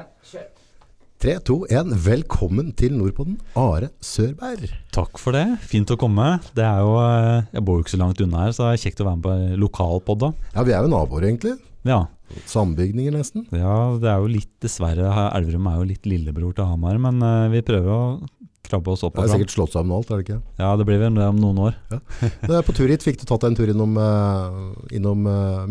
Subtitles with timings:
[0.00, 0.46] en, kjør.
[1.24, 1.92] 3, 2, 1.
[2.04, 4.66] Velkommen til Nordpodden, Are Sørberg.
[4.92, 5.44] Takk for det.
[5.64, 6.26] Fint å komme.
[6.56, 8.82] Det er jo, eh, jeg bor jo ikke så langt unna her, så det er
[8.82, 10.26] kjekt å være med på lokalpod.
[10.52, 11.54] Ja, vi er jo naboer, egentlig.
[11.86, 12.02] Ja.
[12.50, 13.46] Sambygninger, nesten.
[13.52, 17.52] ja, det er jo litt dessverre Elverum er jo litt lillebror til Hamar, men eh,
[17.54, 18.02] vi prøver å
[18.64, 20.38] krabbe oss opp Det er sikkert slått sammen alt, er det ikke?
[20.58, 21.74] Ja, det blir vel det om noen år.
[21.92, 21.98] Ja.
[22.64, 25.66] på tur hit, fikk du tatt deg en tur innom, eh, innom eh,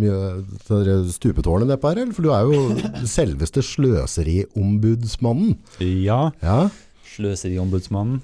[0.68, 2.14] det der stupetårnet nedpå her, eller?
[2.14, 5.58] For du er jo selveste sløseriombudsmannen.
[5.80, 6.70] Ja, Ja,
[7.14, 8.22] Sløseriombudsmannen.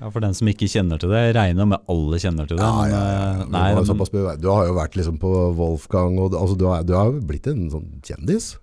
[0.00, 2.64] Ja, For den som ikke kjenner til det, jeg regner med alle kjenner til det.
[2.66, 3.44] ja, men, ja, ja.
[3.46, 6.82] Nei, Du, har men- du har jo vært liksom på Wolfgang, og, altså, du, har,
[6.82, 8.56] du har blitt en sånn kjendis.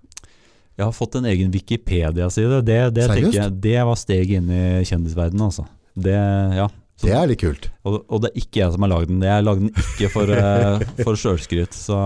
[0.78, 2.62] Jeg har fått en egen Wikipedia-side.
[2.64, 5.66] Det, det, jeg, det var steget inn i kjendisverdenen, altså.
[5.94, 6.14] Det,
[6.56, 6.68] ja.
[6.96, 7.68] Så- Det er litt kult.
[7.88, 9.22] Og, og det er ikke jeg som har lagd den.
[9.26, 11.74] Jeg lagde den ikke for, uh, for sjølskryt.
[11.76, 11.98] Så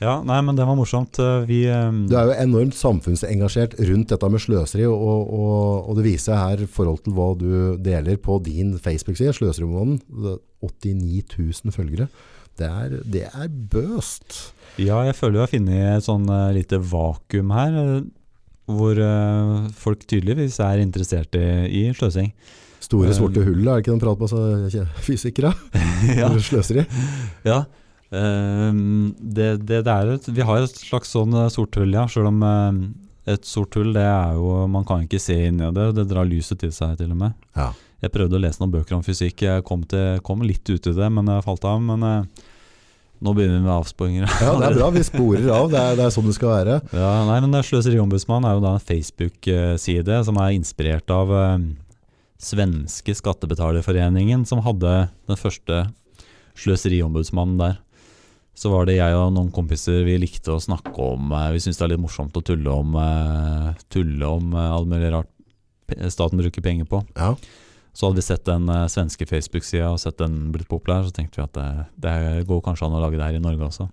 [0.00, 1.18] ja, nei, men det var morsomt.
[1.20, 4.96] Eh, Vi eh, Du er jo enormt samfunnsengasjert rundt dette med sløseri, og,
[5.28, 7.50] og, og det viser her forhold til hva du
[7.84, 10.00] deler på din Facebook-side, Sløserimannen.
[10.64, 12.08] 89 000 følgere.
[12.56, 14.54] Det er, det er bøst.
[14.78, 17.76] Ja, jeg føler vi har funnet et sånn uh, lite vakuum her.
[17.82, 18.00] eh,
[18.70, 22.30] hvor uh, folk tydeligvis er interessert i, i sløsing.
[22.80, 25.52] Store sorte hull, er det ikke den praten på fysikere?
[26.20, 26.30] ja.
[26.40, 26.86] Sløseri?
[27.44, 27.64] ja.
[28.10, 28.72] Eh,
[29.20, 32.06] det, det, det er et, vi har et slags sånn sort hull, ja.
[32.10, 32.80] Selv om eh,
[33.34, 35.90] et sort hull, det er jo Man kan ikke se inn i det.
[35.98, 37.36] Det drar lyset til seg, til og med.
[37.58, 37.70] Ja.
[38.00, 39.44] Jeg prøvde å lese noen bøker om fysikk.
[39.44, 41.82] Jeg kom, til, kom litt ut i det, men jeg falt av.
[41.84, 42.46] Men eh,
[43.20, 44.24] nå begynner vi med avsporinger.
[44.46, 44.88] ja, det er bra.
[44.94, 45.68] Vi sporer av.
[45.72, 46.80] Det er, det er sånn det skal være.
[46.96, 51.68] Ja, nei, men Sløseriombudsmannen er jo da en Facebook-side som er inspirert av eh,
[52.40, 54.94] svenske Skattebetalerforeningen, som hadde
[55.28, 55.84] den første
[56.60, 57.78] sløseriombudsmannen der.
[58.56, 61.78] Så var det jeg og noen kompiser vi likte å snakke om eh, Vi syntes
[61.80, 65.30] det er litt morsomt å tulle om, eh, tulle om eh, alt mulig rart
[66.12, 67.00] staten bruker penger på.
[67.16, 67.32] Ja.
[68.00, 71.36] Så hadde vi sett den uh, svenske Facebook-sida og sett den blitt populær, så tenkte
[71.36, 71.66] vi at det,
[72.00, 73.90] det går kanskje an å lage det her i Norge også.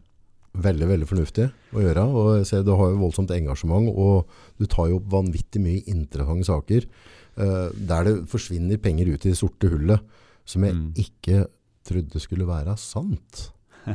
[0.63, 2.05] Veldig, veldig fornuftig å gjøre.
[2.07, 5.83] Og jeg ser, du har jo voldsomt engasjement, og du tar jo opp vanvittig mye
[5.91, 6.87] interessante saker.
[7.37, 10.01] uh, der det forsvinner penger ut i det sorte hullet,
[10.47, 10.93] som jeg Mm.
[10.95, 11.43] ikke
[11.85, 13.51] trodde skulle være sant.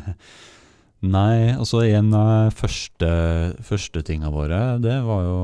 [1.02, 3.08] Nei, altså en av første,
[3.66, 5.38] første tinga våre, det var jo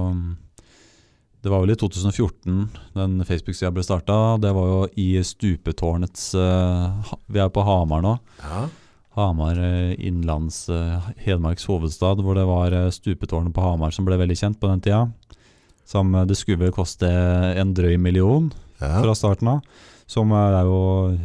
[1.43, 2.69] Det var vel i 2014
[2.99, 4.17] den Facebook-sida ble starta.
[4.43, 8.17] Det var jo i stupetårnets uh, Vi er på Hamar nå.
[8.43, 8.65] Ja.
[9.19, 14.15] Hamar innlands, innenlands, eh, Hedmarks hovedstad, hvor det var eh, stupetårnet på Hamar som ble
[14.21, 15.01] veldig kjent på den tida.
[15.89, 19.01] Som eh, det skulle vel koste en drøy million Ja.
[19.03, 19.65] fra starten av.
[20.07, 20.77] Som er jo,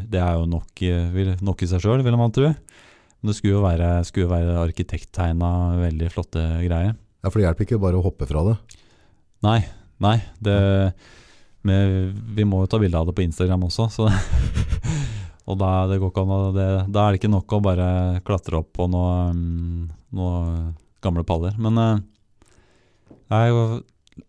[0.10, 2.50] det er jo nok, eh, nok i seg sjøl, vil man tro.
[2.50, 5.52] Men det skulle jo være, skulle være arkitekttegna
[5.84, 6.96] veldig flotte greier.
[6.98, 8.58] ja, for det hjelper ikke bare å hoppe fra det.
[9.46, 9.60] Nei,
[10.04, 10.18] nei.
[10.44, 10.58] Det,
[11.68, 14.10] men vi må jo ta bilde av det på Instagram også, så
[15.44, 17.88] Og da, det an det, da er det ikke nok å bare
[18.24, 20.38] klatre opp på noe, mm, noe
[21.04, 21.58] gamle paller.
[21.60, 21.98] Men eh,
[23.34, 23.48] nei,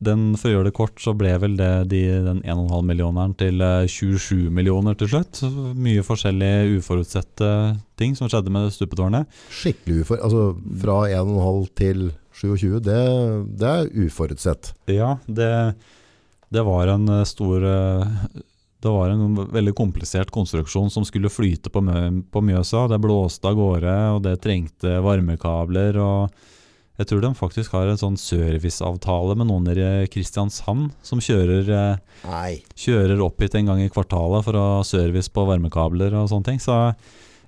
[0.03, 3.63] den, for å gjøre det kort, så ble vel det de, den 1,5 millioneren til
[3.63, 5.45] eh, 27 millioner til slutt.
[5.79, 7.53] Mye forskjellige uforutsette
[8.01, 9.31] ting som skjedde med stupetårnet.
[9.55, 10.19] Skikkelig ufor...
[10.25, 10.49] Altså
[10.83, 13.03] fra 1,5 til 27, det,
[13.59, 14.73] det er uforutsett.
[14.91, 15.75] Ja, det,
[16.55, 18.07] det var en eh, stor eh,
[18.85, 21.81] Det var en veldig komplisert konstruksjon som skulle flyte på,
[22.31, 22.89] på Mjøsa.
[22.91, 25.97] Det blåste av gårde, og det trengte varmekabler.
[25.97, 31.71] og Jeg tror de faktisk har en sånn serviceavtale med noen i Kristiansand som kjører,
[31.71, 36.29] eh, kjører opp hit en gang i kvartalet for å ha service på varmekabler og
[36.29, 36.61] sånne ting.
[36.61, 36.77] Så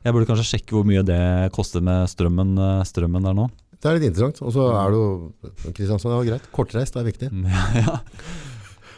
[0.07, 3.51] jeg burde kanskje sjekke hvor mye det koster med strømmen, strømmen der nå.
[3.81, 4.41] Det er litt interessant.
[4.43, 6.51] Og så er det jo Kristiansand, ja greit.
[6.55, 7.31] Kortreist er viktig.
[7.87, 7.99] ja.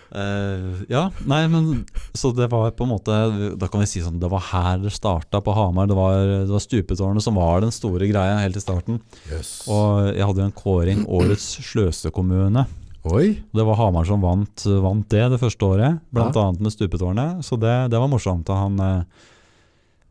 [0.08, 1.82] Uh, ja, nei, men
[2.16, 3.12] Så det var på en måte
[3.60, 5.84] Da kan vi si sånn Det var her det starta på Hamar.
[5.90, 9.02] Det var, det var stupetårnet som var den store greia helt i starten.
[9.28, 9.66] Yes.
[9.68, 12.64] Og jeg hadde jo en kåring Årets sløsekommune.
[13.08, 13.26] Oi.
[13.52, 16.48] Det var Hamar som vant, vant det det første året, blant Ja.
[16.56, 17.44] med stupetårnet.
[17.44, 18.48] Så det, det var morsomt.
[18.48, 18.80] Og han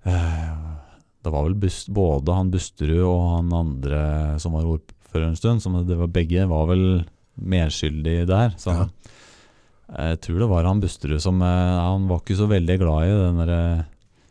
[0.06, 0.77] eh,
[1.28, 4.02] Det var vel bust, både han Busterud og han andre
[4.42, 6.86] som var ordfører en stund, som det var begge var vel
[7.38, 8.56] medskyldig der.
[8.58, 8.88] Så Ja.
[10.08, 13.14] jeg tror det var han Busterud som eh, Han var ikke så veldig glad i
[13.22, 13.62] den derre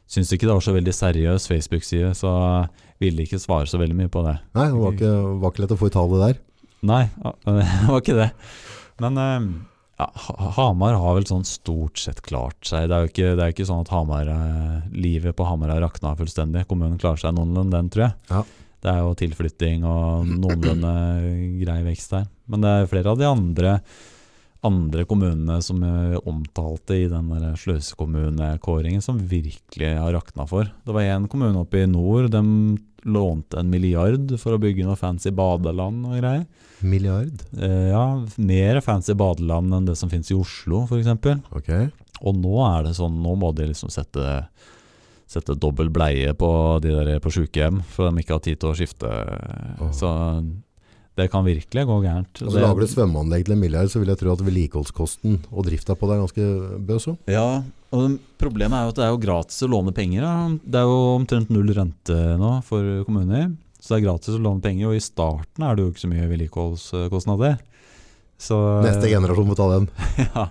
[0.06, 2.30] Syns ikke det var så veldig seriøs Facebook-side, så
[3.02, 4.36] ville ikke svare så veldig mye på det.
[4.54, 6.36] Nei, det var ikke, var ikke lett å få i tale der.
[6.86, 7.00] Nei,
[7.42, 8.28] det var ikke det.
[9.02, 9.48] Men eh,
[9.96, 10.10] ja,
[10.56, 12.90] Hamar har vel sånn stort sett klart seg.
[12.90, 15.80] Det er jo ikke, det er ikke sånn at Hamar, eh, livet på Hamar har
[15.86, 16.66] rakna fullstendig.
[16.68, 18.16] Kommunen klarer seg noenlunde, den, tror jeg.
[18.30, 18.42] Ja.
[18.84, 20.92] det er jo tilflytting og noenlunde
[21.62, 22.28] grei vekst der.
[22.46, 23.72] Men det er flere av de andre,
[24.66, 30.68] andre kommunene som jeg omtalte i den sløsekommunekåringen som virkelig har rakna for.
[30.84, 32.44] Det var en kommune oppe i nord, de
[33.06, 36.44] lånte en milliard for å bygge noe fancy badeland og greier.
[36.80, 37.44] Milliard?
[37.56, 38.04] Eh, ja,
[38.36, 41.08] mer fancy badeland enn det som finnes i Oslo, f.eks.
[41.56, 41.88] Okay.
[42.22, 44.40] Og nå er det sånn, nå må de liksom sette
[45.26, 48.76] Sette dobbel bleie på de der på sykehjem, for de ikke har tid til å
[48.78, 49.08] skifte.
[49.82, 49.88] Oh.
[49.90, 50.06] Så
[51.18, 52.42] det kan virkelig gå gærent.
[52.44, 55.96] Altså, lager du svømmeanlegg til en milliard, så vil jeg tro at vedlikeholdskosten og drifta
[55.98, 56.46] på det er ganske
[56.86, 57.18] bøs òg.
[57.32, 57.48] Ja,
[57.96, 60.26] og problemet er jo at det er jo gratis å låne penger.
[60.26, 60.34] Da.
[60.62, 63.48] Det er jo omtrent null rente nå for kommuner.
[63.86, 66.08] Så det er gratis å låne penger, og i starten er det jo ikke så
[66.10, 67.60] mye vedlikeholdskostnader.
[68.36, 69.86] Så, Neste generasjon må ta den.
[70.26, 70.42] ja.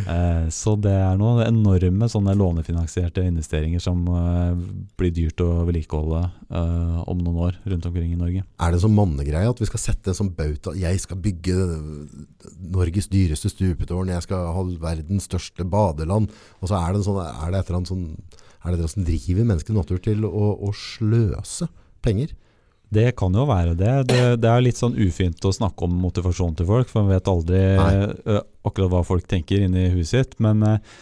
[0.00, 4.54] Eh, så det er noen enorme sånne lånefinansierte investeringer som eh,
[4.96, 8.46] blir dyrt å vedlikeholde eh, om noen år rundt omkring i Norge.
[8.46, 11.58] Er det en sånn mannegreie at vi skal sette en sånn bauta Jeg skal bygge
[12.72, 16.32] Norges dyreste stupetårn, jeg skal ha verdens største badeland.
[16.62, 18.06] Og så er det, en sånn, er det et eller annet sånn
[18.62, 21.68] Er det det som driver menneskelig natur til å, å sløse
[22.00, 22.32] penger?
[22.92, 23.92] Det kan jo være det.
[24.10, 24.22] det.
[24.42, 27.60] Det er litt sånn ufint å snakke om motivasjon til folk, for man vet aldri
[27.78, 27.92] Nei.
[28.28, 30.34] eh, akkurat hva folk tenker inni huset sitt.
[30.44, 30.96] Men eh,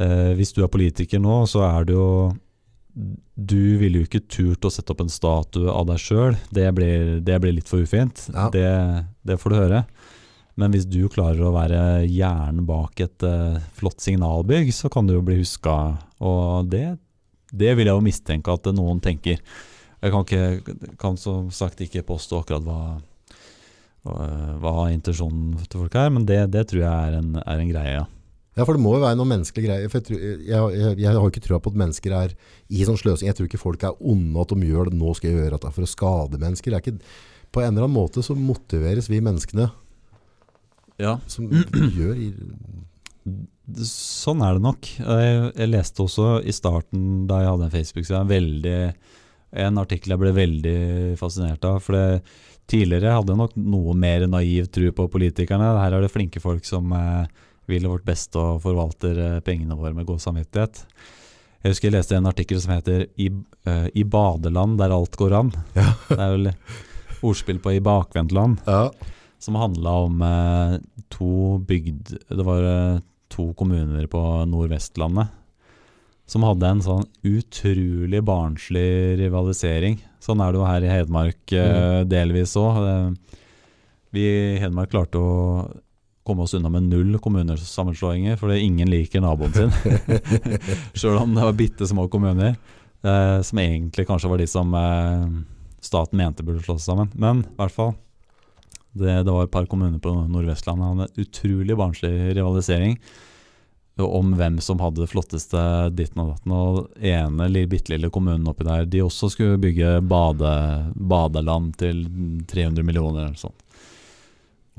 [0.00, 2.08] eh, hvis du er politiker nå, så er det jo
[3.40, 6.34] Du ville jo ikke turt å sette opp en statue av deg sjøl.
[6.50, 6.66] Det,
[7.24, 8.26] det blir litt for ufint.
[8.32, 8.48] Ja.
[8.52, 8.70] Det,
[9.22, 9.84] det får du høre.
[10.60, 15.14] Men hvis du klarer å være hjernen bak et uh, flott signalbygg, så kan du
[15.14, 15.76] jo bli huska.
[16.20, 16.98] Og det,
[17.48, 19.40] det vil jeg jo mistenke at noen tenker.
[20.00, 22.78] Jeg kan, ikke, kan som sagt ikke påstå akkurat hva,
[24.62, 27.98] hva, intensjonen til folk er, men det, det tror jeg er en, er en greie,
[27.98, 28.06] ja.
[28.58, 29.88] Ja, for det må jo være noe menneskelig greie.
[29.88, 32.32] For jeg, tror, jeg, jeg, jeg har ikke trua på at mennesker er
[32.68, 33.28] i sånn sløsing.
[33.28, 34.98] Jeg tror ikke folk er onde at de gjør det.
[35.00, 36.74] Nå skal jeg gjøre dette for å skade mennesker.
[36.74, 37.14] Det er ikke,
[37.54, 39.68] på en eller annen måte så motiveres vi menneskene
[41.00, 41.14] ja.
[41.30, 41.48] som
[42.00, 42.30] gjør i,
[43.86, 44.88] Sånn er det nok.
[44.98, 48.78] Jeg, jeg leste også i starten, da jeg hadde en Facebook-side, veldig
[49.50, 50.78] en artikkel jeg ble veldig
[51.20, 51.80] fascinert av.
[51.84, 52.22] For det,
[52.70, 55.72] tidligere hadde jeg nok noe mer naiv tro på politikerne.
[55.80, 57.24] Her er det flinke folk som eh,
[57.70, 60.84] vil vårt beste og forvalter eh, pengene våre med god samvittighet.
[61.60, 63.26] Jeg husker jeg leste en artikkel som heter I,
[63.68, 65.50] uh, I badeland der alt går an.
[65.76, 65.90] Ja.
[66.08, 66.52] Det er vel
[67.26, 68.86] ordspill på I bakvendtland ja.
[69.38, 70.78] som handla om eh,
[71.12, 75.36] to bygd Det var eh, to kommuner på Nordvestlandet
[76.30, 79.98] som hadde en sånn utrolig barnslig rivalisering.
[80.22, 82.08] Sånn er det jo her i Hedmark mm.
[82.10, 83.16] delvis òg.
[84.14, 85.30] Vi i Hedmark klarte å
[86.26, 89.72] komme oss unna med null kommunesammenslåinger, fordi ingen liker naboen sin.
[90.98, 92.54] Sjøl om det var bitte små kommuner,
[93.02, 95.24] eh, som egentlig kanskje var de som eh,
[95.82, 97.10] staten mente burde slå seg sammen.
[97.18, 97.96] Men i hvert fall.
[98.90, 102.96] Det, det var et par kommuner på Nordvestlandet hadde en utrolig barnslig rivalisering
[104.04, 105.60] om hvem som hadde det flotteste
[105.96, 106.54] ditten og datten.
[106.54, 110.52] Og ene bitte lille kommunen oppi der, de også skulle bygge bade,
[110.94, 112.06] badeland til
[112.50, 113.60] 300 millioner eller sånt.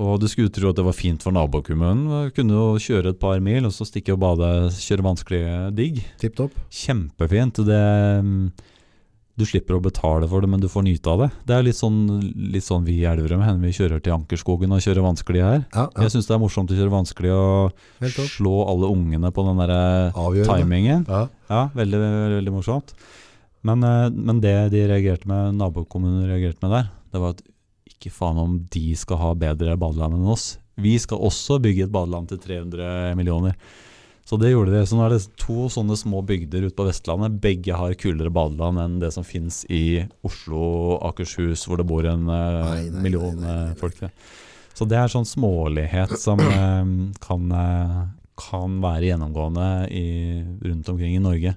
[0.02, 2.06] Og du skulle tro at det var fint for nabokommunen.
[2.08, 6.00] Du Kunne jo kjøre et par mil og så stikke og bade, kjøre vanskelige digg.
[6.18, 6.56] Tipp topp.
[6.72, 7.60] Kjempefint.
[7.68, 7.82] Det,
[9.32, 11.28] du slipper å betale for det, men du får nyte av det.
[11.48, 12.02] Det er litt sånn,
[12.52, 15.62] litt sånn vi i Elverum hender vi kjører til Ankerskogen og kjører vanskelig her.
[15.72, 16.04] Ja, ja.
[16.04, 19.72] Jeg syns det er morsomt å kjøre vanskelig og slå alle ungene på den der
[19.72, 21.06] eh, timingen.
[21.08, 21.22] Ja.
[21.48, 22.00] Ja, veldig,
[22.36, 22.92] veldig, morsomt.
[23.64, 27.42] Men, eh, men det de reagerte med, nabokommunen reagerte med der, det var at
[27.88, 30.58] ikke faen om de skal ha bedre badeland enn oss.
[30.82, 33.56] Vi skal også bygge et badeland til 300 millioner.
[34.24, 34.84] Så det gjorde de.
[34.86, 37.40] Så nå er det to sånne små bygder ute på Vestlandet.
[37.42, 42.06] Begge har kulere badeland enn det som finnes i Oslo og Akershus, hvor det bor
[42.06, 43.98] en eh, Nei, nei, million nei, eh, folk.
[44.72, 46.92] Så det er sånn smålighet som eh,
[47.24, 47.56] kan,
[48.46, 50.06] kan være gjennomgående i,
[50.62, 51.56] rundt omkring i Norge.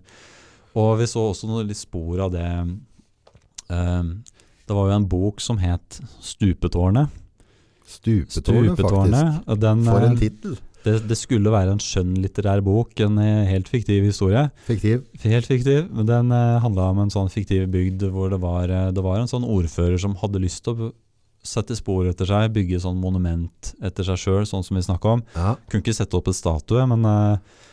[0.76, 2.48] Og vi så også noen litt spor av det
[3.66, 7.14] Det var jo en bok som het 'Stupetårnet'.
[7.88, 8.82] Stupetårnet, faktisk.
[8.82, 9.44] Stupetårnet.
[9.48, 10.58] og Den, For en tittel.
[10.86, 14.46] Det, det skulle være en skjønnlitterær bok, en eh, helt fiktiv historie.
[14.68, 15.06] Fiktiv.
[15.26, 18.92] Helt fiktiv, men den uh, handla om en sånn fiktiv bygd hvor det var, eh,
[18.94, 20.92] det var en sånn ordfører som hadde lyst til å
[21.46, 25.24] sette spor etter seg, bygge sånn monument etter seg sjøl, sånn som vi snakka om.
[25.36, 25.56] Ja.
[25.70, 27.66] Kunne ikke sette opp et statue, men, eh,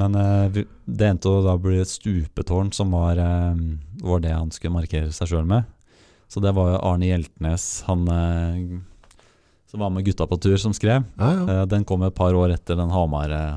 [0.00, 3.64] men eh, det endte å da bli et stupetårn som var, eh,
[4.04, 5.68] var det han skulle markere seg sjøl med.
[6.28, 8.78] Så det var jo Arne Hjeltnes, han eh,
[9.70, 11.04] som var med gutta på tur, som skrev.
[11.18, 11.60] Ja, ja.
[11.60, 13.56] Eh, Den kom et par år etter den Hamar, eh,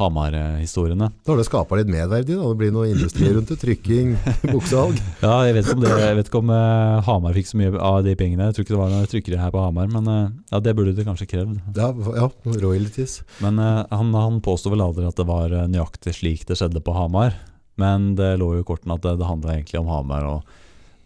[0.00, 1.10] Hamar-historiene.
[1.26, 2.48] Da har det skapa litt medverdi, da.
[2.48, 3.58] Det blir noe industri rundt det.
[3.60, 4.14] Trykking,
[4.54, 4.96] buksehalg?
[5.20, 8.14] Ja, jeg vet det, jeg vet ikke om eh, Hamar fikk så mye av de
[8.16, 8.46] pengene.
[8.48, 10.08] Jeg tror ikke det var noen trykkere her på Hamar, men
[10.48, 11.60] ja, det burde det kanskje krevd.
[11.76, 12.30] Ja, ja
[12.64, 13.18] royalties.
[13.44, 17.36] Men han, han påsto vel aldri at det var nøyaktig slik det skjedde på Hamar.
[17.76, 20.24] Men det lå jo i kortene at det, det handla egentlig om Hamar.
[20.24, 20.58] og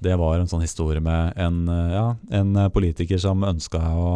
[0.04, 4.08] det var en sånn historie med en, ja, en politiker som ønska å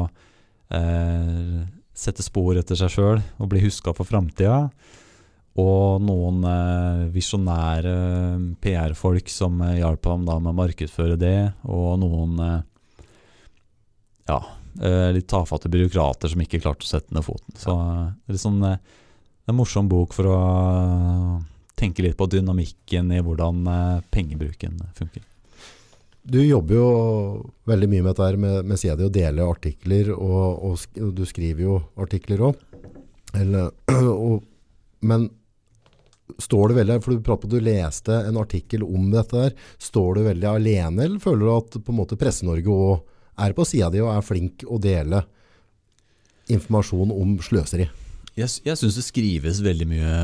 [0.75, 1.59] eh,
[1.99, 4.69] sette spor etter seg sjøl og bli huska for framtida.
[5.59, 7.95] Og noen eh, visjonære
[8.63, 11.39] PR-folk som eh, hjalp ham da med å markedsføre det.
[11.67, 12.61] Og noen eh,
[14.31, 14.39] ja,
[14.85, 17.59] eh, litt tafatte byråkrater som ikke klarte å sette ned foten.
[17.59, 18.79] Så eh, det er litt sånn, eh,
[19.49, 20.39] en morsom bok for å
[21.79, 25.25] tenke litt på dynamikken i hvordan eh, pengebruken funker.
[26.29, 26.89] Du jobber jo
[27.69, 31.23] veldig mye med dette her med, med CD og dele artikler, og, og, og du
[31.29, 32.59] skriver jo artikler òg.
[35.09, 35.29] Men
[36.37, 39.57] står du veldig For du prater du leste en artikkel om dette her.
[39.81, 43.01] Står du veldig alene, eller føler du at på en måte Presse-Norge òg
[43.39, 45.23] er på sida di og er flink å dele
[46.53, 47.89] informasjon om sløseri?
[48.39, 50.15] Jeg, jeg syns det skrives veldig mye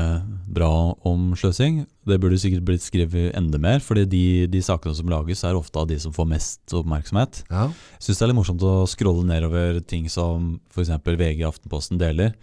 [0.55, 0.71] bra
[1.07, 1.83] om sløsing.
[2.07, 5.81] Det burde sikkert blitt skrevet enda mer, fordi de, de sakene som lages, er ofte
[5.81, 7.43] av de som får mest oppmerksomhet.
[7.49, 7.67] Ja.
[7.97, 10.93] Jeg syns det er litt morsomt å scrolle nedover ting som f.eks.
[11.05, 12.37] VG Aftenposten deler.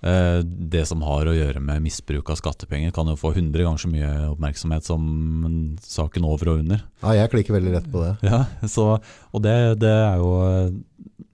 [0.00, 3.82] Eh, det som har å gjøre med misbruk av skattepenger, kan jo få 100 ganger
[3.82, 5.02] så mye oppmerksomhet som
[5.84, 6.80] saken over og under.
[7.02, 8.14] ja, jeg klikker veldig rett på det.
[8.24, 8.94] Ja, så,
[9.34, 10.30] Og det, det, er jo,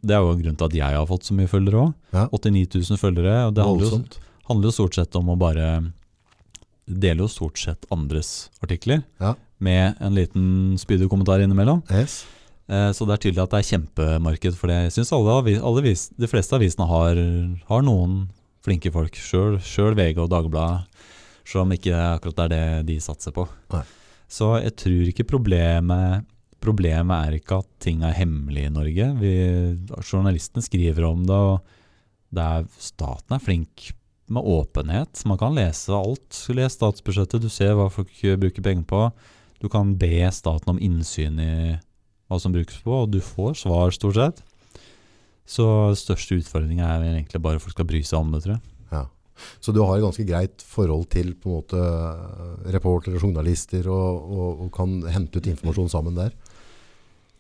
[0.07, 1.95] det er jo en grunn til at jeg har fått så mye følgere òg.
[2.15, 2.27] Ja.
[2.33, 3.35] 89 000 følgere.
[3.49, 3.99] og Det handler jo,
[4.49, 5.69] handler jo stort sett om å bare
[6.87, 9.33] Deler jo stort sett andres artikler Ja.
[9.59, 11.83] med en liten spydig kommentar innimellom.
[11.91, 12.25] Yes.
[12.69, 14.77] Eh, Så det er tydelig at det er kjempemarked for det.
[14.87, 17.17] Jeg syns alle, alle vis, de fleste avisene har,
[17.67, 18.29] har noen
[18.63, 19.15] flinke folk.
[19.19, 20.87] Sjøl VG og Dagbladet,
[21.45, 23.49] selv om ikke akkurat det er det de satser på.
[23.75, 23.83] Nei.
[24.29, 26.25] Så jeg tror ikke problemet
[26.63, 29.11] Problemet er ikke at ting er hemmelig i Norge.
[29.21, 29.33] Vi,
[30.01, 33.91] journalistene skriver om det, og det er, staten er flink
[34.33, 35.23] med åpenhet.
[35.29, 36.41] Man kan lese alt.
[36.57, 39.03] Les statsbudsjettet, du ser hva folk bruker penger på.
[39.63, 41.53] Du kan be staten om innsyn i
[42.27, 44.43] hva som brukes på, og du får svar stort sett.
[45.47, 45.67] Så
[45.99, 48.65] største utfordringen er egentlig bare at folk skal bry seg om det, tror jeg.
[48.91, 49.05] Ja.
[49.63, 54.27] Så du har et ganske greit forhold til på en måte reportere og journalister, og,
[54.27, 56.35] og, og kan hente ut informasjon sammen der?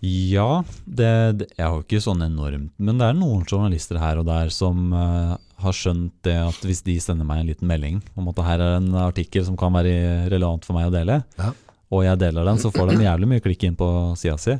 [0.04, 1.10] Ja, det,
[1.40, 4.50] det jeg har jo ikke sånn enormt Men det er noen journalister her og der
[4.52, 8.36] som uh, har skjønt det at hvis de sender meg en liten melding om at
[8.36, 11.54] det her er en artikkel som kan være relevant for meg å dele, Ja.
[11.88, 13.88] og jeg deler den, så får de jævlig mye klikk inn på
[14.20, 14.58] sida si.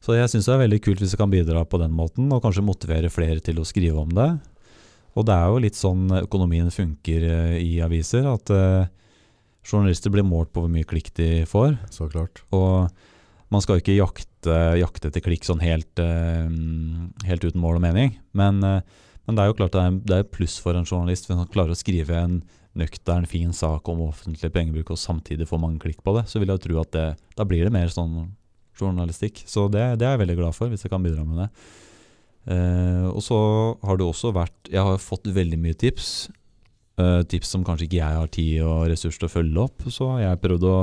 [0.00, 2.40] Så jeg syns det er veldig kult hvis jeg kan bidra på den måten, og
[2.46, 4.30] kanskje motivere flere til å skrive om det.
[5.18, 8.86] Og det er jo litt sånn økonomien funker uh, i aviser, at uh,
[9.66, 11.74] journalister blir målt på hvor mye klikk de får.
[11.90, 12.44] Så klart.
[12.54, 12.86] Og
[13.50, 16.48] man skal jo ikke jakte, jakte etter klikk sånn helt, eh,
[17.26, 18.16] helt uten mål og mening.
[18.32, 18.80] Men, eh,
[19.26, 21.50] men det er jo klart det er, det er pluss for en journalist hvis han
[21.52, 22.42] klarer å skrive en
[22.78, 26.28] nøktern, fin sak om offentlig pengebruk og samtidig få mange klikk på det.
[26.30, 27.06] Så vil jeg jo tro at det,
[27.36, 28.30] da blir det mer sånn
[28.78, 29.42] journalistikk.
[29.46, 31.48] Så det, det er jeg veldig glad for, hvis jeg kan bidra med det.
[32.48, 33.38] Uh, og så
[33.84, 36.30] har det også vært Jeg har fått veldig mye tips.
[36.96, 39.84] Uh, tips som kanskje ikke jeg har tid og ressurs til å følge opp.
[39.92, 40.78] Så har jeg prøvd å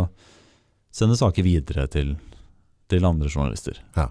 [0.93, 2.13] sende saker videre til,
[2.91, 3.79] til andre journalister.
[3.97, 4.09] Ja.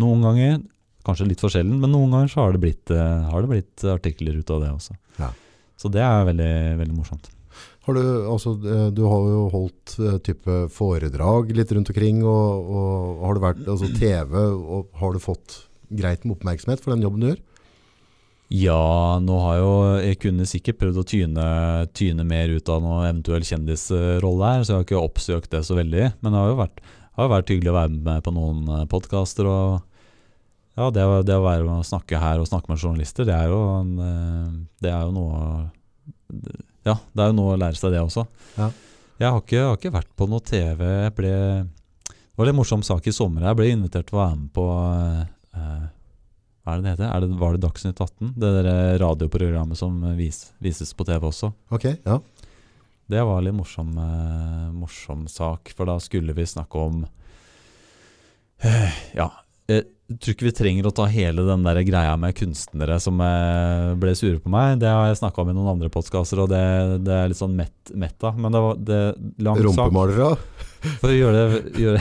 [0.00, 0.58] Noen ganger,
[1.06, 3.86] kanskje litt for sjelden, men noen ganger så har det blitt, eh, har det blitt
[3.92, 4.96] artikler ut av det også.
[5.18, 5.30] Ja.
[5.80, 7.30] Så det er veldig, veldig morsomt.
[7.82, 12.68] Har du, altså, eh, du har jo holdt eh, type foredrag litt rundt omkring, og,
[12.70, 17.02] og har du vært altså, TV, og har du fått greit med oppmerksomhet for den
[17.04, 17.40] jobben du gjør?
[18.52, 19.68] Ja, nå har jo
[20.04, 21.44] Jeg kunne sikkert prøvd å tyne,
[21.96, 25.76] tyne mer ut av noe eventuell kjendisrolle her, så jeg har ikke oppsøkt det så
[25.78, 26.10] veldig.
[26.20, 26.82] Men det har jo vært,
[27.18, 29.48] har vært hyggelig å være med på noen podkaster.
[30.78, 33.52] Ja, det, det å være med å snakke her og snakke med journalister, det er
[33.52, 35.68] jo, en, eh, det er jo noe
[36.88, 38.24] Ja, det er jo noe å lære seg, det også.
[38.56, 38.70] Ja.
[39.20, 40.80] Jeg har ikke, har ikke vært på noe TV.
[41.04, 41.32] Jeg ble,
[42.08, 43.44] det var en morsom sak i sommer.
[43.46, 45.84] Jeg ble invitert til å være med på eh,
[46.62, 47.08] hva er det det heter?
[47.10, 48.32] Er det, var det Dagsnytt 18?
[48.38, 51.52] Det der radioprogrammet som vis, vises på TV også.
[51.74, 52.18] Ok, ja.
[53.12, 57.02] Det var litt morsom, eh, morsom sak, for da skulle vi snakke om
[58.64, 59.28] eh, Ja,
[59.68, 59.84] jeg
[60.16, 64.14] tror ikke vi trenger å ta hele den der greia med kunstnere som eh, ble
[64.16, 64.80] sure på meg.
[64.80, 66.62] Det har jeg snakka om i noen andre podkaster, og det,
[67.04, 68.32] det er litt sånn mett, metta.
[68.32, 69.00] Men det var det,
[69.44, 69.68] lang sak.
[69.68, 70.32] Rumpemalere.
[71.02, 72.00] For å gjøre det, gjøre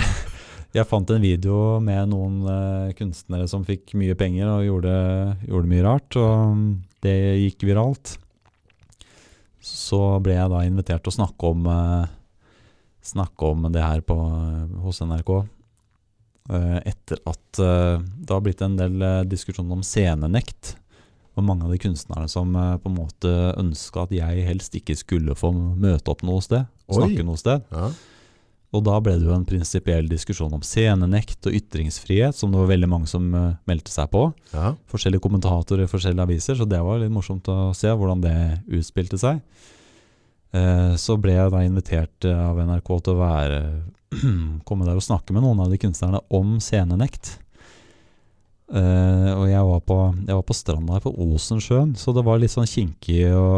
[0.73, 4.95] Jeg fant en video med noen eh, kunstnere som fikk mye penger og gjorde,
[5.43, 6.65] gjorde mye rart, og
[7.03, 8.15] det gikk viralt.
[9.61, 12.11] Så ble jeg da invitert til å snakke om, eh,
[13.05, 14.15] snakke om det her på,
[14.83, 15.33] hos NRK.
[16.51, 20.75] eh, etter at eh, det har blitt en del eh, diskusjoner om scenenekt.
[21.37, 24.97] Og mange av de kunstnerne som eh, på en måte ønska at jeg helst ikke
[24.99, 26.65] skulle få møte opp noe sted.
[26.89, 26.97] Oi.
[26.97, 27.63] Snakke noe sted.
[27.71, 27.91] Ja.
[28.71, 32.69] Og da ble det jo en prinsipiell diskusjon om scenenekt og ytringsfrihet, som det var
[32.69, 34.29] veldig mange som uh, meldte seg på.
[34.53, 34.73] Ja.
[34.91, 38.35] Forskjellige kommentatorer i forskjellige aviser, så det var litt morsomt å se hvordan det
[38.79, 39.41] utspilte seg.
[40.55, 43.59] Uh, Så ble jeg da invitert eh, av NRK til å være
[44.67, 47.37] komme der og snakke med noen av de kunstnerne om scenenekt.
[48.71, 52.39] Uh, og jeg var, på, jeg var på stranda her på Osensjøen, så det var
[52.39, 53.49] litt sånn kinkig å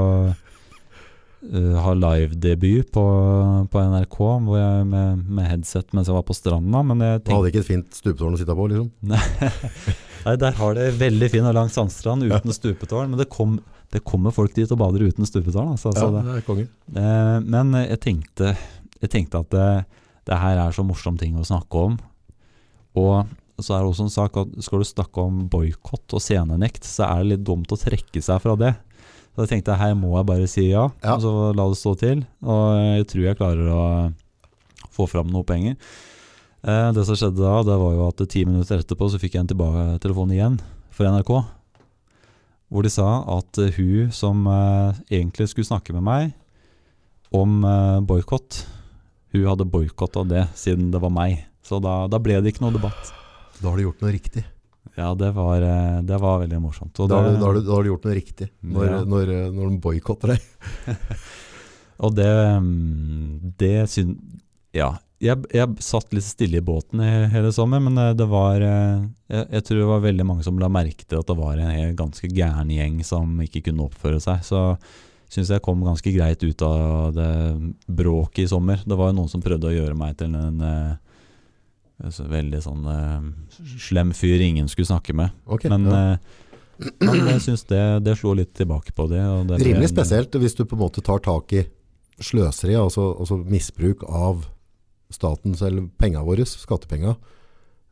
[1.52, 3.04] eh, ha livedebut på,
[3.74, 6.84] på NRK hvor jeg med, med headset mens jeg var på stranda.
[6.88, 8.90] Men jeg Du hadde ikke et fint stupetårn å sitte på, liksom?
[10.26, 13.12] Nei, der har det veldig fin og lang sandstrand uten stupetårn.
[13.12, 13.58] Men det, kom,
[13.92, 15.74] det kommer folk dit og bader uten stupetårn.
[15.76, 16.70] Altså, Ja, det, er konge.
[16.96, 18.54] eh, men jeg tenkte,
[19.04, 19.68] jeg tenkte at det,
[20.30, 21.98] det her er så morsom ting å snakke om.
[22.96, 23.26] Og
[23.62, 27.06] så er det også en sak at skal du snakke om boikott og scenenekt, så
[27.10, 28.72] er det litt dumt å trekke seg fra det.
[29.34, 31.16] Så jeg tenkte her må jeg bare si ja, Ja.
[31.16, 32.20] og så la det stå til.
[32.46, 32.66] Og
[33.00, 33.84] jeg tror jeg klarer å
[34.94, 35.76] få fram noe penger.
[36.64, 39.42] Eh, det som skjedde da, det var jo at ti minutter etterpå så fikk jeg
[39.44, 40.60] en tilbake telefon igjen
[40.94, 41.34] for NRK.
[42.74, 43.08] Hvor de sa
[43.40, 46.32] at eh, hun som eh, egentlig skulle snakke med meg
[47.34, 48.62] om eh, boikott,
[49.34, 51.42] hun hadde boikotta det siden det var meg.
[51.66, 53.10] Så da, da ble det ikke noe debatt.
[53.60, 54.46] Da har du gjort noe riktig.
[54.98, 57.00] Ja, det var, eh, det var veldig morsomt.
[57.02, 58.86] Og Da har, det, du, da, har du, da har du gjort noe riktig når,
[58.92, 59.00] Ja.
[59.10, 60.46] når, når de boikotter deg.
[62.04, 62.30] Og det,
[62.62, 64.14] mm, det syn...
[64.76, 64.92] Ja.
[65.24, 67.00] Jeg, jeg satt litt stille i båten
[67.32, 70.58] hele sommer, men eh, det var eh, jeg, jeg tror det var veldig mange som
[70.60, 74.42] la merke til at det var en ganske gæren gjeng som ikke kunne oppføre seg.
[74.44, 74.64] Så
[75.32, 77.30] syns jeg kom ganske greit ut av det
[77.88, 78.84] bråket i sommer.
[78.84, 81.00] Det var jo noen som prøvde å gjøre meg til en eh,
[82.12, 83.28] så veldig sånn uh,
[83.80, 85.32] slem fyr ingen skulle snakke med.
[85.46, 86.18] Okay, Men, ja.
[86.18, 89.22] uh, men jeg syns det, det slo litt tilbake på det.
[89.24, 91.64] Og det Rimelig en- spesielt hvis du på en måte tar tak i
[92.24, 94.46] sløseri, altså, altså misbruk av
[95.14, 97.16] statens eller pengene våre, skattepenger,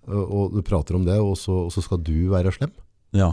[0.10, 2.72] og du prater om det, og så, og så skal du være slem.
[3.14, 3.32] Ja.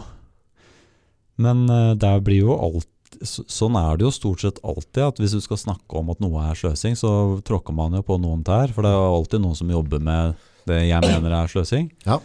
[1.39, 2.87] Men uh, der blir jo alt
[3.25, 6.19] så- Sånn er det jo stort sett alltid, at hvis du skal snakke om at
[6.21, 9.57] noe er sløsing, så tråkker man jo på noen tær, for det er alltid noen
[9.57, 10.35] som jobber med
[10.69, 11.89] det jeg mener er sløsing.
[12.05, 12.19] Ja.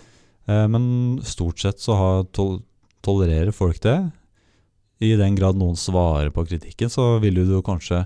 [0.49, 0.85] Eh, Men
[1.27, 2.61] stort sett så har, tol
[3.05, 3.99] tolererer folk det.
[5.05, 8.05] I den grad noen svarer på kritikken, så vil du kanskje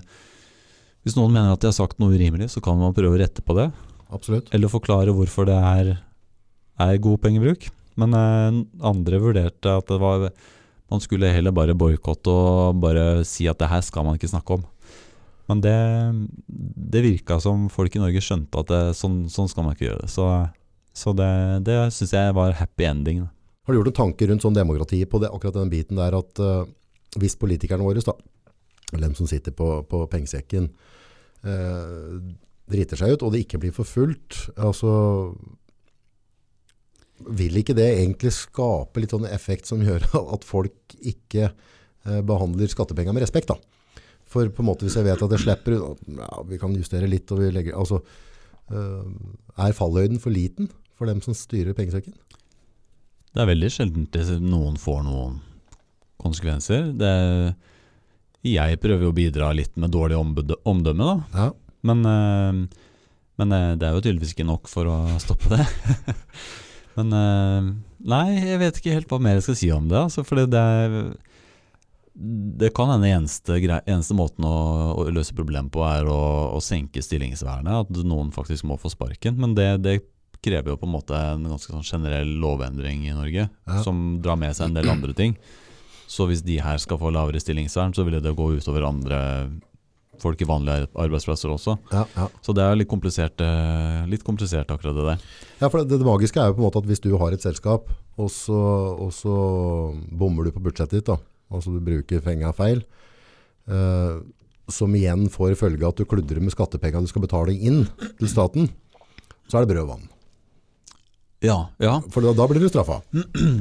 [1.05, 3.39] Hvis noen mener at de har sagt noe urimelig, så kan man prøve å rette
[3.45, 3.69] på det.
[4.11, 4.49] Absolutt.
[4.53, 5.93] Eller forklare hvorfor det er,
[6.83, 7.69] er god pengebruk.
[7.95, 10.27] Men eh, andre vurderte at det var
[10.89, 14.57] man skulle heller bare boikotte og bare si at det her skal man ikke snakke
[14.57, 14.63] om.
[15.49, 15.75] Men det,
[16.47, 20.03] det virka som folk i Norge skjønte at det, sånn, sånn skal man ikke gjøre
[20.03, 20.11] det.
[20.13, 20.25] Så,
[20.93, 21.29] så det,
[21.65, 23.23] det syns jeg var happy ending.
[23.65, 26.41] Har du gjort noen tanker rundt sånn demokrati på det, akkurat den biten der at
[26.41, 26.67] uh,
[27.17, 28.13] hvis politikerne våre, da,
[28.93, 30.69] eller dem som sitter på, på pengesekken,
[31.45, 32.21] uh,
[32.69, 34.93] driter seg ut, og det ikke blir forfulgt, altså
[37.27, 42.71] vil ikke det egentlig skape litt sånn effekt som gjør at folk ikke eh, behandler
[42.71, 43.57] skattepenger med respekt da?
[44.29, 45.77] For på en måte hvis jeg vet at jeg slipper,
[46.19, 48.01] ja, vi kan justere litt, og vi legger, altså,
[48.69, 52.13] eh, er fallhøyden for liten for dem som styrer pengesekken?
[53.33, 55.39] Det er veldig sjeldent det- noen får noen
[56.21, 56.91] konsekvenser.
[56.97, 57.55] Det,
[58.43, 61.17] jeg prøver jo å bidra litt med dårlig omdømme, da.
[61.33, 61.51] Ja.
[61.81, 62.81] Men, eh,
[63.39, 65.65] men eh, det er jo tydeligvis ikke nok for å stoppe det.
[66.97, 69.97] men Nei, jeg vet ikke helt hva mer jeg skal si om det.
[69.99, 71.15] Altså, for det er
[72.19, 74.55] Det kan hende eneste, eneste måten å,
[74.99, 77.85] å løse problemet på er å, å senke stillingsvernet.
[77.85, 79.37] At noen faktisk må få sparken.
[79.39, 80.01] Men det, det
[80.43, 83.47] krever jo på en måte en ganske sånn generell lovendring i Norge.
[83.47, 83.79] Ja.
[83.85, 85.37] Som drar med seg en del andre ting.
[86.09, 89.19] Så hvis de her skal få lavere stillingsvern, så ville det gå utover andre
[90.19, 91.77] folk i vanlige arbeidsplasser også.
[91.93, 92.27] Ja, ja.
[92.43, 95.25] Så det er litt komplisert, eh, litt komplisert akkurat det der.
[95.61, 97.45] Ja, for det, det magiske er jo på en måte at hvis du har et
[97.45, 97.87] selskap,
[98.19, 98.59] og så,
[98.99, 99.35] og så
[100.11, 101.19] bommer du på budsjettet ditt, da,
[101.49, 102.85] altså du bruker penga feil,
[103.69, 104.23] Uh,
[104.73, 107.83] som igjen får følge at du kludrer med skattepenga du skal betale inn
[108.17, 108.71] til staten,
[109.49, 110.07] så er det brød og vann.
[111.39, 111.93] Ja, ja.
[112.11, 112.97] For da, da blir du straffa.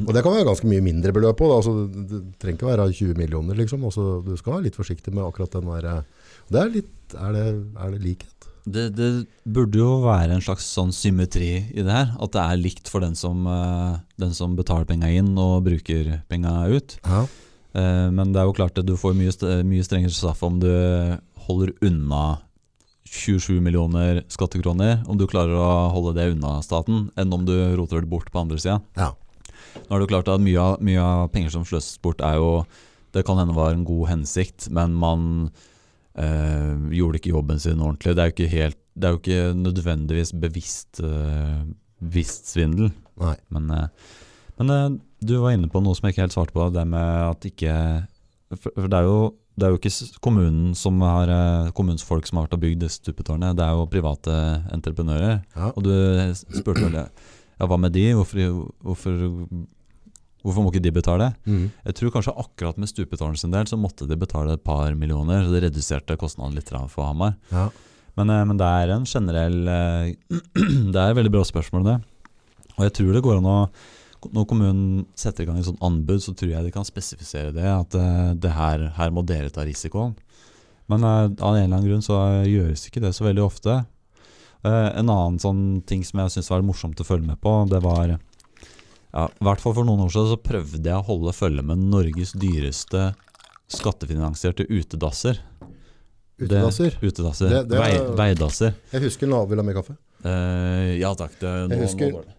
[0.06, 1.50] Og det kan være ganske mye mindre beløp på.
[1.54, 3.84] Altså, det, det trenger ikke være 20 millioner, liksom.
[3.86, 7.36] Altså, du skal være litt forsiktig med akkurat den der eh, Det er litt Er
[7.36, 7.44] det,
[7.78, 8.48] er det likhet?
[8.68, 9.10] Det, det
[9.46, 12.10] burde jo være en slags sånn symmetri i det her.
[12.18, 16.18] At det er likt for den som, eh, den som betaler penga inn og bruker
[16.28, 16.98] penga ut.
[17.06, 17.22] Ja.
[17.78, 19.32] Eh, men det er jo klart at du får mye,
[19.68, 20.70] mye strengere straff om du
[21.48, 22.40] holder unna
[23.08, 28.04] 27 millioner skattekroner, om du klarer å holde det unna staten, enn om du roter
[28.04, 28.82] det bort på andre sida.
[28.98, 29.14] Ja.
[29.78, 32.66] Nå er det jo klart at mye mye av penger som sløses bort, er jo
[33.08, 35.22] Det kan hende var en god hensikt, men man
[36.12, 38.12] eh, gjorde ikke jobben sin ordentlig.
[38.14, 41.62] Det er jo ikke, helt, det er jo ikke nødvendigvis bevisst, eh,
[42.04, 42.90] bevisst svindel.
[43.16, 43.32] Nei.
[43.48, 44.12] Men, eh,
[44.58, 44.86] men eh,
[45.24, 47.74] du var inne på noe som jeg ikke helt svarte på, det med at ikke
[48.48, 49.16] For, for det, er jo,
[49.60, 52.84] det er jo ikke kommunen som har eh, kommunens folk som har vært og bygd
[52.84, 54.36] det stupetårnet, det er jo private
[54.72, 55.42] entreprenører.
[55.56, 55.72] Ja.
[55.74, 55.92] Og du
[56.34, 58.06] spurte vel ja, hva med de?
[58.16, 59.18] Hvorfor, hvorfor,
[60.46, 61.32] hvorfor må ikke de betale?
[61.44, 61.66] Mm.
[61.90, 65.44] Jeg tror kanskje akkurat med stupetårnet sin del så måtte de betale et par millioner,
[65.44, 67.36] så det reduserte kostnaden litt for Hamar.
[67.52, 67.68] Ja.
[68.18, 70.14] Men, eh, men det er en generell eh,
[70.94, 71.98] Det er et veldig bra spørsmål, det.
[72.78, 73.60] Og jeg tror det går an å
[74.34, 77.64] Når kommunen setter i gang et sånt anbud, så tror jeg de kan spesifisere det.
[77.70, 80.16] At eh, det her, her må dere ta risikoen.
[80.90, 83.76] Men eh, av en eller annen grunn så gjøres ikke det så veldig ofte.
[84.66, 87.78] Eh, en annen sånn ting som jeg syntes var morsomt å følge med på, det
[87.84, 91.62] var ja, I hvert fall for noen år siden så prøvde jeg å holde følge
[91.64, 93.12] med Norges dyreste
[93.72, 95.38] skattefinansierte utedasser.
[96.38, 96.96] Utedasser.
[97.00, 97.48] Det, utedasser.
[97.52, 98.74] Det- det Vei, veidasser.
[98.92, 99.96] Jeg husker naboen ha mer kaffe.
[100.24, 101.34] Uh, ja takk.
[101.40, 102.37] Det, nå, Jeg husker- nå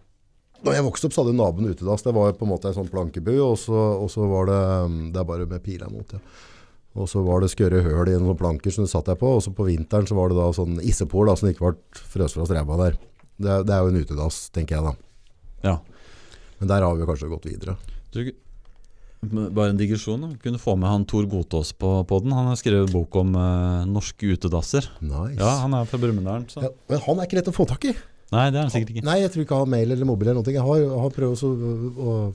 [0.64, 2.04] Da jeg vokste opp, så hadde naboen utedass.
[2.04, 4.98] Det var på en måte en sånn plankebu, og så, og så var det um,
[5.14, 6.20] Det er bare med pila mot, ja.
[6.98, 9.28] Og så var det skørre høl i en sånn planker som det satt jeg på,
[9.36, 12.34] og så på vinteren så var det da sånn issepol da, som ikke ble frøst
[12.34, 12.98] fra streba der.
[13.38, 14.94] Det, det er jo en utedass, tenker jeg da.
[15.62, 15.76] Ja.
[16.58, 17.76] Men der har vi kanskje gått videre.
[18.10, 18.24] Du,
[19.22, 20.26] bare en digresjon.
[20.26, 20.32] da.
[20.42, 24.34] Kunne få med han Tor Gotaas på den Han har skrevet bok om eh, norske
[24.34, 24.90] utedasser.
[25.00, 25.38] Nice.
[25.38, 26.46] Ja, Han er fra Brumunddal.
[26.56, 27.94] Ja, men han er ikke lett å få tak i.
[28.30, 29.06] Nei, det er han sikkert ikke.
[29.08, 30.54] Nei, jeg tror ikke han har mail eller mobil eller noe.
[30.54, 31.50] Jeg har, jeg har prøvd også,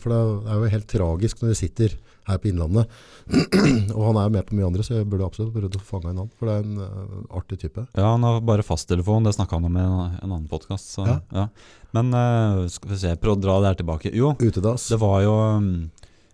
[0.03, 2.89] for det er jo helt tragisk når vi sitter her på Innlandet.
[3.95, 6.09] og han er jo med på mye andre, så jeg burde absolutt prøvd å fange
[6.09, 6.31] en annen.
[6.39, 7.85] For det er en uh, artig type.
[7.93, 9.27] Ja, Han har bare fasttelefon.
[9.27, 10.97] Det snakka han om i en, en annen podkast.
[10.99, 11.19] Ja.
[11.35, 11.47] Ja.
[11.95, 14.11] Men uh, skal vi se, prøv å dra det her tilbake.
[14.15, 14.89] Jo, Utedass.
[14.91, 15.69] det var jo um,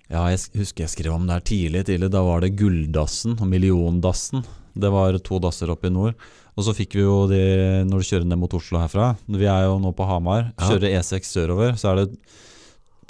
[0.08, 1.86] Ja, jeg husker jeg skrev om det her tidlig.
[1.91, 4.45] tidlig Da var det Gulldassen og Milliondassen.
[4.74, 6.15] Det var to dasser oppe i nord.
[6.59, 7.41] Og så fikk vi jo de
[7.87, 9.13] når du kjører ned mot Oslo herfra.
[9.31, 10.49] Vi er jo nå på Hamar.
[10.59, 10.67] Ja.
[10.73, 12.07] Kjører E6 sørover, så er det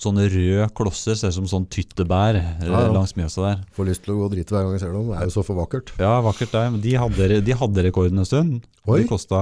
[0.01, 2.93] sånne røde klosser, ser ut som sånn tyttebær eh, Ja, ja.
[2.93, 3.59] langs Mjøsa der.
[3.77, 5.09] Får lyst til å gå og drite hver gang jeg ser dem.
[5.11, 5.91] Det er jo så for vakkert.
[6.01, 6.63] Ja, vakkert det.
[6.73, 8.65] Men de hadde, de hadde rekorden en stund.
[8.87, 9.03] Oi.
[9.03, 9.41] De kosta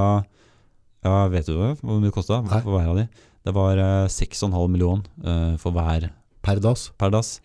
[1.05, 1.55] Ja, vet du?
[1.79, 3.05] Hvor mye det kosta for hver av de?
[3.47, 6.09] Det var eh, 6,5 millioner for hver
[6.43, 6.89] Per dass.
[6.99, 7.37] per dass.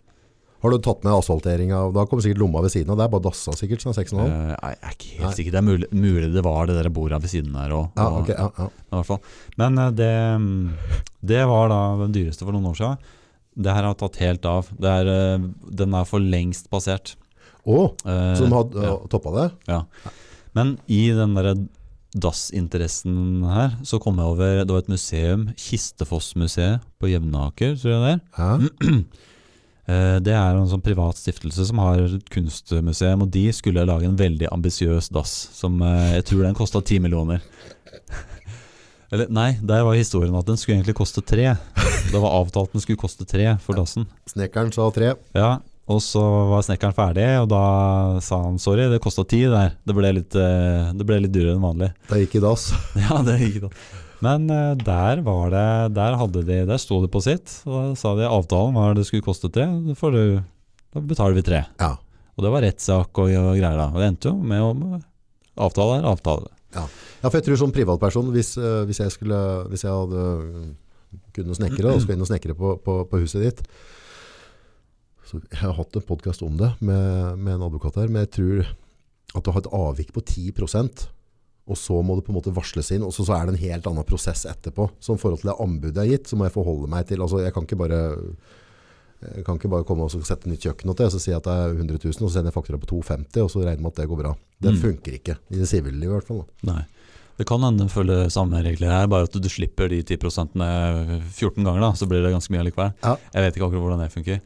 [0.64, 1.78] Har du tatt med asfalteringa?
[1.92, 2.96] Da kommer sikkert lomma ved siden av.
[2.96, 4.20] Det er bare dassa sikkert, sånn 6,5.
[4.30, 5.52] Nei, jeg er ikke helt sikker.
[5.52, 7.90] Det er mulig, mulig det var det der bordet ved siden der òg.
[8.00, 8.68] Ja, okay, ja, ja.
[8.72, 9.34] I hvert fall.
[9.60, 10.08] Men eh, det,
[10.40, 13.12] mm, det var da den dyreste for noen år siden.
[13.66, 14.70] Det her har tatt helt av.
[14.80, 15.44] Det er, eh,
[15.82, 17.12] den er for lengst passert.
[17.68, 19.46] Å, Eh, så de har uh, toppa det?
[19.68, 19.82] Ja.
[20.56, 21.58] Men i den derre
[22.16, 28.02] dassinteressen her, så kom jeg over Det var et museum, Kistefossmuseet på Jevnaker, tror jeg
[28.08, 28.26] det er.
[28.40, 28.98] Ja.
[29.86, 34.08] Eh, Det er en sånn privat stiftelse som har et kunstmuseum, og de skulle lage
[34.08, 37.42] en veldig ambisiøs dass, som eh, jeg tror den kosta ti millioner.
[39.14, 41.52] Eller nei, der var historien at den skulle egentlig koste tre.
[42.10, 44.08] Det var avtalt den skulle koste tre for dassen.
[44.32, 45.12] Snekkeren sa tre.
[45.36, 47.60] Ja, og så var snekkeren ferdig, og da
[48.24, 49.76] sa han sorry, det kosta ti der.
[49.86, 51.92] Det ble litt, eh, det ble litt dyrere enn vanlig.
[52.10, 52.70] Det gikk i dass.
[52.98, 53.72] Ja, det gikk da.
[54.24, 57.60] Men eh, der var det Der hadde de Der sto det på sitt.
[57.68, 59.68] Og da sa de avtalen var det skulle koste tre.
[59.68, 60.40] Du,
[60.94, 61.64] da betaler vi tre.
[61.80, 61.94] Ja.
[62.34, 63.90] Og det var rettssak og, og greier da.
[63.92, 65.02] Og det endte jo med å
[65.54, 66.48] Avtale er avtale.
[66.74, 66.88] Ja,
[67.28, 69.36] for jeg tror som privatperson, hvis, eh, hvis, jeg, skulle,
[69.70, 70.24] hvis jeg hadde
[71.34, 73.60] kunne snekre, og skulle inn og snekre på, på, på huset ditt,
[75.24, 78.32] så jeg har hatt en podcast om det med, med en advokat her, men jeg
[78.38, 78.64] tror
[79.34, 81.06] at å har et avvik på 10%,
[81.66, 83.62] og så må det på en måte varsles inn, og så, så er det en
[83.70, 84.90] helt annen prosess etterpå.
[85.00, 87.22] Så i forhold til det anbudet jeg har gitt, så må jeg forholde meg til,
[87.24, 88.02] altså jeg kan ikke bare...
[89.46, 91.70] Kan ikke bare komme og så sette nytt kjøkken og så si at det er
[91.78, 94.08] 100 000, og så sender jeg faktura på 250, og så regner med at det
[94.10, 94.32] går bra.
[94.60, 94.80] Det Mm.
[94.82, 96.42] funker ikke, i det sivile i hvert fall.
[96.44, 96.74] Da.
[96.74, 96.82] Nei.
[97.38, 101.80] Det kan hende følge samme regler her, bare at du slipper de 10 14 ganger,
[101.80, 102.92] da, så blir det ganske mye likevel.
[103.02, 103.16] Ja.
[103.32, 104.40] Jeg vet ikke akkurat hvordan det funker.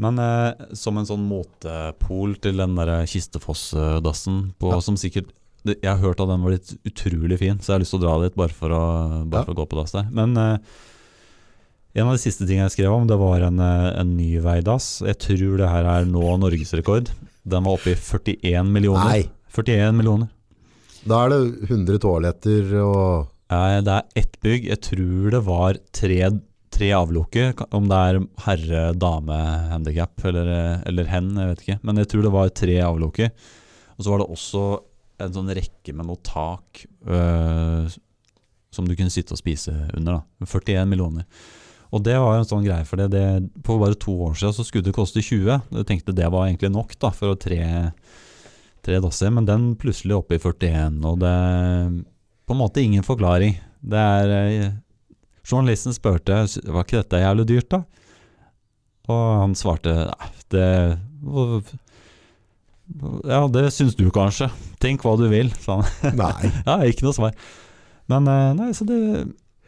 [0.00, 4.80] Men eh, som en sånn motepol til den der kistefossdassen, Ja.
[4.80, 5.32] som sikkert
[5.64, 8.04] Jeg har hørt at den var litt utrolig fin, så jeg har lyst til å
[8.06, 8.84] dra dit bare for å,
[9.26, 9.48] bare Ja.
[9.48, 10.08] for å gå på dass der.
[10.14, 10.56] Men uh,
[11.94, 15.00] en av de siste tingene jeg skrev om, det var en, eh, en ny veidass.
[15.02, 17.10] Jeg tror det her er nå norgesrekord.
[17.42, 19.10] Den var oppe i 41 millioner.
[19.10, 20.28] Nei, 41 millioner.
[21.04, 24.68] da er det 100 toaletter og Nei, det er ett bygg.
[24.70, 26.20] Jeg tror det var tre
[26.70, 30.50] tre avlukker, om det er herre-dame-handikap eller,
[30.86, 31.78] eller hen, jeg vet ikke.
[31.82, 33.32] Men jeg tror det var tre avlukker.
[33.98, 34.62] Og så var det også
[35.24, 37.90] en sånn rekke med noe tak øh,
[38.70, 40.20] som du kunne sitte og spise under.
[40.20, 41.26] da 41 millioner.
[41.90, 43.24] Og det var en sånn greie for det, det
[43.66, 45.72] På bare to år siden så skulle det koste 20.
[45.74, 47.62] Jeg tenkte det var egentlig nok da for å tre,
[48.86, 51.00] tre dasser, men den plutselig oppe i 41.
[51.10, 51.90] Og det er
[52.46, 53.58] på en måte ingen forklaring.
[53.80, 54.70] Det er eh,
[55.50, 57.80] Journalisten spurte var ikke dette jævlig dyrt, da.
[59.10, 60.66] Og han svarte nei, det
[63.28, 64.48] Ja, det syns du kanskje.
[64.82, 66.16] Tenk hva du vil, sa han.
[66.20, 66.50] Nei.
[66.66, 67.36] Ja, ikke noe svar.
[68.10, 68.98] Men eh, nei, så det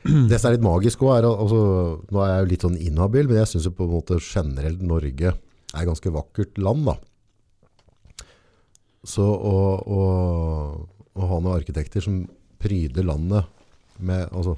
[0.31, 1.61] Det som er litt magisk også er altså,
[2.11, 5.31] Nå er jeg jo litt sånn inhabil, men jeg syns på en måte generelt Norge
[5.33, 6.97] er et ganske vakkert land, da.
[9.09, 10.03] Så å, å,
[11.15, 12.21] å ha noen arkitekter som
[12.63, 13.49] pryder landet
[14.03, 14.55] med altså,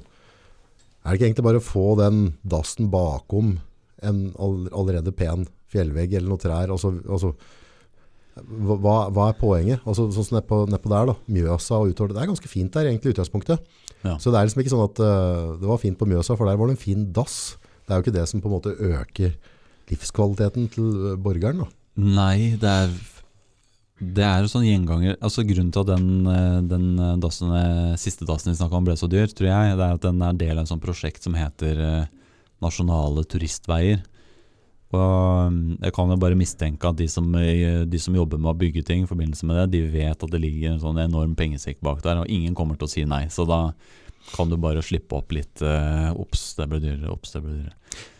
[1.01, 3.55] Er det ikke egentlig bare å få den dassen bakom
[4.05, 6.73] en allerede pen fjellvegg eller noen trær?
[6.73, 7.33] Altså, altså,
[8.35, 9.83] hva, hva er poenget?
[9.87, 12.11] Altså, sånn som nedpå, nedpå der, da, Mjøsa og utover.
[12.15, 13.63] Det er ganske fint der, egentlig, utgangspunktet.
[14.03, 14.17] Ja.
[14.19, 16.59] Så det er liksom ikke sånn at uh, det var fint på Mjøsa, for der
[16.59, 17.55] var det en fin dass.
[17.85, 19.35] Det er jo ikke det som på en måte øker
[19.91, 21.61] livskvaliteten til øh, borgeren.
[21.61, 21.67] Da.
[22.01, 22.95] Nei, det er
[23.95, 27.93] Det er jo sånn gjenganger Altså Grunnen til at den, eh, den eh, dassen, eh,
[28.01, 30.41] siste dassen vi snakka om ble så dyr, tror jeg, det er at den er
[30.41, 32.09] del av et sånt prosjekt som heter eh,
[32.65, 34.01] Nasjonale turistveier.
[34.93, 38.53] Og mm, jeg kan jo bare mistenke at de som, eh, de som jobber med
[38.53, 41.35] å bygge ting i forbindelse med det, de vet at det ligger en sånn enorm
[41.37, 43.25] pengesekk bak der, og ingen kommer til å si nei.
[43.33, 43.69] Så da
[44.33, 47.13] kan du bare slippe opp litt eh, Ops, det ble dyrere.
[47.13, 47.75] Ops, det ble dyrere.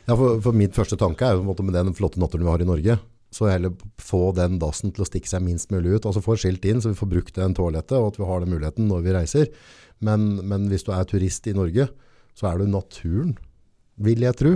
[0.06, 2.62] Ja, for, for min første tanke er jo måte med den flotte naturen vi har
[2.62, 2.98] i Norge,
[3.34, 6.06] så heller få den dassen til å stikke seg minst mulig ut.
[6.08, 8.54] Altså få skilt inn, så vi får brukt den toalettet, og at vi har den
[8.54, 9.50] muligheten når vi reiser.
[10.06, 11.90] Men, men hvis du er turist i Norge,
[12.38, 13.36] så er du naturen,
[14.06, 14.54] vil jeg tro.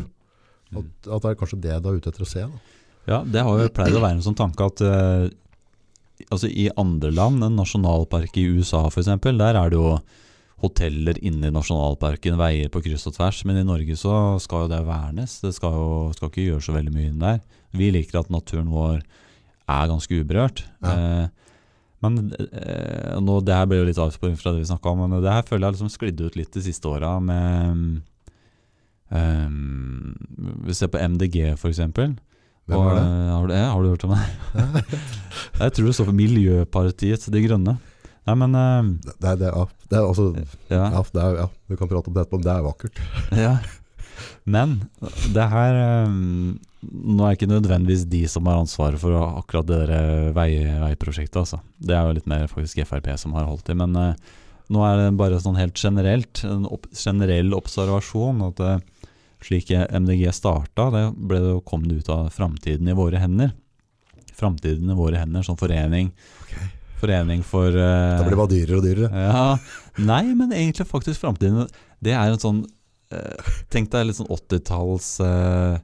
[0.75, 2.45] At, at det er kanskje det du er ute etter å se.
[2.45, 2.79] Da.
[3.10, 5.25] Ja, det har jo pleid å være en sånn tanke at uh,
[6.29, 9.95] altså i andre land, en nasjonalpark i USA f.eks., der er det jo
[10.60, 13.41] hoteller inne i nasjonalparken, veier på kryss og tvers.
[13.47, 15.38] Men i Norge så skal jo det vernes.
[15.39, 17.39] Det skal jo skal ikke gjøre så veldig mye inn der.
[17.79, 20.65] Vi liker at naturen vår er ganske uberørt.
[20.84, 20.95] Ja.
[21.29, 21.49] Uh,
[21.99, 25.23] men eh, nå, det her ble jo litt avsporing fra det vi snakka om, men
[25.23, 27.99] det her føler jeg liksom sklidde ut litt de siste åra med
[29.10, 30.15] um,
[30.65, 32.15] Vi ser på MDG, for eksempel.
[32.69, 33.04] Hvem er det?
[33.04, 35.00] Eh, Har du, har du hørt om det?
[35.63, 37.76] jeg tror det står for Miljøpartiet De Grønne.
[38.30, 40.30] Nei, men eh, Det, det, ja, det er altså,
[40.69, 40.84] ja.
[40.93, 43.04] ja, det er, ja, vi kan prate om det etterpå, men det er vakkert.
[43.45, 43.54] ja.
[44.50, 44.76] Men
[45.32, 45.78] det her
[46.10, 50.30] um, Nå er det ikke nødvendigvis de som har ansvaret for akkurat det der eh,
[50.36, 50.52] vei,
[50.84, 51.60] veiprosjektet, altså.
[51.76, 53.76] Det er jo litt mer faktisk Frp som har holdt i.
[53.76, 54.38] Men uh,
[54.69, 58.80] nå er det bare sånn helt generelt, en opp, generell observasjon at eh,
[59.43, 63.54] slik MDG starta, det ble det kom det ut av Framtiden i våre hender.
[64.36, 66.12] Framtiden i våre hender som forening.
[66.99, 69.23] Forening for uh, Det blir bare dyrere og dyrere.
[69.23, 71.69] ja, Nei, men egentlig faktisk framtiden
[72.04, 72.58] Det er en sånn
[73.15, 75.80] uh, Tenk deg litt sånn 80-talls uh,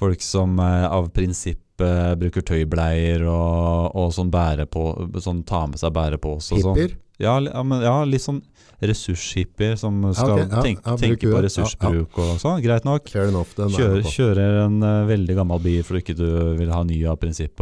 [0.00, 4.84] folk som eh, av prinsipp eh, bruker tøybleier og, og sånn bærer på
[5.20, 6.76] Sånn tar med seg bærepose sånn.
[6.76, 6.96] Hippier.
[7.20, 8.40] Ja, ja, men, ja, litt sånn
[8.80, 12.62] ressurshippier som skal okay, ja, tenke, ja, tenke på på ja, ressursbruk og sånn.
[12.64, 13.10] Greit nok.
[13.12, 13.52] Enough.
[13.58, 17.18] Er Kjører, kjører en uh, veldig gammel bil fordi ikke du vil ha ny av
[17.20, 17.60] prinsipp.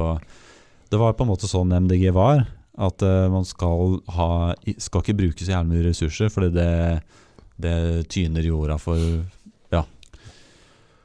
[0.88, 2.44] Det var på en måte sånn MDG var.
[2.78, 6.70] At uh, man skal ha Skal ikke bruke så jævlig mye ressurser, fordi det,
[7.58, 7.76] det
[8.14, 9.02] tyner jorda for
[9.74, 9.82] Ja.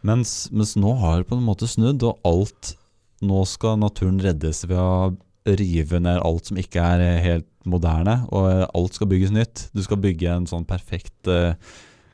[0.05, 2.75] Mens, mens nå har det på en måte snudd, og alt
[3.23, 8.19] Nå skal naturen reddes ved å rive ned alt som ikke er eh, helt moderne,
[8.33, 9.67] og eh, alt skal bygges nytt.
[9.75, 11.55] Du skal bygge en sånn perfekt eh,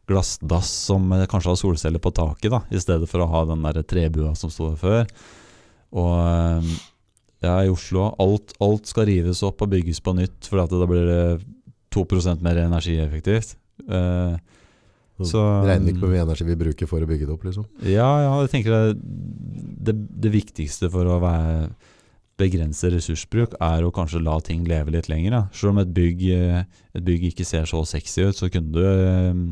[0.09, 3.65] glassdass som eh, kanskje har solceller på taket, da, i stedet for å ha den
[3.65, 5.11] der trebua som sto der før.
[5.99, 6.69] Og
[7.39, 11.07] ja, i Oslo, alt, alt skal rives opp og bygges på nytt, for da blir
[11.07, 11.23] det
[11.95, 12.05] 2
[12.43, 13.55] mer energieffektivt.
[13.89, 14.35] Uh,
[15.23, 17.65] Så regner ikke på hvor mye energi vi bruker for å bygge det opp, liksom.
[17.83, 18.99] ja, ja, jeg tenker det,
[19.89, 19.95] det,
[20.27, 21.69] det viktigste for å være,
[22.39, 25.35] begrense ressursbruk er å kanskje la ting leve litt lenger.
[25.35, 25.41] Da.
[25.55, 26.63] Selv om et bygg, eh,
[26.95, 29.43] et bygg ikke ser så sexy ut, så kunne du eh,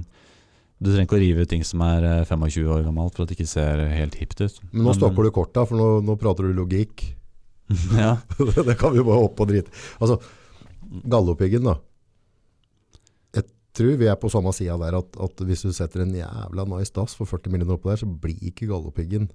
[0.78, 3.40] Du trenger ikke å rive ting som er eh, 25 år gammelt for at det
[3.40, 4.60] ikke ser helt hipt ut.
[4.72, 7.02] Men nå stopper du korta, for nå, nå prater du logikk.
[7.98, 8.18] ja.
[8.70, 9.74] det kan vi bare hoppe og drite.
[9.98, 10.20] Altså,
[10.88, 11.80] Galdhøpiggen da.
[13.36, 16.64] Jeg tror vi er på samme sida der at, at hvis du setter en jævla
[16.70, 19.28] nice dass for 40 millioner oppå der, så blir ikke Galdhøpiggen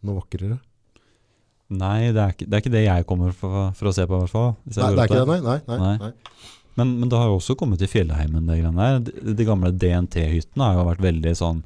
[0.00, 0.58] noe vakrere.
[1.70, 4.16] Nei, det er, ikke, det er ikke det jeg kommer for, for å se på,
[4.16, 4.50] i hvert fall.
[4.66, 5.60] Nei, det er ikke det, nei.
[5.68, 6.48] nei, nei, Nei.
[6.78, 9.00] Men, men det har jo også kommet til Fjellheimen, det greiene der.
[9.06, 11.62] De, de gamle DNT-hyttene har jo vært veldig sånn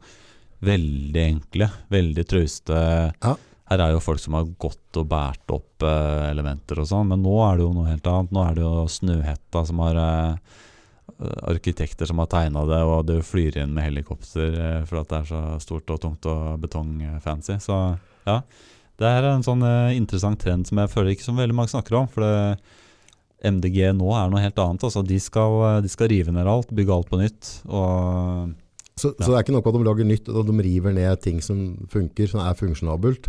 [0.64, 2.78] veldig enkle, veldig trauste.
[3.22, 3.34] Ja.
[3.70, 7.22] Her er jo folk som har gått og båret opp eh, elementer og sånn, men
[7.24, 8.34] nå er det jo noe helt annet.
[8.34, 10.60] Nå er det jo Snøhetta som har eh,
[11.52, 15.20] arkitekter som har tegna det, og det flyr inn med helikopter eh, for at det
[15.22, 17.56] er så stort og tungt og betongfancy.
[17.64, 17.78] Så
[18.28, 18.40] ja,
[19.00, 21.96] det er en sånn eh, interessant trend som jeg føler ikke så veldig mange snakker
[21.98, 22.08] om.
[22.12, 22.58] For det,
[23.44, 24.84] MDG nå er noe helt annet.
[24.86, 27.54] Altså, de, skal, eh, de skal rive ned alt, bygge alt på nytt.
[27.68, 28.52] Og
[28.96, 29.24] Så, Ja.
[29.26, 31.58] så det er ikke noe at de lager nytt, og de river ned ting som
[31.90, 33.26] funker, som er funksjonabelt,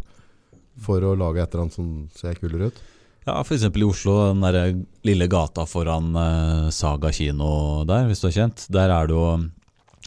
[0.78, 2.78] for å lage et eller annet som ser kulere ut.
[3.26, 3.64] ja, f.eks.
[3.74, 8.68] i Oslo, den der lille gata foran eh, Saga kino der, hvis du har kjent.
[8.70, 9.26] Der er det jo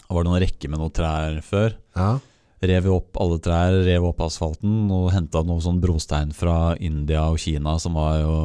[0.08, 1.74] var det noen rekker med noen trær før.
[1.96, 2.20] Ja.
[2.58, 7.38] Rev opp alle trær, rev opp asfalten og henta noe sånn brostein fra India og
[7.38, 8.36] Kina som var jo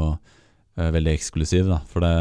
[0.78, 1.80] eh, veldig eksklusiv, da.
[1.90, 2.18] For det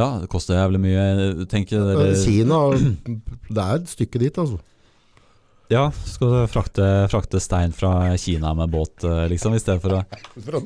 [0.00, 1.46] Ja, det koster jævlig mye.
[1.46, 2.62] tenker dere Kina,
[3.50, 4.60] det er et stykke dit, altså.
[5.72, 9.96] Ja, skal du frakte, frakte stein fra Kina med båt, eh, liksom, i stedet for
[9.96, 10.02] å
[10.44, 10.60] Fra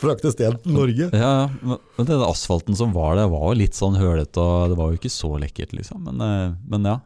[0.00, 1.10] Frakte stein til Norge.
[1.12, 4.92] Ja, men den asfalten som var der, var jo litt sånn hølete, og det var
[4.92, 6.04] jo ikke så lekkert, liksom.
[6.08, 6.96] Men, eh, men ja.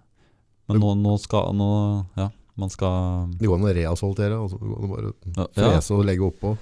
[0.72, 1.70] Men nå, nå skal nå,
[2.18, 2.28] Ja,
[2.60, 4.60] man skal Det går an å reasfaltere, altså.
[4.60, 5.14] det går an å bare
[5.56, 6.54] ja, ja, og legge oppå.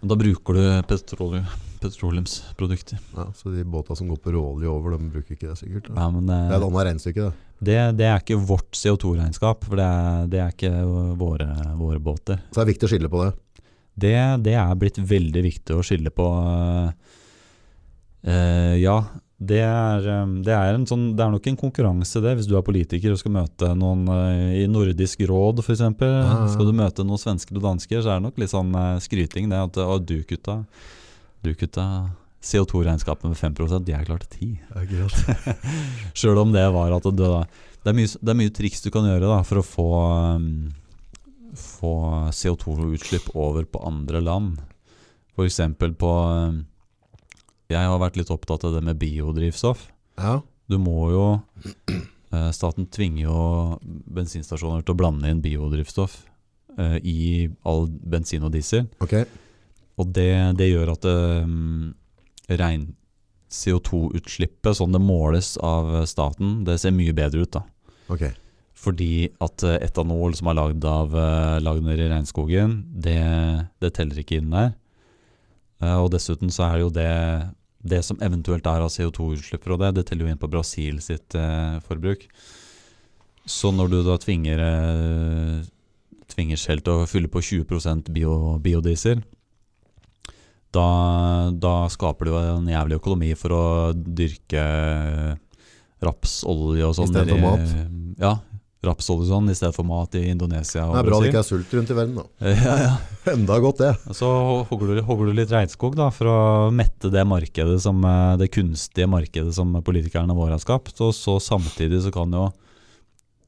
[0.00, 1.48] men Da bruker du petroleum,
[1.82, 3.00] petroleumsprodukter.
[3.16, 5.90] Ja, så de båta som går på råolje over, de bruker ikke det sikkert.
[5.94, 7.66] Ja, men Det er et eh, annet regnestykke, det.
[7.70, 10.72] det, det er ikke vårt CO2-regnskap, for det er, det er ikke
[11.20, 12.42] våre, våre båter.
[12.50, 13.32] Så det er viktig å skille på det.
[13.98, 14.14] Det,
[14.46, 16.26] det er blitt veldig viktig å skille på.
[18.28, 18.98] Uh, ja,
[19.38, 22.56] det er, eh, det, er en sånn, det er nok en konkurranse, det, hvis du
[22.58, 25.84] er politiker og skal møte noen eh, i Nordisk råd f.eks.
[25.86, 26.38] ja.
[26.50, 29.46] Skal du møte noen svensker og dansker, så er det nok litt sånn eh, skryting.
[29.52, 30.64] Det at å, du kutta,
[31.46, 31.84] du kutta
[32.42, 33.54] CO2-regnskapet med 5
[33.86, 37.30] de er klart 10 Sjøl om det var at det,
[37.82, 39.88] det, er mye, det er mye triks du kan gjøre da, for å få,
[40.34, 40.50] um,
[41.58, 41.94] få
[42.34, 44.58] CO2-utslipp over på andre land.
[45.34, 45.60] F.eks.
[45.98, 46.62] på um,
[47.68, 49.90] Jeg har vært litt opptatt av det med biodrivstoff.
[50.16, 51.24] Ja, Du må jo
[52.32, 53.42] eh, Staten tvinger jo
[54.08, 56.22] bensinstasjoner til å blande inn biodrivstoff
[56.78, 57.20] eh, i
[57.68, 58.88] all bensin og diesel.
[59.04, 59.28] Okay.
[60.00, 61.94] Og det, det gjør at um,
[62.48, 62.90] regn
[63.52, 67.56] CO2-utslippet, sånn det måles av staten, det ser mye bedre ut.
[67.56, 67.64] da.
[68.12, 68.32] Okay.
[68.78, 73.20] Fordi at eh, etanol som er lagd av eh, lagd nede i regnskogen, det,
[73.82, 74.76] det teller ikke inn der.
[75.82, 77.12] Eh, og dessuten så er det jo det
[77.88, 81.36] det som eventuelt er av CO2-utslipp fra det, det teller jo inn på Brasil sitt
[81.38, 82.26] eh, forbruk.
[83.48, 85.60] Så når du da tvinger eh,
[86.28, 89.22] tvinger Shell til å fylle på 20 bio, biodiesel,
[90.74, 90.88] da,
[91.54, 93.64] da skaper du en jævlig økonomi for å
[93.94, 94.64] dyrke
[96.04, 97.08] rapsolje og sånn.
[97.08, 97.72] I stedet for mat?
[98.20, 98.34] Ja,
[98.86, 101.46] rapsolje sånn i stedet for mat i Indonesia og Det er bra det ikke er
[101.48, 102.26] sult rundt i verden, da.
[102.68, 102.92] Ja, ja.
[103.34, 104.14] Enda godt, det.
[104.16, 104.28] Så
[104.70, 106.38] hogger du, hogger du litt regnskog da, for å
[106.74, 110.94] mette det markedet som, eh, det kunstige markedet som politikerne våre har skapt.
[111.04, 112.46] Og så samtidig så kan jo,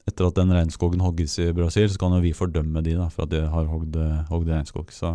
[0.09, 3.25] etter at den regnskogen hogges i Brasil, så kan jo vi fordømme de da, for
[3.25, 3.95] at de har hogd,
[4.29, 4.91] hogd regnskog.
[4.91, 5.13] Så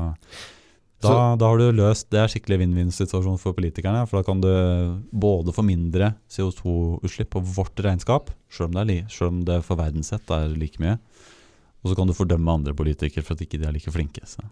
[1.05, 4.07] da, da har du løst Det er skikkelig vinn-vinn-situasjon for politikerne.
[4.09, 4.51] For da kan du
[5.13, 9.79] både få mindre CO2-utslipp på vårt regnskap, selv om det, er selv om det for
[9.81, 10.97] verdens sett er like mye.
[11.85, 14.25] Og så kan du fordømme andre politikere for at ikke de er like flinke.
[14.27, 14.43] Så.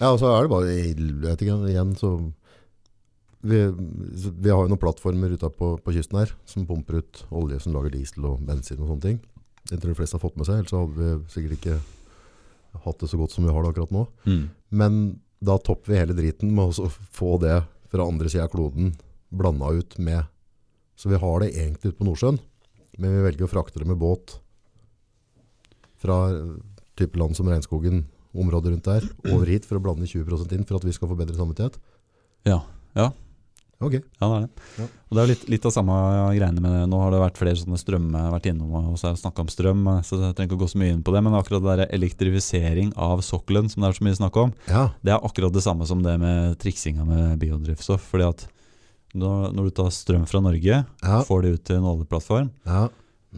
[0.00, 2.16] Ja, og så er det bare jeg vet ikke, igjen så
[3.44, 7.60] vi, vi har jo noen plattformer ute på, på kysten her som pumper ut olje
[7.60, 9.18] som lager diesel og bensin og sånne ting.
[9.68, 11.76] Det tror jeg de fleste har fått med seg, ellers hadde vi sikkert ikke
[12.84, 14.04] hatt det så godt som vi har det akkurat nå.
[14.26, 14.44] Mm.
[14.80, 14.96] Men
[15.40, 18.94] da topper vi hele driten med å få det fra andre siden av kloden
[19.34, 20.30] blanda ut med
[20.96, 22.36] Så vi har det egentlig ute på Nordsjøen,
[23.02, 24.36] men vi velger å frakte det med båt
[25.98, 26.52] fra eh,
[26.94, 30.78] type land som regnskogen, området rundt der, over hit for å blande 20% inn for
[30.78, 31.80] at vi skal få bedre samvittighet.
[32.46, 32.60] Ja,
[32.94, 33.08] ja.
[33.82, 33.94] Ok.
[33.98, 34.66] Ja, det er det.
[34.78, 34.86] Ja.
[34.86, 35.96] Og det er jo litt, litt av samme
[36.36, 36.82] greiene med det.
[36.90, 39.82] Nå har det vært flere sånne strøm jeg har vært innom og snakka om strøm,
[40.06, 41.22] så jeg trenger ikke å gå så mye inn på det.
[41.26, 44.88] Men akkurat det der elektrifisering av sokkelen som det er så mye snakk om, Ja,
[45.04, 48.06] det er akkurat det samme som det med triksinga med biodrivstoff.
[48.14, 48.46] Fordi at
[49.14, 52.88] når, når du tar strøm fra Norge, ja, får det ut til en oljeplattform, ja.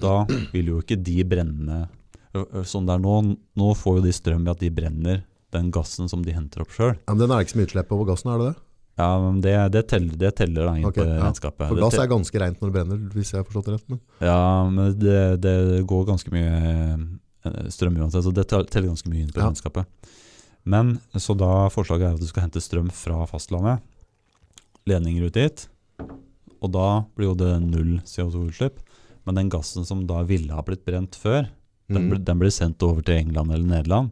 [0.01, 0.17] da
[0.55, 1.87] vil jo ikke de brenne
[2.69, 3.13] Sånn det er nå,
[3.57, 5.23] nå får jo de strøm ved at de brenner
[5.57, 6.93] den gassen som de henter opp sjøl.
[6.99, 8.59] Ja, Men den er ikke så mye utslipp over gassen, er det det?
[8.97, 11.19] Ja, men det, det, teller, det teller da inn Ok, på ja.
[11.21, 11.69] regnskapet.
[11.69, 13.89] For Glass er ganske rent når det brenner, hvis jeg har forstått det rett.
[13.93, 14.01] Men.
[14.25, 15.57] Ja, men det, det
[15.91, 16.55] går ganske mye
[17.45, 19.51] eh, strøm uansett, så det teller ganske mye inn på Ja.
[19.51, 19.85] regnskapet.
[20.65, 23.85] Men så da forslaget er at du skal hente strøm fra fastlandet,
[24.89, 25.67] ledninger ut dit,
[26.63, 28.81] og da blir jo det null CO2-utslipp.
[29.27, 31.49] Men den gassen som da ville ha blitt brent før,
[31.89, 32.11] Den, Mhm.
[32.11, 34.11] blir- den blir sendt over til England eller Nederland.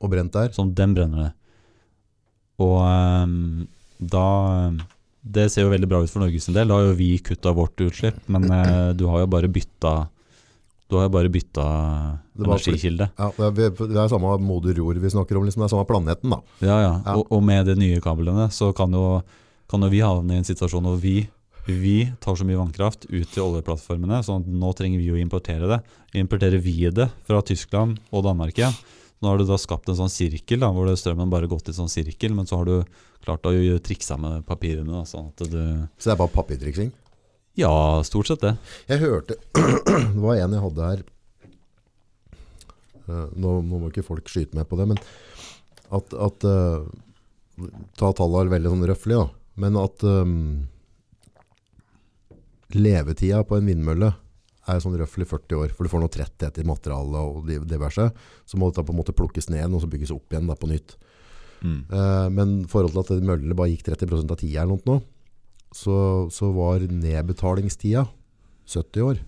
[0.00, 0.50] Og brent der.
[0.54, 1.32] Sånn, den brenner det.
[2.62, 3.66] Og ehm,
[3.98, 4.72] da
[5.22, 6.68] Det ser jo veldig bra ut for Norges del.
[6.68, 9.94] Da har jo vi kutta vårt utslipp, men eh, du har jo bare bytta
[10.86, 11.64] Du har jo bare bytta
[12.38, 13.08] energikilde.
[13.18, 15.64] Ja, det, er, det er samme moder jord vi snakker om, liksom.
[15.64, 16.38] det er samme planeten, da.
[16.60, 16.92] Ja, ja.
[17.04, 17.16] Ja.
[17.16, 19.22] Og, og med de nye kablene så kan jo,
[19.66, 21.16] kan jo vi havne i en situasjon hvor vi,
[21.66, 25.80] vi tar så mye vannkraft ut til oljeplattformene, så nå trenger vi å importere det.
[26.22, 28.78] Importerer vi det fra Tyskland og Danmark igjen.
[29.18, 31.72] Nå har du da skapt en sånn sirkel da, hvor strømmen bare har gått i
[31.72, 32.76] en sånn sirkel, men så har du
[33.26, 33.52] klart å
[33.84, 34.88] trikse med papirene.
[34.92, 35.60] Da, sånn at du
[35.98, 36.94] Så det er bare papirtriksing.
[37.56, 37.72] Ja,
[38.04, 38.56] stort sett det.
[38.88, 41.04] Jeg hørte Det var en jeg hadde her
[43.06, 45.02] Eh, nå, nå må ikke folk skyte meg på det, men
[45.94, 46.86] at, at eh,
[47.96, 49.28] Ta tallene veldig sånn røffelig, da.
[49.64, 50.32] Men at um,
[52.76, 54.10] levetida på en vindmølle
[54.68, 55.72] er sånn røffelig 40 år.
[55.72, 58.10] For du får noe tretthet i materialet og diverse.
[58.44, 60.68] Så må dette på en måte plukkes ned og så bygges opp igjen da, på
[60.68, 60.98] nytt.
[61.90, 65.02] Eh, men i forhold til at møllene bare gikk 30 av tida eller noe,
[65.74, 65.96] så,
[66.32, 68.06] så var nedbetalingstida
[68.66, 69.20] 70 år.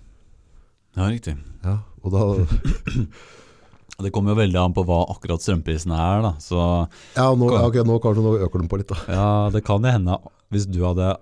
[0.98, 1.36] Ja, riktig.
[1.64, 2.24] Ja, og da
[3.98, 6.30] Det kommer jo veldig an på hva akkurat strømprisene er, da.
[6.38, 6.58] Så
[7.16, 8.98] Ja, nå, ja, okay, nå kanskje nå øker den på litt, da.
[9.10, 10.20] Ja, det kan jo hende
[10.54, 11.16] hvis du hadde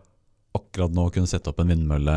[0.57, 2.17] akkurat nå kunne sette opp en vindmølle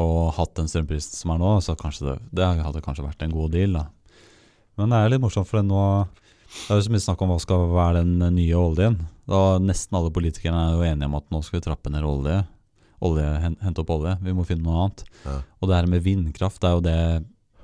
[0.00, 3.32] og hatt den strømprisen som er nå, så kanskje det, det hadde kanskje vært en
[3.32, 3.78] god deal.
[3.80, 3.86] da.
[4.78, 5.82] Men det er litt morsomt, for nå
[6.54, 8.98] det er jo så mye snakk om hva skal være den nye oljen.
[9.28, 12.40] Da Nesten alle politikerne er jo enige om at nå skal vi trappe ned olje.
[13.04, 14.14] olje hente opp olje.
[14.24, 15.04] Vi må finne noe annet.
[15.26, 15.38] Ja.
[15.60, 16.98] Og det her med vindkraft det er jo det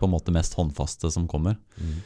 [0.01, 1.57] på en måte mest håndfaste som kommer.
[1.77, 1.97] Mm.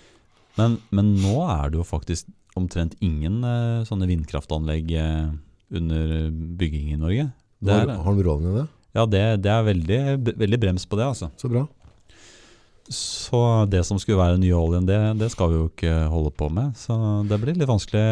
[0.59, 2.29] Men, men nå er det jo faktisk
[2.59, 5.33] omtrent ingen eh, sånne vindkraftanlegg eh,
[5.75, 7.29] under bygging i Norge.
[7.65, 8.67] Det Har, er, har du råd med det?
[8.95, 9.99] ja, det, det er veldig,
[10.39, 11.31] veldig brems på det, altså.
[11.41, 11.65] Så bra.
[12.93, 13.39] Så
[13.73, 16.51] det som skulle være den nye oljen, det, det skal vi jo ikke holde på
[16.53, 16.75] med.
[16.77, 16.97] Så
[17.29, 18.05] det blir litt vanskelig.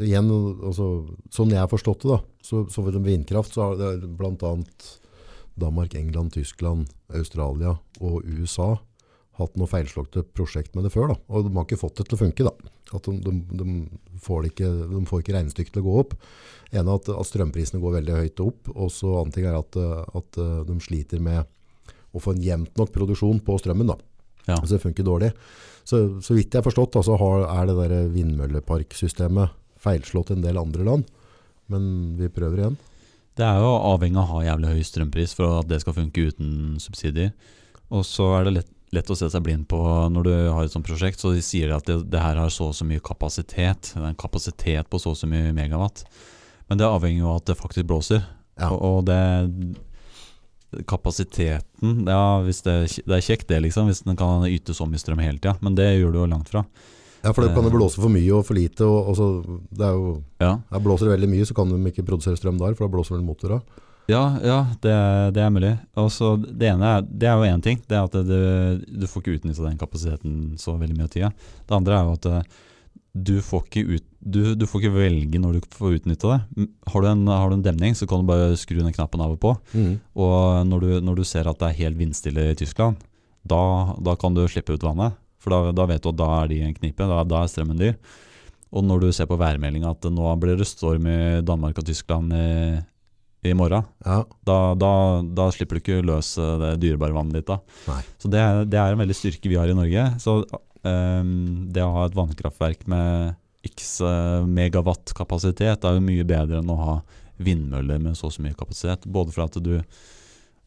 [0.00, 0.30] Igjen,
[0.64, 0.90] altså,
[1.34, 4.54] sånn jeg har forstått det, da, så, så for vindkraft så har det bl.a.
[5.60, 8.78] Danmark, England, Tyskland, Australia og USA
[9.40, 11.12] hatt noe feilslåtte prosjekt med det før.
[11.12, 11.18] Da.
[11.32, 12.46] Og de har ikke fått det til å funke.
[12.46, 12.72] Da.
[12.96, 16.16] At de, de, de, får ikke, de får ikke regnestykket til å gå opp.
[16.70, 19.78] En er at, at strømprisene går veldig høyt opp, og så annen ting er at,
[20.20, 21.48] at de sliter med
[22.12, 23.92] å få en jevnt nok produksjon på strømmen.
[23.92, 23.98] Da.
[24.48, 24.58] Ja.
[24.58, 25.32] Så det funker dårlig.
[25.84, 30.38] Så, så vidt jeg har forstått, da, så har, er det der vindmølleparksystemet feilslått i
[30.38, 31.08] en del andre land.
[31.70, 31.84] Men
[32.18, 32.76] vi prøver igjen.
[33.38, 36.26] Det er jo avhengig av å ha jævlig høy strømpris for at det skal funke
[36.28, 37.32] uten subsidier.
[37.94, 39.78] Og så er det lett, lett å se seg blind på
[40.12, 42.68] når du har et sånt prosjekt, så de sier at det, det her har så
[42.70, 43.94] og så mye kapasitet.
[43.94, 46.04] Det er en kapasitet på så og så mye megawatt.
[46.70, 48.26] Men det avhenger jo av at det faktisk blåser.
[48.60, 48.68] Ja.
[48.74, 49.20] Og, og det
[50.86, 55.20] Kapasiteten Ja, det, det er kjekt det, liksom, hvis den kan yte så mye strøm
[55.22, 55.56] hele tida.
[55.64, 56.64] Men det gjør du jo langt fra.
[57.20, 58.86] Ja, for det kan jo blåse for mye og for lite.
[58.86, 59.28] Og, og så,
[59.76, 62.76] det jo, Ja, her blåser det veldig mye, så kan de ikke produsere strøm der,
[62.78, 63.60] for da blåser vel motorene.
[64.08, 64.94] ja, ja det,
[65.36, 65.74] det er mulig.
[66.00, 67.82] Også, det ene er, det er jo én ting.
[67.86, 68.40] Det er at det,
[69.02, 71.32] du får ikke utnytta den kapasiteten så veldig mye av tida.
[71.66, 72.56] Det andre er jo at eh,
[73.28, 76.66] du får ikke, ut, du, du får ikke velge når du får utnytta det.
[76.92, 79.32] Har du, en, har du en demning, så kan du bare skru den knappen av
[79.36, 79.54] og på.
[80.20, 83.00] Og når du, når du ser at det er helt vindstille i Tyskland,
[83.48, 83.60] da,
[83.96, 85.16] da kan du slippe ut vannet.
[85.40, 87.48] For da, da vet du at da er de i en knipe, da, da er
[87.48, 87.94] strømmen dyr.
[88.76, 92.30] Og når du ser på værmeldinga at nå blir det storm i Danmark og Tyskland
[92.36, 92.44] i,
[93.48, 94.90] i morgen, Ja, da, da,
[95.24, 97.48] da slipper du ikke løs eh, det dyrebare vannet ditt.
[97.48, 97.56] da.
[97.88, 98.02] Nei.
[98.20, 100.04] Så det, er- det er en veldig styrke vi har i Norge.
[100.20, 100.36] Så
[100.84, 101.32] um,
[101.72, 103.32] det å ha et vannkraftverk med
[103.66, 106.94] x eh, megawatt kapasitet er jo mye bedre enn å ha
[107.40, 109.06] vindmøller med så og så mye kapasitet.
[109.08, 109.74] Både for at du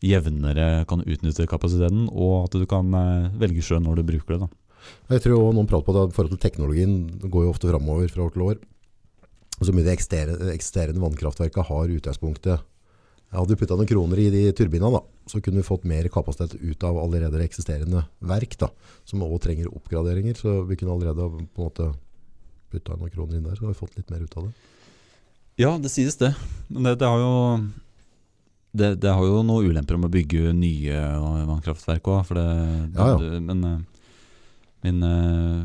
[0.04, 4.44] jevnere kan utnytte kapasiteten, og at du kan eh, velge sjøl når du bruker det.
[4.46, 4.52] da.
[5.16, 7.72] Jeg tror også noen prater på det, i forhold til teknologien det går jo ofte
[7.72, 8.62] fremover fra år til år.
[9.64, 12.70] Så mye de eksisterende, vannkraftverkene har utgangspunktet.
[13.34, 16.84] hadde du puttet noen kroner i de turbinene så kunne vi fått mer kapasitet ut
[16.84, 18.70] av allerede eksisterende verk da,
[19.08, 20.36] som også trenger oppgraderinger.
[20.36, 21.94] Så vi kunne allerede på en måte
[22.74, 24.54] puttet noen kroner inn der, så har vi fått litt mer ut av det.
[25.62, 26.34] Ja, det sies det.
[26.68, 27.34] Men det, det har jo
[28.74, 30.98] det, det har jo noen ulemper om å bygge nye
[31.46, 32.50] vannkraftverk òg, for det,
[32.96, 33.42] det, Ja, ja.
[33.46, 33.80] Men eh,
[34.88, 35.60] min eh,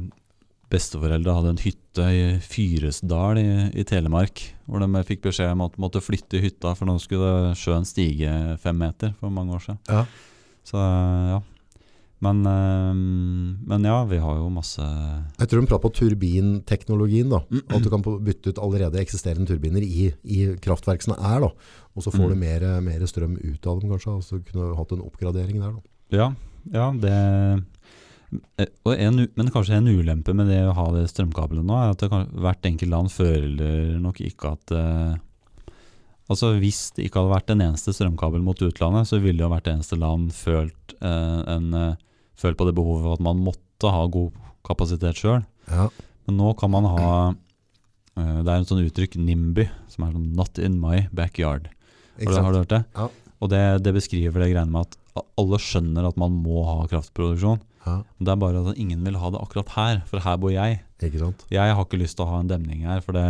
[0.69, 3.49] besteforeldre hadde en hytte i Fyresdal i,
[3.81, 7.55] i Telemark, hvor de fikk beskjed om at de måtte flytte hytta, for nå skulle
[7.59, 9.81] sjøen stige fem meter for mange år siden.
[9.89, 10.05] Ja.
[10.69, 11.41] Så eh, ja.
[12.21, 12.95] Men, eh,
[13.71, 17.91] men ja, vi har jo masse Jeg tror de prater på turbinteknologien da, at du
[17.93, 21.53] kan bytte ut allerede eksisterende turbiner i, i kraftverk som er da,
[21.95, 22.31] og så får Mm.
[22.35, 25.73] du mer, mer strøm ut av dem kanskje, altså så kunne hatt en oppgradering der
[25.79, 25.83] da.
[26.11, 26.29] Ja,
[26.73, 27.65] ja det
[28.59, 31.95] Eh, Og en, men kanskje en ulempe med det å ha det strømkabelet nå, er
[31.95, 35.15] at det kan, hvert enkelt land føler nok ikke at eh,
[36.29, 39.71] Altså Hvis det ikke hadde vært en eneste strømkabel mot utlandet, så ville jo hvert
[39.71, 41.97] eneste land følt, eh, en, eh,
[42.37, 44.37] følt på det behovet for at man måtte ha god
[44.69, 45.41] kapasitet sjøl.
[45.71, 45.89] Ja.
[46.27, 47.13] Men nå kan man ha
[48.19, 51.69] eh, Det er en sånn uttrykk NIMBY, som er sånn 'not in my backyard'.
[52.19, 52.85] Har du, har du hørt det?
[52.97, 53.09] Ja.
[53.41, 57.61] Og det, det beskriver det greiene med at alle skjønner at man må ha kraftproduksjon.
[57.89, 60.81] Ja, Det er bare at ingen vil ha det akkurat her, for her bor jeg.
[61.03, 61.45] ikke sant?
[61.55, 63.25] Jeg har ikke lyst til å ha en demning her, for det,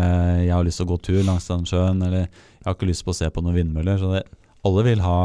[0.44, 3.06] jeg har lyst til å gå tur langs den sjøen, eller jeg har ikke lyst
[3.06, 4.00] til å se på noen vindmøller.
[4.00, 4.24] Så det,
[4.66, 5.18] alle vil ha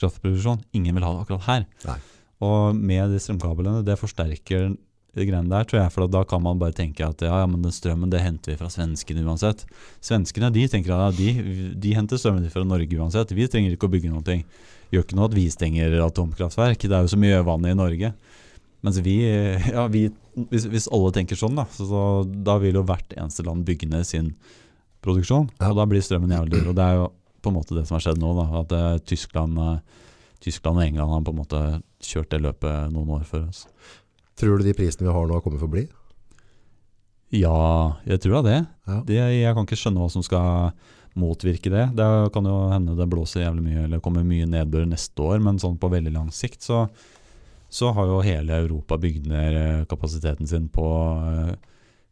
[0.00, 1.66] kraftproduksjon, ingen vil ha det akkurat her.
[1.86, 1.98] Nei.
[2.40, 4.70] Og med de strømkablene, det forsterker
[5.18, 7.64] de greiene der, tror jeg, for da kan man bare tenke at ja, ja, men
[7.64, 9.64] den strømmen det henter vi fra svenskene uansett.
[10.04, 13.90] Svenskene de tenker at ja, de, de henter strømmen fra Norge uansett, vi trenger ikke
[13.90, 14.38] å bygge noe.
[14.90, 18.12] Gjør ikke noe at vi stenger atomkraftverk, det er jo så mye vann i Norge.
[18.86, 19.16] Mens vi,
[19.76, 20.06] ja, vi
[20.50, 23.90] hvis, hvis alle tenker sånn, da, så, så da vil jo hvert eneste land bygge
[23.90, 24.34] ned sin
[25.04, 25.48] produksjon.
[25.60, 26.70] Og da blir strømmen jævlig dyr.
[26.72, 27.08] Og det er jo
[27.40, 28.34] på en måte det som har skjedd nå.
[28.36, 30.04] da, At uh, Tyskland, uh,
[30.44, 31.62] Tyskland og England har på en måte
[32.04, 33.64] kjørt det løpet noen år før oss.
[34.40, 35.86] Tror du de prisene vi har nå har kommet for å bli?
[37.36, 38.60] Ja, jeg tror da det.
[38.88, 39.02] Ja.
[39.06, 39.20] det.
[39.38, 40.72] Jeg kan ikke skjønne hva som skal
[41.18, 41.86] motvirke det.
[41.98, 45.60] Det kan jo hende det blåser jævlig mye eller kommer mye nedbør neste år, men
[45.62, 46.84] sånn på veldig lang sikt så,
[47.70, 50.86] så har jo hele Europa bygd ned eh, kapasiteten sin på
[51.30, 51.54] eh,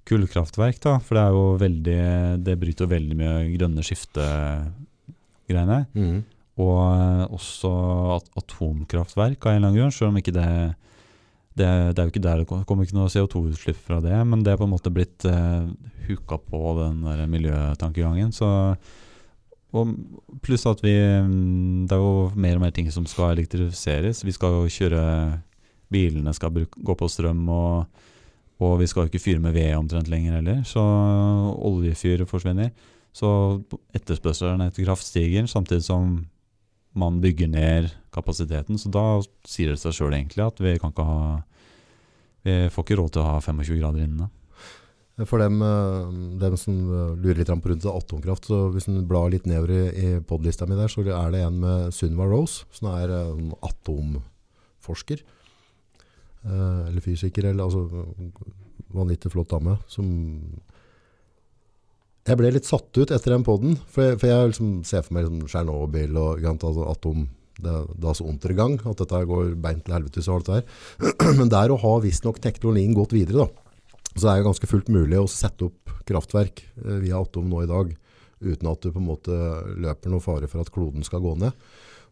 [0.08, 0.78] kullkraftverk.
[0.84, 2.02] da, For det er jo veldig
[2.46, 5.80] Det bryter jo veldig mye grønne skifte-greiene.
[5.98, 6.18] Mm.
[6.62, 7.72] Og eh, også
[8.18, 10.50] at atomkraftverk av en eller annen grunn, selv om ikke det
[11.58, 14.52] det, det er jo ikke der det kommer ikke noe CO2-utslipp fra det, men det
[14.52, 15.66] er på en måte blitt uh,
[16.06, 18.30] hooka på den der miljøtankegangen.
[18.30, 18.46] Så,
[19.74, 19.90] og
[20.44, 24.22] pluss at vi mm, Det er jo mer og mer ting som skal elektrifiseres.
[24.22, 25.02] Vi skal jo kjøre
[25.92, 28.00] Bilene skal gå på strøm, og,
[28.60, 30.62] og vi skal jo ikke fyre med ved omtrent lenger heller.
[30.68, 30.82] Så
[31.70, 32.72] oljefyr forsvinner.
[33.16, 33.28] Så
[33.96, 36.20] etterspørselen etter kraft stiger, samtidig som
[36.98, 38.78] man bygger ned kapasiteten.
[38.78, 41.20] Så da sier det seg sjøl egentlig at vi kan ikke ha
[42.46, 44.28] Vi får ikke råd til å ha 25 grader inne.
[45.26, 49.32] For dem, eh, dem som eh, lurer litt på rundt atomkraft, så hvis en blar
[49.32, 52.92] litt nedover i, i podlista mi der, så er det en med Sunva Rose, som
[52.92, 55.24] er eh, en atomforsker.
[56.46, 58.04] Eh, eller fysiker, eller altså
[58.94, 60.06] vanvittig flott dame, som
[62.28, 65.16] jeg ble litt satt ut etter den podden, for jeg, for jeg liksom ser for
[65.16, 67.24] meg liksom Tsjernobyl og altså atom,
[67.58, 71.32] det, det er så undergang, at dette går beint til helvetes og alt det der.
[71.40, 73.48] Men der å ha visstnok teknologien gått videre da,
[74.14, 77.64] så det er jo ganske fullt mulig å sette opp kraftverk eh, via atom nå
[77.64, 77.90] i dag,
[78.44, 79.38] uten at du på en måte
[79.80, 81.56] løper noe fare for at kloden skal gå ned.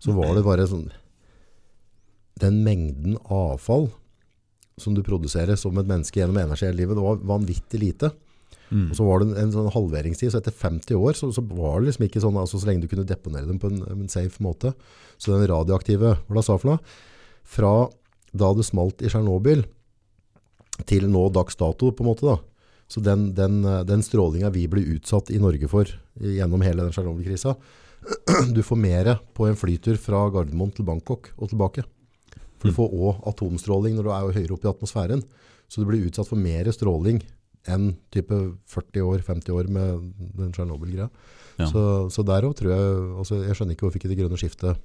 [0.03, 0.89] Så var det bare sånn,
[2.43, 3.89] den mengden avfall
[4.81, 8.11] som du produserer som et menneske gjennom energi hele livet, det var vanvittig lite.
[8.68, 8.91] Mm.
[8.91, 11.81] Og så var det en, en sånn halveringstid, så etter 50 år så, så var
[11.81, 14.43] det liksom ikke sånn, altså så lenge du kunne deponere dem på en, en safe
[14.45, 14.74] måte.
[15.16, 16.99] Så den radioaktive, hva det sa for noe?
[17.47, 17.72] Fra
[18.37, 19.64] da det smalt i Tsjernobyl
[20.85, 22.37] til nå dags dato på en måte da.
[22.93, 25.89] Så den, den, den strålinga vi ble utsatt i Norge for
[26.20, 27.57] gjennom hele den Tsjernobyl-krisa,
[28.55, 31.89] du får mer på en flytur fra Gardermoen til Bangkok og tilbake.
[32.59, 32.76] For du Mm.
[32.78, 35.22] får også atomstråling når du er høyere oppe i atmosfæren.
[35.68, 37.22] Så du blir utsatt for mer stråling
[37.68, 38.30] enn type
[38.70, 41.09] 40 år, 50 år med den Tsjernobyl-greia.
[41.59, 41.66] Ja.
[41.66, 44.76] Så, så der også tror jeg, altså jeg skjønner ikke hvorfor ikke det grønne skiftet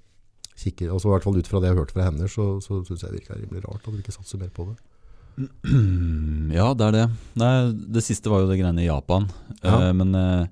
[0.61, 2.81] kikker, altså i hvert fall ut fra det jeg har hørt fra henne, så, så
[2.85, 4.77] synes jeg det virker rimelig rart at vi ikke satser mer på det.
[6.51, 7.05] Ja, det er det.
[7.39, 7.53] Nei,
[7.95, 9.27] det siste var jo det greiene i Japan.
[9.63, 9.77] Ja.
[9.87, 10.47] Eh, men eh,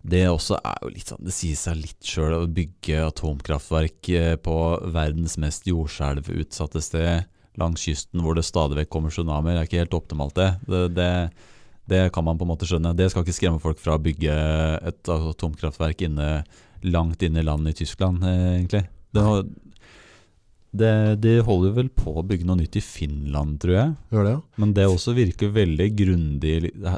[0.00, 4.34] det også er jo litt sånn Det sier seg litt sjøl å bygge atomkraftverk eh,
[4.40, 4.56] på
[4.94, 7.28] verdens mest jordskjelvutsatte sted
[7.60, 9.58] langs kysten hvor det stadig vekk kommer tsunamier.
[9.58, 10.50] Det er ikke helt optimalt, det.
[10.64, 11.10] Det, det.
[11.90, 12.94] det kan man på en måte skjønne.
[12.96, 14.36] Det skal ikke skremme folk fra å bygge
[14.88, 16.30] et atomkraftverk inne,
[16.86, 18.86] langt inne i landet i Tyskland, eh, egentlig.
[19.12, 19.26] Det,
[20.70, 20.94] det,
[21.26, 23.96] de holder vel på å bygge noe nytt i Finland, tror jeg.
[24.14, 24.38] Det, ja?
[24.62, 26.96] Men det også virker veldig grundig det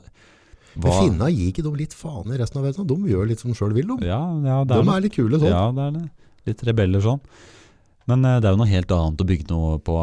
[0.74, 2.86] her- Men finna gir ikke de litt faen i resten av verden?
[2.88, 4.06] De gjør litt som selv vil, de.
[4.08, 5.50] Ja, ja, det De er, er litt kule sånn.
[5.52, 6.06] ja, det er det.
[6.46, 7.20] Litt rebeller sånn.
[8.10, 9.98] Men eh, det er jo noe helt annet å bygge noe på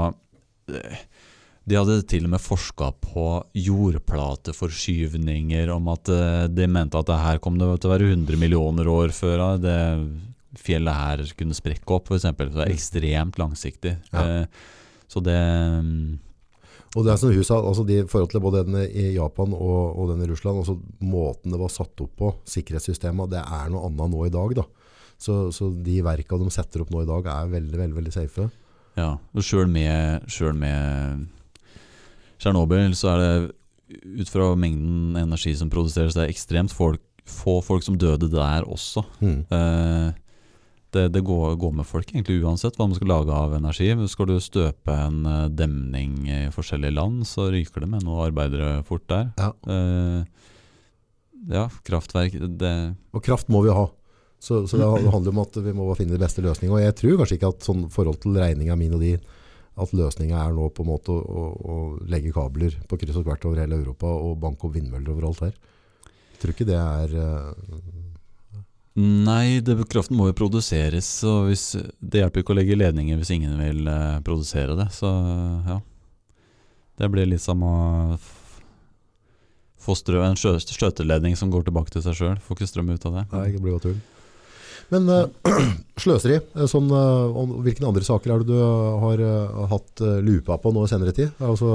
[1.70, 7.18] De hadde til og med forska på jordplateforskyvninger, om at eh, de mente at det
[7.22, 9.78] her kom det til å være 100 millioner år før eh, det
[10.60, 12.24] fjellet her kunne sprekke opp, f.eks.
[12.26, 13.94] Så det er ekstremt langsiktig.
[14.14, 14.46] Ja.
[15.10, 16.18] Så det mm,
[16.98, 20.10] Og det er som sa, altså de, forhold til både den i Japan og, og
[20.10, 24.14] den i Russland, altså måten det var satt opp på, sikkerhetssystemet, det er noe annet
[24.16, 24.66] nå i dag da.
[25.20, 28.48] Så, så de verka de setter opp nå i dag er veldig, veldig, veldig safe.
[28.98, 31.28] Ja, og sjøl med, selv med
[32.40, 37.60] Tsjernobyl, så er det ut fra mengden energi som produseres, det er ekstremt folk, få
[37.62, 39.04] folk som døde der også.
[39.22, 39.44] Mm.
[39.54, 40.18] Eh,
[40.96, 43.92] det det går, går med folk egentlig uansett hva man skal lage av energi.
[44.10, 48.80] Skal du støpe en eh, demning i forskjellige land, så ryker det med noen arbeidere
[48.88, 49.30] fort der.
[49.38, 49.54] Ja.
[49.70, 50.50] uh,
[51.50, 52.74] ja, kraftverk det,
[53.16, 53.88] Og kraft må vi ha.
[54.40, 56.78] Så, så det handler om at vi må finne de beste løsningene.
[56.78, 59.24] Og jeg tror kanskje ikke at sånn forhold til regninga min og din,
[59.80, 61.76] at løsninga er nå på en måte å, å, å
[62.12, 65.56] legge kabler på kryss og tvert over hele Europa og banke opp vindmøller overalt her.
[66.34, 67.52] Jeg tror ikke det er eh,
[69.00, 71.08] Nei, det, kraften må jo produseres.
[71.28, 74.90] Og hvis, det hjelper ikke å legge ledninger hvis ingen vil eh, produsere det.
[74.96, 75.08] Så
[75.70, 75.80] ja.
[77.00, 77.76] Det blir litt som å
[79.80, 82.40] få strø, en sjø, skjøteledning som går tilbake til seg sjøl.
[82.44, 83.28] Får ikke strøm ut av det.
[83.32, 84.00] Nei, det blir jo tull.
[84.90, 85.26] Men eh,
[86.04, 88.60] sløseri, eh, sånn, eh, om, hvilke andre saker er det du
[89.04, 91.32] har uh, hatt uh, lupa på nå i senere tid?
[91.46, 91.70] Altså,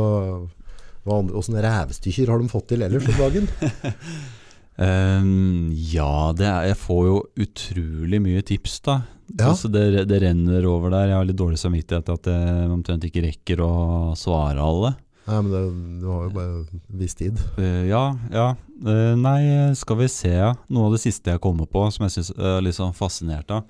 [1.05, 3.49] hva andre, hvordan rævstykker har de fått til ellers om dagen?
[4.83, 9.01] Ehm, ja, det er, jeg får jo utrolig mye tips, da.
[9.39, 9.53] Ja.
[9.53, 11.13] Altså det, det renner over der.
[11.13, 13.73] Jeg har litt dårlig samvittighet at jeg omtrent ikke rekker å
[14.19, 14.93] svare alle.
[15.25, 15.63] Nei, men det,
[16.03, 17.39] du har jo bare en viss tid.
[17.57, 18.05] Uh, ja,
[18.35, 18.51] ja.
[18.85, 20.35] Uh, nei, skal vi se.
[20.69, 23.65] Noe av det siste jeg kommer på som jeg syns er litt sånn fascinert av.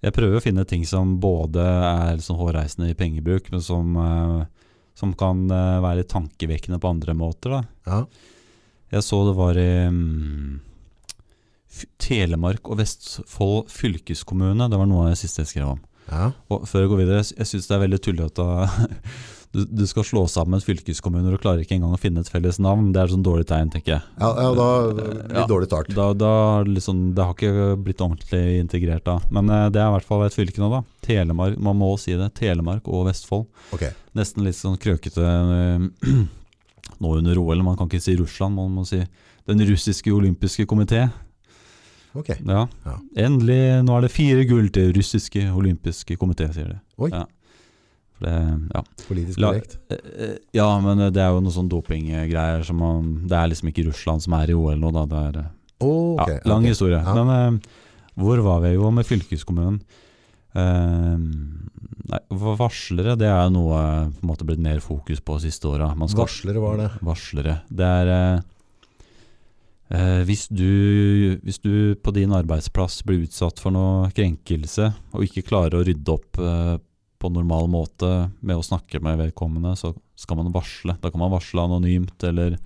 [0.00, 4.72] Jeg prøver å finne ting som både er sånn hårreisende i pengebruk, men som, uh,
[4.96, 7.58] som kan eh, være tankevekkende på andre måter.
[7.58, 7.60] da.
[7.86, 8.00] Ja.
[8.92, 10.60] Jeg så det var i mm,
[12.00, 14.68] Telemark og Vestfold fylkeskommune.
[14.72, 15.82] Det var noe av det siste jeg skrev om.
[16.10, 16.30] ja.
[16.48, 19.02] Og før jeg går videre, jeg syns det er veldig tullete at
[19.52, 22.88] du, du skal slå sammen fylkeskommuner og klarer ikke engang å finne et felles navn.
[22.94, 24.02] Det er et sånn dårlig tegn, tenker jeg.
[24.24, 25.44] Ja, ja, da litt Ja.
[25.52, 25.92] dårlig start.
[25.96, 26.32] Da, da
[26.68, 29.18] liksom, Det har ikke blitt ordentlig integrert da.
[29.30, 30.82] Men eh, det er i hvert fall et fylke nå, da.
[31.04, 32.32] Telemark, man må si det.
[32.40, 33.46] Telemark og Vestfold.
[33.76, 33.92] Okay.
[34.16, 36.18] Nesten litt sånn krøkete eh,
[37.02, 37.62] nå under OL.
[37.64, 39.00] Man kan ikke si Russland, man må si
[39.48, 41.08] Den russiske olympiske komité.
[42.12, 42.28] ok.
[42.28, 42.66] Ja.
[42.84, 42.98] Ja.
[43.16, 46.78] Endelig, nå er det fire gull til russiske olympiske komité, sier de.
[46.98, 47.10] Oi.
[47.14, 47.24] Ja.
[48.18, 48.34] Det,
[48.74, 48.82] ja.
[49.06, 49.78] Politisk korrekt.
[49.88, 53.70] Eh, eh, ja, men det er jo noe sånn dopinggreier som man Det er liksom
[53.70, 55.04] ikke Russland som er i OL nå, da.
[55.06, 55.38] Det er
[55.86, 56.40] oh, okay.
[56.40, 56.74] ja, lang okay.
[56.74, 56.98] historie.
[57.06, 57.78] Men eh,
[58.18, 59.78] hvor var vi jo med fylkeskommunen?
[60.56, 61.16] Eh,
[62.08, 63.80] nei, varslere, det er noe
[64.14, 65.90] på en måte blitt mer fokus på siste åra.
[65.98, 66.88] Varslere var det.
[67.04, 67.60] Varslere.
[67.68, 68.40] Det er eh,
[69.98, 75.46] eh, hvis, du, hvis du på din arbeidsplass blir utsatt for noe krenkelse, og ikke
[75.50, 76.76] klarer å rydde opp eh,
[77.18, 80.94] på normal måte med å snakke med vedkommende, så skal man varsle.
[81.02, 82.56] Da kan man varsle anonymt eller,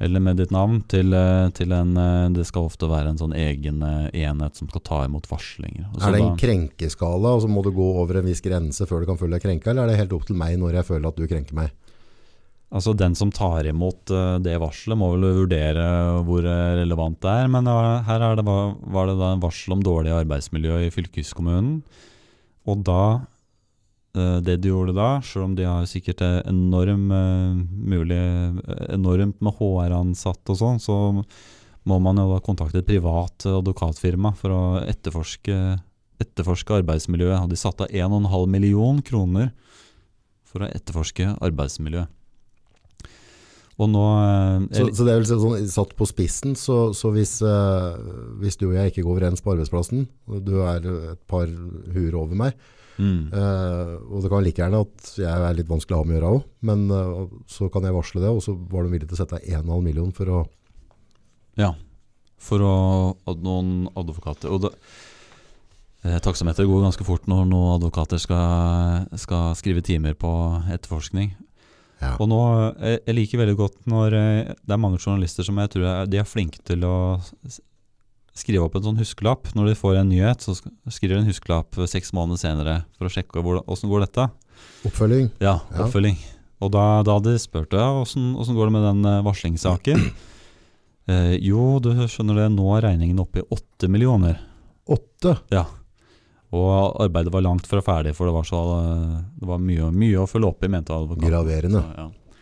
[0.00, 3.34] eller med ditt navn til, eh, til en eh, Det skal ofte være en sånn
[3.36, 5.90] egen eh, enhet som skal ta imot varslinger.
[6.00, 9.10] Er det en krenkeskala, og så må du gå over en viss grense før du
[9.10, 11.20] kan føle deg krenka, eller er det helt opp til meg når jeg føler at
[11.20, 11.76] du krenker meg?
[12.70, 14.12] Altså Den som tar imot
[14.44, 15.84] det varselet, må vel vurdere
[16.22, 17.48] hvor relevant det er.
[17.50, 21.80] Men her er det, var, det da en varsel om dårlig arbeidsmiljø i fylkeskommunen.
[22.70, 23.02] Og da
[24.12, 27.60] Det de gjorde da, selv om de har sikkert eh, enorm eh,
[27.92, 30.96] mulig, eh, enormt med HR-ansatte og sånn, så
[31.86, 35.58] må man jo da kontakte et privat advokatfirma for å etterforske,
[36.20, 37.38] etterforske arbeidsmiljøet.
[37.38, 39.52] Og de satte av 1,5 million kroner
[40.50, 42.10] for å etterforske arbeidsmiljøet.
[43.80, 47.38] Og nå eh, Så, så det er vel sånn satt på spissen, så, så hvis,
[47.46, 48.10] eh,
[48.42, 50.84] hvis du og jeg ikke går overens på arbeidsplassen, og du er
[51.14, 51.48] et par
[51.94, 52.58] huer over meg,
[52.96, 56.16] mm, eh, og det kan like gjerne at jeg er litt vanskelig å ha med
[56.16, 59.12] å gjøre òg, men uh, så kan jeg varsle det, og så var de villige
[59.12, 60.40] til å sette 1,5 million for å
[61.60, 61.74] Ja,
[62.40, 62.74] for å,
[63.28, 64.70] at noen advokater Og det,
[66.06, 70.30] eh, taksameter går ganske fort når noen advokater skal, skal skrive timer på
[70.72, 71.34] etterforskning.
[72.00, 72.14] ja.
[72.16, 72.40] Og nå,
[72.80, 74.16] eh, Jeg liker veldig godt når
[74.56, 76.96] det er mange journalister som jeg tror er, de er flinke til å
[78.40, 79.50] skrive opp en sånn huskelapp.
[79.56, 80.56] Når de får en nyhet, så
[80.90, 84.28] skriver de en huskelapp seks måneder senere for å sjekke åssen går dette.
[84.88, 85.30] Oppfølging.
[85.40, 85.84] Ja, Ja.
[85.86, 86.18] oppfølging.
[86.60, 90.04] Og da, da de spurte ja, åssen går det med den eh, varslingssaken.
[91.10, 94.36] Eh, jo, du skjønner det, nå er regningen oppe i åtte millioner.
[94.86, 95.32] Åtte.
[95.50, 95.64] Ja.
[96.54, 100.20] Og arbeidet var langt fra ferdig, for det var, så, eh, det var mye, mye
[100.22, 101.26] å følge opp i, mente advokaten.
[101.32, 101.82] Graverende.
[101.82, 102.36] Så, ja.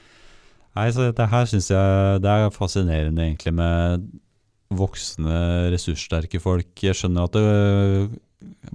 [0.76, 4.04] Nei, så dette her syns jeg det er fascinerende, egentlig, med
[4.74, 6.72] voksne, ressurssterke folk.
[6.84, 8.08] Jeg skjønner at det er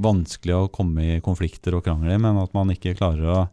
[0.02, 3.44] vanskelig å komme i konflikter og krangler, men at man ikke klarer å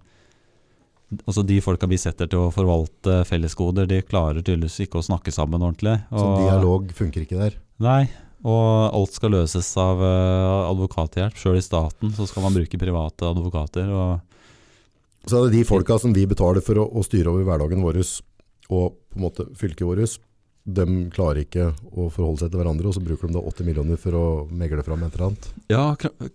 [1.26, 5.32] Altså De folka vi setter til å forvalte fellesgoder, de klarer tydeligvis ikke å snakke
[5.34, 5.96] sammen ordentlig.
[6.06, 7.56] Så dialog funker ikke der.
[7.82, 8.04] Nei,
[8.46, 11.34] og alt skal løses av eh, advokathjelp.
[11.34, 13.90] Sjøl i staten så skal man bruke private advokater.
[13.90, 14.46] Og,
[15.26, 18.04] Så er det de folka som vi betaler for å, å styre over hverdagen vår
[18.70, 20.20] og på en måte fylket vårt,
[20.64, 20.84] de
[21.14, 24.16] klarer ikke å forholde seg til hverandre, og så bruker de da 80 millioner for
[24.16, 25.48] å megle fram et eller annet.
[25.72, 25.84] Ja,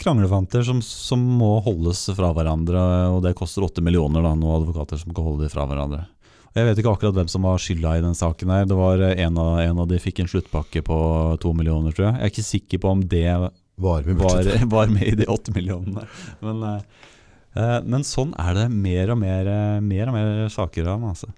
[0.01, 2.81] kranglefanter som, som må holdes fra hverandre,
[3.13, 6.03] og det koster 8 millioner da, noen advokater som kan holde de fra hverandre.
[6.55, 8.67] Jeg vet ikke akkurat hvem som var skylda i den saken her.
[8.69, 10.99] Det var eh, en av, en av de fikk en sluttpakke på
[11.43, 12.15] 2 millioner, tror jeg.
[12.15, 13.27] Jeg er ikke sikker på om det
[13.75, 14.47] Var med var,
[14.77, 16.05] var med i de 8 millionene.
[16.39, 17.09] Men, eh,
[17.59, 19.51] eh, men sånn er det mer og mer,
[19.83, 21.03] mer, og mer saker av.
[21.11, 21.33] Altså.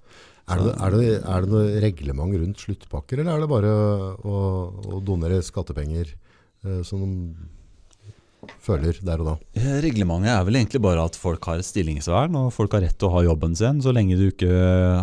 [0.48, 3.72] Er det, er, det, er det noe reglement rundt sluttpakker, eller er det bare
[4.24, 4.38] å,
[4.96, 9.36] å donere skattepenger eh, som de føler der og da?
[9.60, 12.96] Eh, Reglementet er vel egentlig bare at folk har et stillingsvern, og folk har rett
[12.96, 14.54] til å ha jobben sin, så lenge du ikke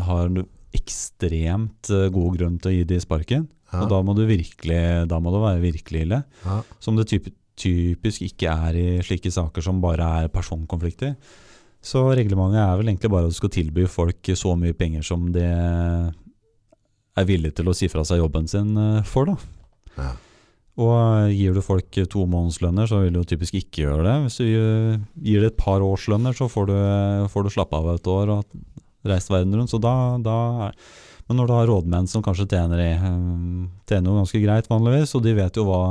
[0.09, 0.33] har
[0.75, 3.49] ekstremt eh, god grunn til å gi de sparken.
[3.75, 3.85] Ja.
[3.85, 6.21] Og da må, du virkelig, da må det være virkelig ille.
[6.47, 6.61] Ja.
[6.83, 7.29] Som det typ,
[7.59, 11.17] typisk ikke er i slike saker som bare er personkonflikter.
[11.85, 15.27] Så reglementet er vel egentlig bare at du skal tilby folk så mye penger som
[15.35, 15.45] de
[17.15, 19.29] er villige til å si fra seg jobben sin eh, for.
[19.29, 19.37] da.
[19.99, 20.13] Ja.
[20.81, 24.15] Og eh, gir du folk to månedslønner, så vil du typisk ikke gjøre det.
[24.25, 26.77] Hvis du eh, gir det et par årslønner, så får du,
[27.31, 28.57] får du slappe av et år og
[29.07, 29.71] reist verden rundt.
[29.71, 30.79] Så da, da er
[31.29, 35.15] Men når du har rådmenn som kanskje tjener, i, eh, tjener jo ganske greit vanligvis,
[35.17, 35.83] og de vet jo hva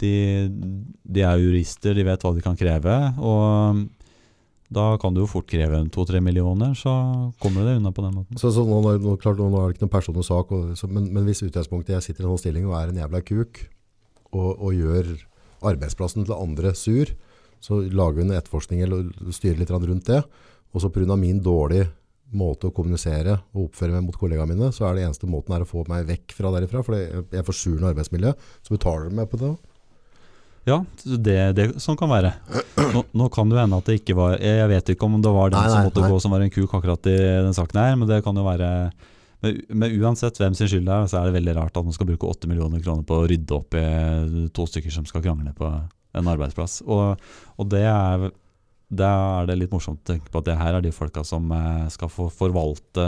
[0.00, 0.12] de,
[1.04, 2.94] de er jurister, de vet hva de kan kreve.
[3.18, 3.82] Og
[4.70, 6.92] da kan du jo fort kreve to-tre millioner, så
[7.42, 8.38] kommer du deg unna på den måten.
[8.38, 11.08] Så, så nå, nå, klart, nå er det ikke noen personlig sak, og, så, men,
[11.10, 13.64] men hvis utgangspunktet jeg sitter i en sånn stilling og er en jævla kuk,
[14.30, 15.10] og, og gjør
[15.66, 17.10] arbeidsplassen til andre sur,
[17.60, 20.22] så lager vi en etterforskning eller styrer litt rundt det,
[20.70, 21.90] og så av min dårlige
[22.30, 25.64] måte å kommunisere og oppføre meg mot kollegaene mine, så er det eneste måten er
[25.64, 29.26] å få meg vekk fra derifra, for jeg er forsurende arbeidsmiljø, så betaler de meg
[29.32, 29.50] på det.
[30.68, 32.34] Ja, det, det, sånn kan være.
[32.94, 35.52] Nå, nå kan det hende at det ikke var Jeg vet ikke om det var
[35.52, 36.10] den Nei, som måtte nei.
[36.12, 37.14] gå som var en kuk akkurat i
[37.46, 38.68] den saken her, men det kan jo være
[39.40, 41.96] men, men uansett hvem sin skyld det er, så er det veldig rart at man
[41.96, 43.84] skal bruke 8 millioner kroner på å rydde opp i
[44.52, 45.70] to stykker som skal krangle på
[46.20, 46.82] en arbeidsplass.
[46.84, 47.16] Og,
[47.56, 48.28] og det er
[48.90, 49.08] da
[49.40, 51.86] er det litt morsomt å tenke på at det her er de folka som eh,
[51.94, 53.06] skal få forvalte,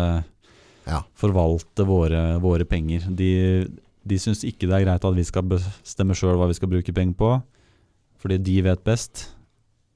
[0.87, 1.03] Ja.
[1.19, 3.05] forvalte våre, våre penger.
[3.19, 3.29] De,
[4.09, 6.95] de syns ikke det er greit at vi skal bestemme sjøl hva vi skal bruke
[6.95, 7.31] penger på,
[8.23, 9.29] fordi de vet best.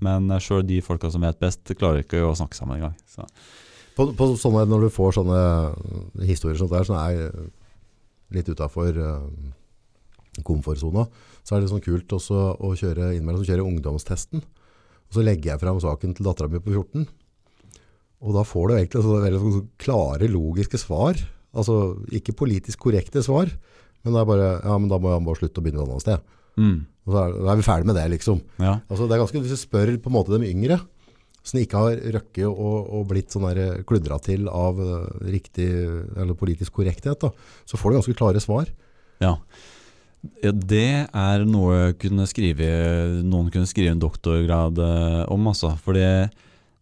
[0.02, 2.96] Men sjøl de folka som vet best, klarer ikke å snakke sammen engang.
[3.08, 3.24] Så.
[3.96, 5.40] På, på sånne, når du får sånne
[6.28, 7.30] historier sånt der, som er
[8.34, 11.06] litt utenfor uh, komfortzona,
[11.46, 14.42] så er det sånn kult også å kjøre innimellom, så kjøre ungdomstesten.
[15.06, 17.06] Og så legger jeg frem saken til datteren min på 14.
[18.26, 21.20] Og da får du egentlig så veldig klare, logiske svar.
[21.56, 23.48] Altså ikke politisk korrekte svar,
[24.06, 26.34] men bare, ja, men da må han bare slutte å begynne et annet sted.
[26.56, 26.76] Mm.
[27.06, 28.42] Og så er, da er vi ferdig med det, liksom.
[28.62, 28.78] Ja.
[28.86, 30.80] Altså, det er ganske, hvis du spør på en måte de yngre,
[31.46, 33.46] som ikke har røkket og, og blitt sånn
[33.86, 35.68] kludra til av uh, riktig
[36.18, 37.30] eller politisk korrekthet, da,
[37.68, 38.72] så får du ganske klare svar.
[39.22, 39.36] Ja.
[40.42, 42.66] Ja, det er noe kunne skrive,
[43.22, 45.70] noen kunne skrive en doktorgrad eh, om, altså.
[45.84, 46.32] For det,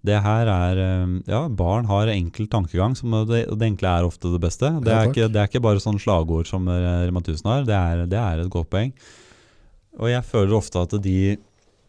[0.04, 4.32] det her er eh, Ja, barn har enkel tankegang, som det, det enkle er ofte
[4.32, 4.70] det beste.
[4.84, 7.78] Det er, ja, ikke, det er ikke bare sånn slagord som Rema 1000 har, det
[7.78, 8.92] er, det er et godt poeng.
[10.00, 11.18] Og jeg føler ofte at de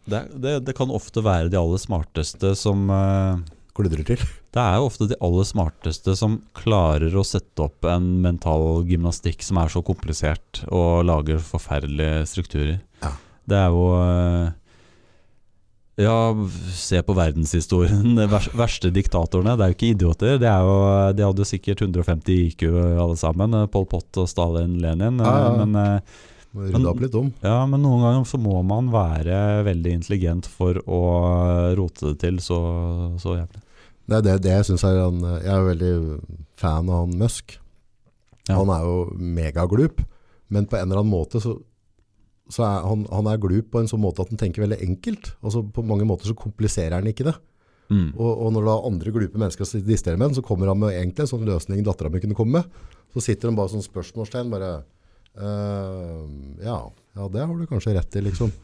[0.06, 3.40] Det, det, det kan ofte være de aller smarteste som eh,
[3.76, 4.22] Kludrer til.
[4.56, 9.44] det er jo ofte de aller smarteste som klarer å sette opp en mental gymnastikk
[9.44, 12.78] som er så komplisert og lager forferdelige strukturer.
[13.02, 13.10] Ja.
[13.46, 14.54] Det er jo eh,
[15.96, 16.16] Ja,
[16.76, 18.14] se på verdenshistorien.
[18.18, 20.38] De verste diktatorene, det er jo ikke idioter.
[20.42, 20.74] Det er jo,
[21.16, 22.64] de hadde jo sikkert 150 IQ
[23.00, 23.54] alle sammen.
[23.62, 25.20] eh, Pol Pot og Stalin, Lenin.
[25.20, 25.52] eh, Ja, ja.
[25.64, 26.16] Men eh,
[26.56, 27.30] Må Rydde opp litt om.
[27.44, 31.00] ja, men noen ganger så må man være veldig intelligent for å
[31.76, 32.60] rote det til så,
[33.20, 33.62] så jævlig.
[34.06, 35.92] Det er det, det jeg synes er han, Jeg er veldig
[36.60, 37.56] fan av han Musk.
[38.46, 38.54] Ja.
[38.60, 40.04] Han er jo megaglup,
[40.54, 41.56] men på en eller annen måte så,
[42.52, 45.32] så er han, han er glup på en sånn måte at han tenker veldig enkelt.
[45.42, 47.34] Altså På mange måter så kompliserer han ikke det.
[47.90, 48.10] Mm.
[48.14, 51.26] Og, og når da andre glupe mennesker diskuterer med ham, så kommer han med egentlig
[51.26, 52.84] en sånn løsning dattera mi kunne komme med.
[53.14, 54.70] Så sitter han bare sånn spørsmålstegn, bare
[55.38, 56.22] eh,
[56.66, 56.78] ja,
[57.16, 58.52] ja, det har du kanskje rett i, liksom.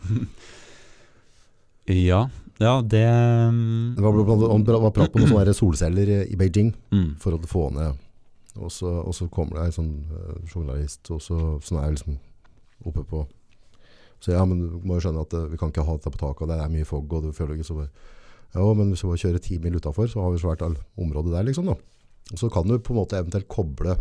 [1.91, 2.29] Ja,
[2.63, 7.17] ja det Det var, han var prat på noen solceller i Beijing mm.
[7.19, 7.99] for å få ned.
[8.55, 12.21] Og så, og så kommer det en sånn eh, journalist og så, som er liksom
[12.87, 13.25] oppe på
[14.23, 16.21] Så ja, men du må jo skjønne at eh, vi kan ikke ha dette på
[16.21, 17.87] taket, og det er mye fogg, og du føler ikke så
[18.53, 21.33] Ja, men hvis vi bare kjører ti mil utafor, så har vi svært alt området
[21.33, 21.71] der, liksom.
[21.73, 21.77] da.
[22.37, 23.97] Så kan du på en måte eventuelt koble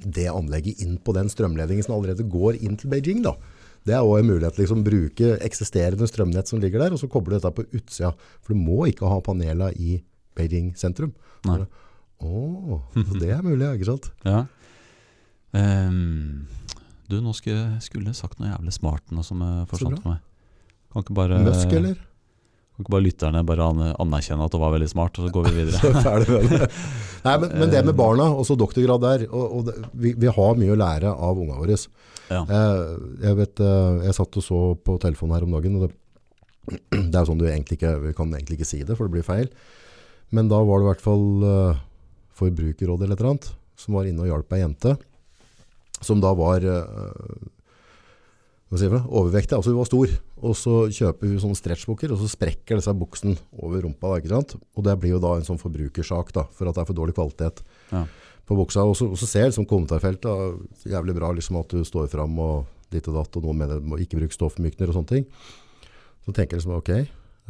[0.00, 3.22] det anlegget inn på den strømledningen som allerede går inn til Beijing.
[3.22, 3.36] da.
[3.86, 7.08] Det er også en mulighet til liksom, bruke eksisterende strømnett som ligger der, og så
[7.08, 8.12] koble dette på utsida.
[8.42, 10.00] For du må ikke ha panela i
[10.36, 11.14] Beijing sentrum.
[11.48, 11.62] Nei.
[12.20, 12.82] Å, oh,
[13.22, 14.10] det er mulig, ikke sant?
[14.26, 14.44] Ja.
[15.56, 16.44] Ehm,
[17.10, 20.22] du, nå skulle jeg sagt noe jævlig smart nå som eh, forsvant for meg.
[20.90, 21.98] Kan ikke bare Musk, eller?
[22.74, 23.68] Kan ikke bare lytterne bare
[24.00, 26.68] anerkjenne at det var veldig smart, og så går vi videre?
[27.26, 30.60] Nei, men, men det med barna, også doktorgrad der, og, og det, vi, vi har
[30.62, 31.76] mye å lære av unga våre.
[32.30, 32.40] Ja.
[32.40, 32.96] Jeg,
[33.26, 35.92] jeg vet, eh, jeg satt og så på telefonen her om dagen, og det,
[37.12, 39.26] det er sånn du egentlig ikke, vi kan egentlig ikke si det, for det blir
[39.26, 39.50] feil.
[40.34, 41.24] Men da var det i hvert fall
[42.38, 43.48] Forbrukerrådet eller et eller annet,
[43.80, 44.94] som var inne og hjalp ei jente,
[46.04, 47.48] som da var eh,
[48.70, 50.12] overvektig, altså hun var stor.
[50.40, 54.12] Og så kjøper hun sånne stretchbukker, og så sprekker disse buksen over rumpa.
[54.14, 54.54] Da, ikke sant?
[54.78, 57.16] Og det blir jo da en sånn forbrukersak, da, for at det er for dårlig
[57.18, 58.04] kvalitet Ja.
[58.46, 58.84] på buksa.
[58.86, 62.66] Og så, og så ser liksom kommentarfeltet jævlig bra liksom at du står fram og
[62.90, 65.26] ditt og datt, og noen mener må ikke bruke stoffmykner og sånne ting.
[66.26, 66.90] Så tenker jeg liksom, ok,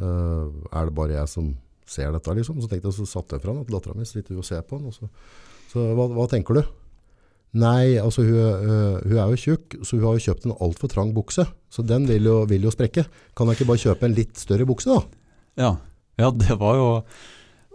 [0.01, 1.55] øh, er det bare jeg som
[1.91, 2.61] ser dette liksom?
[2.61, 4.79] Så tenkte jeg, så satte jeg fram at datteren min sitter hun og ser på
[4.79, 4.89] den.
[4.89, 5.09] Og så,
[5.73, 6.63] så hva, hva tenker du?
[7.59, 10.79] Nei, altså hun, øh, hun er jo tjukk, så hun har jo kjøpt en alt
[10.79, 11.47] for trang bukse.
[11.71, 13.07] Så den vil jo, vil jo sprekke.
[13.37, 15.01] Kan jeg ikke bare kjøpe en litt større bukse da?
[15.59, 15.73] Ja.
[16.21, 16.89] ja, det var jo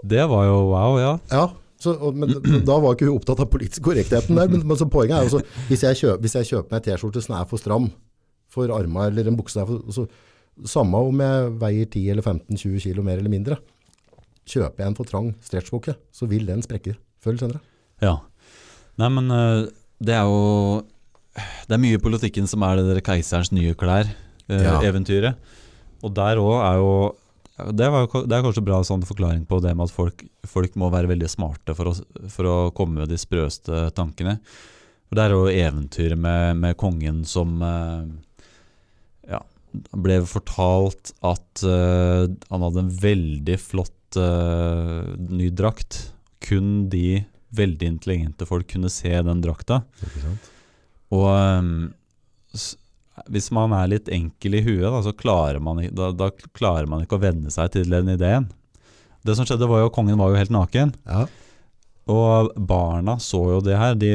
[0.05, 1.13] Det var jo wow, ja.
[1.34, 1.49] Ja,
[1.82, 2.32] så, og, men
[2.67, 4.49] da var ikke hun opptatt av politisk korrektheten der.
[4.51, 6.88] Men, men så poenget er jo så, hvis jeg, kjøper, hvis jeg kjøper meg en
[6.88, 7.89] T-skjorte som er for stram
[8.55, 10.05] for armene, eller en bukse er for, så,
[10.71, 13.59] samme om jeg veier 10 eller 15-20 kilo mer eller mindre,
[14.47, 17.63] kjøper jeg en for trang stretchbukse, så vil den sprekke før eller senere.
[18.03, 18.15] Ja.
[19.02, 19.66] Nei, men eh,
[20.06, 20.84] det er jo
[21.68, 25.36] Det er mye i politikken som er det der keiserens nye klær-eventyret.
[26.06, 26.96] og der òg er jo
[27.56, 30.89] det, var, det er kanskje bra sånn forklaring på det med at folk, folk må
[30.91, 31.93] være veldig smarte for å,
[32.32, 34.41] for å komme med de sprøeste tankene.
[35.08, 38.10] For Det er jo eventyret med, med kongen som eh,
[39.32, 39.39] ja,
[39.96, 46.02] ble fortalt at eh, han hadde en veldig flott eh, ny drakt.
[46.43, 47.24] Kun de
[47.58, 49.82] veldig intelligente folk kunne se den drakta.
[51.16, 51.72] Og um,
[53.32, 57.06] hvis man er litt enkel i huet, da, så klarer man, da, da klarer man
[57.06, 58.49] ikke å venne seg til den ideen.
[59.26, 61.26] Det som skjedde var jo at kongen var jo helt naken, Ja,
[62.06, 63.95] og barna så jo det her.
[63.97, 64.10] De,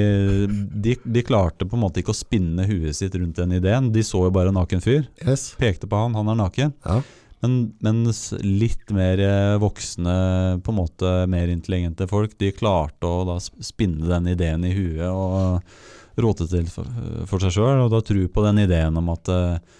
[0.70, 3.88] de, de klarte på en måte ikke å spinne huet sitt rundt den ideen.
[3.91, 5.09] De så jo bare en naken fyr.
[5.26, 5.49] yes.
[5.59, 6.70] Pekte på han, han er naken.
[6.86, 7.01] Ja.
[7.41, 10.14] Men, mens litt mer eh, voksne,
[10.61, 15.09] på en måte mer intelligente folk, de klarte å da spinne den ideen i huet
[15.09, 16.88] og råte til for,
[17.30, 19.78] for seg sjøl, og da tro på den ideen om at eh,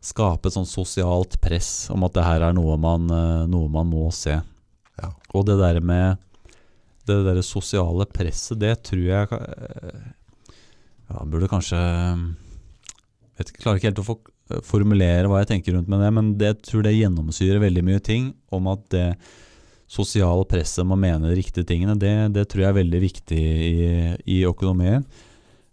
[0.00, 4.06] Skape et sosialt press om at det her er noe man, eh, noe man må
[4.16, 4.38] se.
[4.96, 5.10] Ja.
[5.36, 6.16] Og det der med
[7.04, 10.06] det der sosiale presset, det tror jeg eh,
[11.10, 11.80] ja, burde kanskje
[13.40, 14.16] jeg Klarer ikke helt å få
[14.66, 18.02] formulere hva jeg tenker rundt med det, men det, jeg tror det gjennomsyrer veldig mye
[18.04, 19.08] ting om at det
[19.90, 21.96] sosiale presset må mene de riktige tingene.
[21.98, 23.74] Det, det tror jeg er veldig viktig i,
[24.38, 25.02] i økonomien.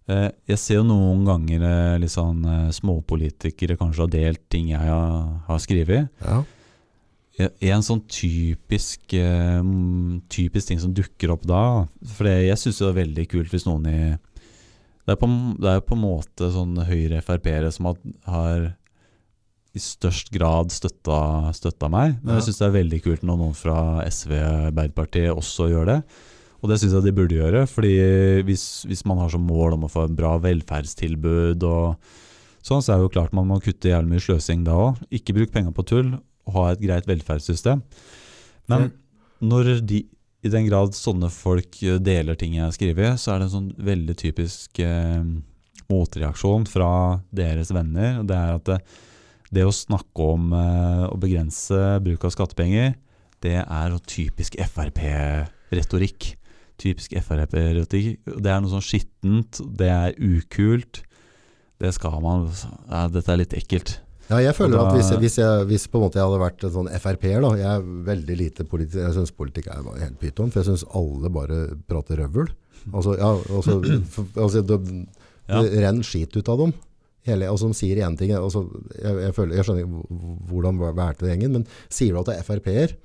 [0.09, 4.71] Eh, jeg ser jo noen ganger eh, litt sånn eh, småpolitikere kanskje har delt ting
[4.71, 6.07] jeg har, har skrevet.
[6.23, 6.41] Ja.
[7.37, 9.59] En sånn typisk, eh,
[10.33, 13.85] typisk ting som dukker opp da For jeg syns det er veldig kult hvis noen
[13.91, 13.99] i
[15.07, 15.27] Det er på,
[15.63, 18.65] det er på en måte sånn Høyre-Frp-ere som har, har
[19.77, 21.19] i størst grad støtta,
[21.55, 22.17] støtta meg.
[22.23, 22.39] Men Ja.
[22.41, 23.77] jeg syns det er veldig kult når noen fra
[24.09, 25.97] SV Arbeiderpartiet også gjør det.
[26.63, 27.93] Og det syns jeg de burde gjøre, fordi
[28.43, 31.95] hvis, hvis man har som mål om å få en bra velferdstilbud og
[32.65, 34.97] sånn, så er det jo klart man må kutte jævlig mye sløsing da òg.
[35.13, 37.83] Ikke bruk penger på tull og ha et greit velferdssystem.
[38.67, 38.89] Men
[39.39, 40.01] når de,
[40.45, 43.55] i den grad sånne folk eh, deler ting jeg har skrevet, så er det en
[43.55, 45.23] sånn veldig typisk eh,
[45.89, 46.91] motreaksjon fra
[47.35, 48.21] deres venner.
[48.21, 48.79] og Det er at det,
[49.57, 52.95] det å snakke om eh, å begrense bruk av skattepenger,
[53.45, 56.31] det er typisk Frp-retorikk.
[56.81, 58.17] Typisk Frp-retorikk.
[58.25, 61.03] Det er noe sånn skittent, det er ukult.
[61.77, 63.99] Det skal man ja, Dette er litt ekkelt.
[64.27, 66.41] Ja, jeg føler da- at hvis, jeg, hvis, jeg, hvis på en måte jeg hadde
[66.41, 70.01] vært en sånn FRP-er da, jeg er veldig lite politisk, jeg synes politikk er bare
[70.03, 72.49] helt pyton, for jeg synes alle bare prater røvl.
[72.91, 73.77] Altså, ja, altså,
[74.43, 74.79] altså det,
[75.47, 76.75] det renner skit ut av dem.
[77.27, 78.65] Hele, altså, de sier en ting, altså,
[78.95, 80.83] jeg, jeg, føler, jeg skjønner ikke hvordan
[81.19, 82.97] det gjengen, men sier du at du er FRP-er,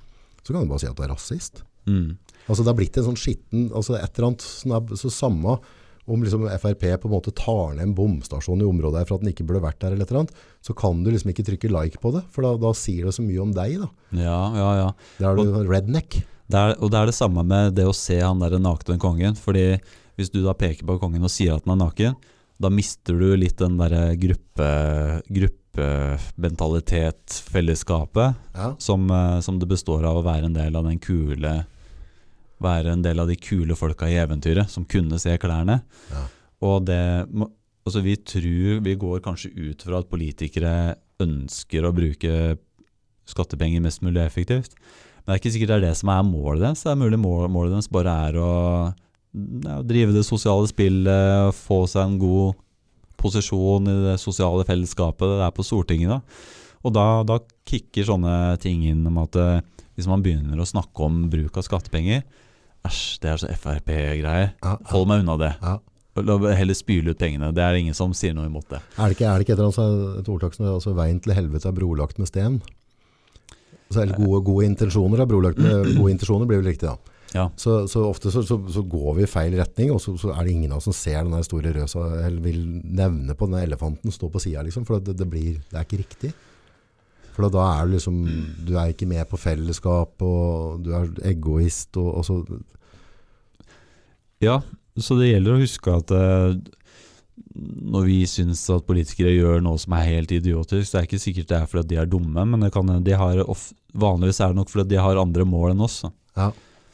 [0.43, 1.63] så kan du bare si at du er rasist.
[1.87, 2.17] Mm.
[2.47, 5.57] Altså det har blitt en sånn skitten, altså et eller annet som så samme
[6.05, 9.23] om liksom Frp på en måte tar ned en bomstasjon i området her for at
[9.23, 12.01] den ikke burde vært der eller eller annet, så kan du liksom ikke trykke like
[12.03, 13.89] på det, for da, da sier det så mye om deg da.
[14.19, 14.89] Ja, ja, ja.
[15.21, 16.19] Der er du redneck.
[16.51, 19.37] Det er, og det er det samme med det å se han der nakne kongen.
[19.39, 19.79] Fordi
[20.19, 22.19] hvis du da peker på kongen og sier at han er naken,
[22.61, 24.67] da mister du litt den derre gruppe,
[25.31, 28.75] gruppe gruppementalitet, fellesskapet, Ja.
[28.77, 31.65] som, eh, som det består av å være en del av den kule
[32.63, 35.81] Være en del av de kule folka i eventyret som kunne se klærne.
[36.13, 36.23] Ja.
[36.63, 37.03] Og det
[37.83, 42.57] Altså, vi tror Vi går kanskje ut fra at politikere ønsker å bruke
[43.27, 44.73] skattepenger mest mulig effektivt.
[45.23, 46.83] Men det er ikke sikkert det er det som er målet deres.
[46.83, 48.51] Det er mulig målet deres bare er å
[49.63, 52.59] ja, drive det sosiale spillet, få seg en god
[53.19, 55.37] posisjon i det sosiale fellesskapet.
[55.39, 56.19] Det er på Stortinget, da.
[56.83, 57.39] Og da, da
[57.69, 59.61] kicker sånne ting inn om at eh,
[59.95, 62.25] hvis man begynner å snakke om bruk av skattepenger
[62.87, 64.53] Æsj, det er så Frp-greier.
[64.91, 65.51] Hold meg unna det.
[65.63, 65.77] Ja.
[66.21, 67.49] La heller spyle ut pengene.
[67.55, 68.81] Det er ingen som sier noe imot det.
[69.01, 71.33] Er det ikke, er det ikke et, sånn- et ordtak som er altså, 'veien til
[71.33, 72.59] helvete er brolagt med sten'?
[73.89, 76.97] Altså, eller gode, gode intensjoner er brolagt med gode intensjoner, blir vel riktig da.
[77.33, 77.47] Ja.
[77.57, 80.43] Så, så ofte så, så, så går vi i feil retning, og så, så er
[80.45, 84.13] det ingen av oss som ser den store røsa, eller vil nevne på den elefanten
[84.13, 86.33] stå på siden, liksom, for det, det, blir, det er ikke riktig.
[87.33, 88.21] For da er du liksom,
[88.67, 92.39] du er ikke med på fellesskap, og du er egoist, og, og så,
[94.43, 94.59] Ja,
[94.99, 96.57] så det gjelder å huske at eh,
[97.53, 101.23] når vi syns at politikere gjør noe som er helt idiotisk, så er det ikke
[101.23, 104.53] sikkert det er fordi de er dumme, men det kan, de har of, vanligvis er
[104.53, 106.03] det nok fordi de har andre mål enn oss.
[106.37, 106.51] ja,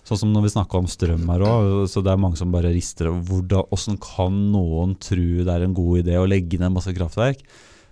[0.08, 2.72] Sånn som når vi snakka om strøm her òg, så det er mange som bare
[2.74, 7.44] rister Åssen kan noen tro det er en god idé å legge ned masse kraftverk?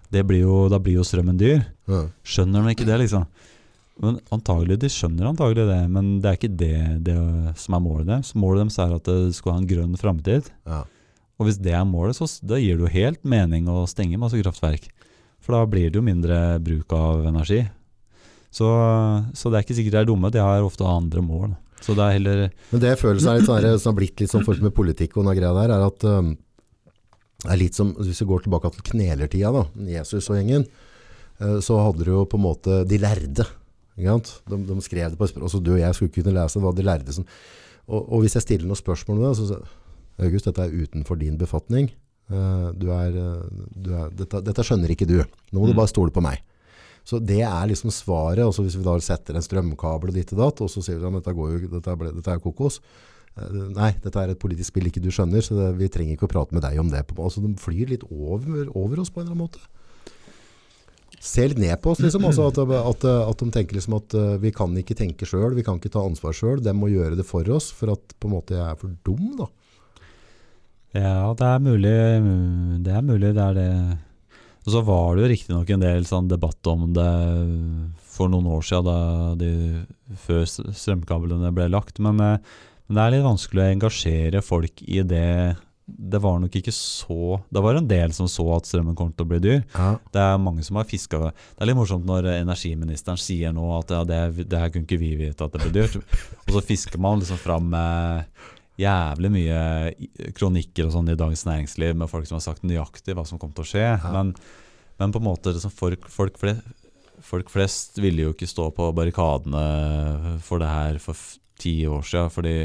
[0.10, 1.62] Det blir jo, da blir jo strømmen dyr.
[2.28, 3.26] Skjønner de ikke det, liksom?
[4.04, 7.18] Men antagelig, De skjønner antagelig det, men det er ikke det, det
[7.58, 8.36] som er målet deres.
[8.38, 10.52] Målet deres er at det skal ha en grønn framtid.
[10.68, 10.84] ja.
[11.38, 14.40] Og hvis det er målet, så da gir det jo helt mening å stenge masse
[14.42, 14.88] kraftverk.
[15.38, 17.60] For da blir det jo mindre bruk av energi.
[18.50, 18.66] Så,
[19.38, 21.54] så det er ikke sikkert de er dumme, de har ofte andre mål.
[21.86, 24.34] Så det er heller Men det jeg føler er litt sånn som har blitt litt
[24.34, 26.32] sånn forhold med politikk og noe greier der, er at um,
[27.44, 29.64] det er litt som, hvis vi går tilbake til knelertida da,
[29.94, 30.66] Jesus og gjengen,
[31.62, 33.46] så hadde du jo på en måte de lærde?
[34.50, 36.64] De, de skrev det på, språk, Altså, du og jeg skulle ikke kunne lese det,
[36.64, 37.26] var de lærde som,
[37.88, 39.64] og, og hvis jeg stiller noen spørsmål om det, så sier
[40.28, 41.92] August, dette er utenfor din befatning,
[42.28, 45.14] Eh, du er, eh, du er, dette, dette skjønner ikke du,
[45.56, 45.78] nå må du Mm.
[45.78, 46.42] bare stole på meg.
[47.08, 50.40] Så det er liksom svaret, Altså hvis vi da setter en strømkabel og ditt og
[50.42, 52.82] datt, og så sier vi at dette, går jo, dette, ble, dette er kokos.
[53.40, 56.28] Eh, Nei, dette er et politisk spill ikke du skjønner, så det, vi trenger ikke
[56.28, 57.08] å prate med deg om det.
[57.08, 59.64] på- Altså, de flyr litt over, over oss på en eller annen måte.
[61.18, 62.28] Ser litt ned på oss, liksom.
[62.30, 65.66] Altså at, at, at de tenker liksom at eh, vi kan ikke tenke sjøl, vi
[65.66, 66.62] kan ikke ta ansvar sjøl.
[66.62, 69.32] De må gjøre det for oss, for at på en måte jeg er for dum,
[69.40, 69.48] da.
[70.98, 71.96] Ja, det er mulig.
[72.86, 73.72] Det er mulig, det er det.
[74.68, 77.12] Og så var det jo riktignok en del sånn debatt om det
[78.18, 79.52] for noen år siden, de,
[80.26, 82.02] før strømkablene ble lagt.
[82.04, 82.42] Men, eh,
[82.88, 85.58] men det er litt vanskelig å engasjere folk i det.
[85.88, 89.24] Det var nok ikke så Det var en del som så at strømmen kom til
[89.24, 89.62] å bli dyr.
[89.72, 89.94] Ja.
[90.12, 93.94] Det er mange som har fiska Det er litt morsomt når energiministeren sier nå at
[93.96, 94.20] ja, det,
[94.52, 95.96] det her kunne ikke vi vite at det ble dyrt.
[96.44, 98.50] Og så fisker man liksom fram eh,
[98.82, 99.62] jævlig mye
[100.38, 103.56] kronikker og sånn i Dagens Næringsliv med folk som har sagt nøyaktig hva som kom
[103.56, 103.88] til å skje.
[104.12, 104.34] Men,
[105.00, 106.68] men på en måte liksom folk, folk, flest,
[107.26, 111.18] folk flest ville jo ikke stå på barrikadene for det her for
[111.58, 112.58] ti år siden, fordi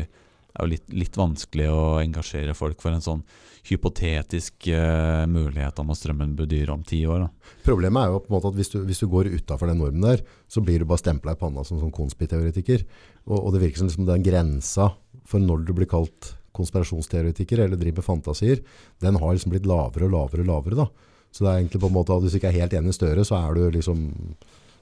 [0.53, 3.23] det er jo litt, litt vanskelig å engasjere folk for en sånn
[3.65, 7.25] hypotetisk uh, mulighet om at strømmen blir dyr om ti år.
[7.25, 7.55] Da.
[7.65, 10.05] Problemet er jo på en måte at hvis du, hvis du går utafor den normen
[10.05, 12.85] der, så blir du bare stempla i panna som sånn konspiteoretiker.
[13.31, 14.91] Og, og det virker som liksom den grensa
[15.31, 18.61] for når du blir kalt konspirasjonsteoretiker eller driver med fantasier,
[19.01, 20.83] den har liksom blitt lavere og lavere og lavere.
[20.83, 21.13] da.
[21.33, 22.99] Så det er egentlig på en måte at hvis du ikke er helt enig i
[22.99, 24.11] Støre, så er du liksom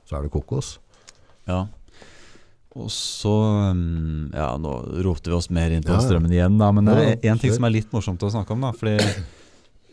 [0.09, 0.79] så er du kokos.
[1.47, 1.69] Ja.
[2.79, 3.33] Og så
[3.75, 6.71] um, Ja, nå roter vi oss mer inn på Ja, strømmen igjen, da.
[6.75, 8.71] Men det er en ting som er litt morsomt å snakke om, da.
[8.77, 8.99] Fordi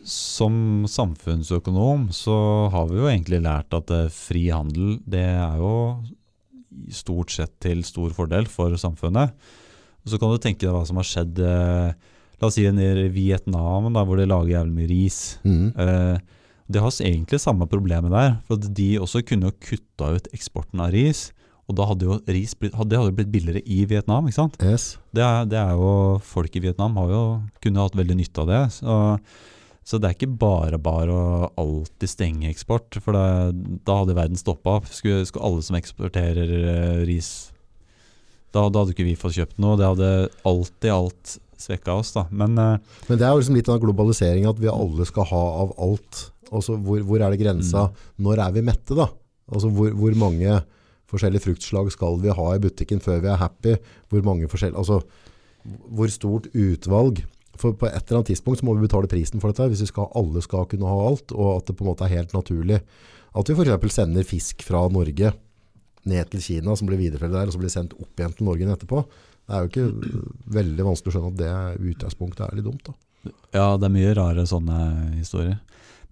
[0.08, 2.36] som samfunnsøkonom så
[2.72, 5.72] har vi jo egentlig lært at eh, fri handel, det er jo
[6.94, 9.34] stort sett til stor fordel for samfunnet.
[10.04, 13.08] Og så kan du tenke deg hva som har skjedd eh, La oss si i
[13.10, 15.16] Vietnam, da, hvor de lager jævlig mye ris.
[15.42, 15.72] Mm.
[15.74, 16.36] Eh,
[16.70, 18.36] de har egentlig samme problemet der.
[18.46, 21.32] For de også kunne jo kutta ut eksporten av ris.
[21.68, 24.26] Og da hadde jo ris blitt, hadde, hadde blitt billigere i Vietnam.
[24.30, 24.56] ikke sant?
[24.64, 24.94] Yes.
[25.12, 25.90] Det det er jo,
[26.24, 27.22] Folk i Vietnam har jo
[27.64, 28.62] kunne hatt veldig nytte av det.
[28.78, 28.94] Så,
[29.84, 32.96] så det er ikke bare bare å alltid stenge eksport.
[33.04, 34.78] For det, da hadde verden stoppa.
[34.88, 37.30] Skulle, skulle alle som eksporterer eh, ris
[38.48, 39.76] da, da hadde ikke vi fått kjøpt noe.
[39.76, 40.08] Det hadde
[40.48, 42.14] alltid alt svekka oss.
[42.16, 42.24] da.
[42.32, 42.78] Men eh,
[43.10, 46.24] Men det er jo liksom litt av globalisering at vi alle skal ha av alt.
[46.48, 47.90] Altså, hvor, hvor er det grensa?
[48.24, 49.10] Når er vi mette da?
[49.52, 50.62] Altså, hvor, hvor mange
[51.08, 53.74] forskjellige fruktslag skal vi ha i butikken før vi er happy?
[54.12, 55.00] Hvor mange forskjellige, altså,
[55.64, 57.24] hvor stort utvalg?
[57.58, 59.90] For på et eller annet tidspunkt så må vi betale prisen for dette, hvis vi
[59.90, 62.78] skal, alle skal kunne ha alt, og at det på en måte er helt naturlig
[63.34, 63.94] At vi f.eks.
[63.94, 65.32] sender fisk fra Norge
[66.08, 68.70] ned til Kina, som blir videreført der, og så blir sendt opp igjen til Norge
[68.72, 69.02] etterpå.
[69.48, 70.14] Det er jo ikke
[70.54, 72.88] veldig vanskelig å skjønne at det utgangspunktet er litt dumt.
[72.88, 73.32] da.
[73.52, 74.78] Ja, det er mye rare sånne
[75.18, 75.58] historier.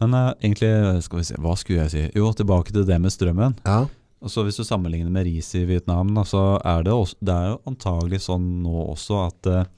[0.02, 0.70] Men uh, egentlig,
[1.06, 2.04] skal vi se, hva skulle jeg si?
[2.18, 3.56] Jo, tilbake til det med strømmen.
[3.64, 3.86] Ja,
[4.26, 7.50] Altså Hvis du sammenligner med ris i Vietnam, da, så er det, også, det er
[7.52, 9.68] jo antagelig sånn nå også at eh,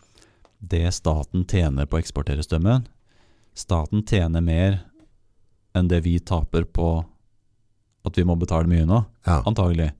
[0.72, 2.86] det staten tjener på å eksportere strømmen
[3.58, 4.78] Staten tjener mer
[5.76, 6.88] enn det vi taper på
[8.08, 9.02] at vi må betale mye nå.
[9.26, 9.90] ja, Antagelig.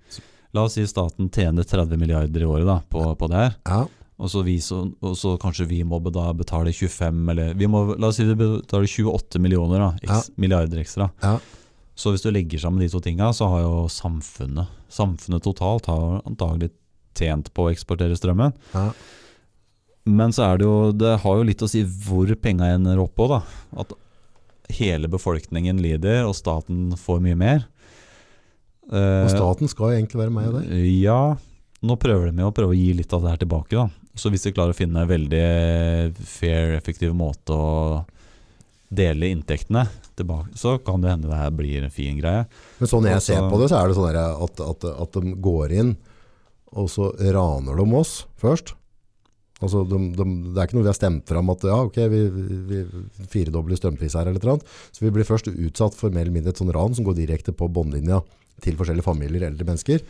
[0.56, 3.56] La oss si staten tjener 30 milliarder i året da, på, på det her.
[3.68, 3.82] ja,
[4.18, 8.08] Og så, vi, så, og så kanskje vi må betale 25 eller vi må, La
[8.08, 11.10] oss si vi betaler 28 millioner da, eks, milliarder ekstra.
[11.22, 11.36] ja.
[11.98, 16.20] Så hvis du legger sammen de to tinga, så har jo samfunnet Samfunnet totalt har
[16.28, 16.70] antagelig
[17.18, 18.54] tjent på å eksportere strømmen.
[18.74, 18.90] ja.
[20.08, 23.12] Men så er det jo Det har jo litt å si hvor penga ender opp
[23.18, 23.42] på, da.
[23.82, 23.90] At
[24.72, 27.66] hele befolkningen lider, og staten får mye mer.
[28.92, 30.80] Eh, Og staten skal jo egentlig være med i det.
[31.02, 31.36] Ja,
[31.84, 33.76] nå prøver de med å prøve å gi litt av det her tilbake.
[33.76, 33.88] da.
[34.16, 38.06] Så hvis de klarer å finne en veldig fair, effektiv måte å
[38.88, 39.84] dele inntektene
[40.16, 42.46] tilbake, så kan det hende det her blir en fin greie.
[42.78, 45.34] Men sånn jeg Også, ser på det, så er det sånn at, at, at de
[45.44, 45.94] går inn,
[46.78, 48.74] og så raner de oss først.
[49.58, 50.24] Altså, de, de,
[50.54, 52.20] det er ikke noe vi har stemt fram at ja, ok, vi,
[52.68, 52.82] vi
[53.32, 54.62] firedobler strømpris her eller noe.
[54.94, 57.54] Så vi blir først utsatt for mer eller mindre et sånn ran som går direkte
[57.56, 58.20] på båndlinja
[58.62, 60.04] til forskjellige familier, eldre mennesker.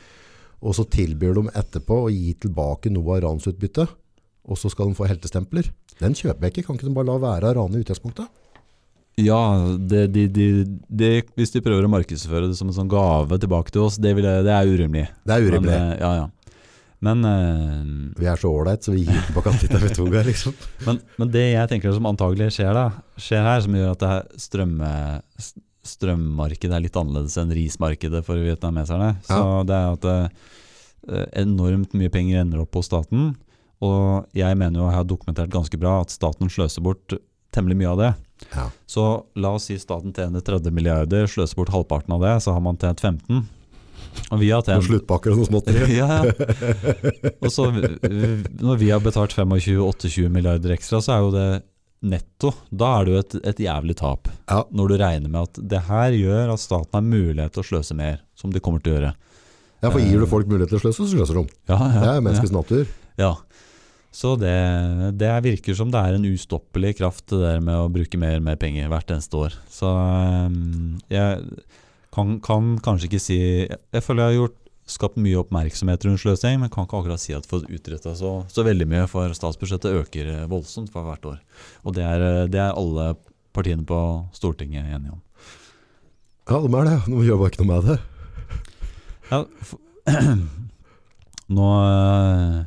[0.61, 3.95] Og så tilbyr de etterpå å gi tilbake noe av ransutbyttet,
[4.49, 5.71] og så skal de få heltestempler.
[5.99, 6.67] Den kjøper jeg ikke.
[6.69, 8.29] Kan ikke de bare la være å rane i utgangspunktet?
[9.19, 9.43] Ja,
[9.79, 10.49] det, de, de,
[10.87, 14.13] de, hvis de prøver å markedsføre det som en sånn gave tilbake til oss, det,
[14.15, 15.09] jeg, det er urimelig.
[15.27, 15.73] Det er urimelig.
[15.75, 16.27] Men, eh, ja, ja.
[17.03, 20.55] Men, uh, Vi er så ålreit, så vi gir tilbake alt litt av Vetunga, liksom.
[20.87, 22.87] men, men det jeg tenker som antagelig skjer, da,
[23.19, 24.93] skjer her, som gjør at det her strømme,
[25.89, 32.13] strømmarkedet er litt annerledes enn rismarkedet for vietnameserne, så det er at uh, enormt mye
[32.13, 33.33] penger ender opp hos staten.
[33.83, 37.19] Og jeg mener jo jeg har dokumentert ganske bra at staten sløser bort
[37.55, 38.15] temmelig mye av det.
[38.53, 38.69] Ja.
[38.89, 39.05] Så
[39.39, 42.79] la oss si staten tjener 30 milliarder, sløser bort halvparten av det, så har man
[42.81, 43.47] tjent 15.
[44.33, 45.89] Og vi har Noen sluttpakker og noe småtteri.
[46.01, 47.33] ja, ja.
[47.39, 51.49] Og så når vi har betalt 25-28 milliarder ekstra, så er jo det
[52.09, 52.53] netto.
[52.71, 54.31] Da er det jo et, et jævlig tap.
[54.51, 54.63] Ja.
[54.71, 57.97] Når du regner med at det her gjør at staten har mulighet til å sløse
[57.99, 59.15] mer, som de kommer til å gjøre.
[59.79, 61.59] Ja, for gir du folk mulighet til å sløse, så sløser de.
[61.71, 62.89] Ja, ja, Det er menneskets natur.
[63.19, 63.33] Ja.
[64.15, 64.55] Så det,
[65.21, 68.47] det virker som det er en ustoppelig kraft det der med å bruke mer og
[68.47, 69.59] mer penger hvert eneste år.
[69.73, 71.43] Så um, jeg
[72.15, 74.57] kan, kan kanskje ikke si Jeg, føler jeg har gjort,
[74.89, 78.65] skapt mye oppmerksomhet rundt sløsing, men kan ikke akkurat si at for utretta så, så
[78.65, 81.43] veldig mye, for statsbudsjettet øker eh, voldsomt for hvert år.
[81.85, 83.11] Og det er, eh, det er alle
[83.53, 83.99] partiene på
[84.33, 85.21] Stortinget enige om.
[86.49, 86.97] Ja, de er det.
[87.05, 87.99] De gjør bare ikke noe med det.
[89.29, 89.85] Ja, for,
[91.59, 92.59] nå eh,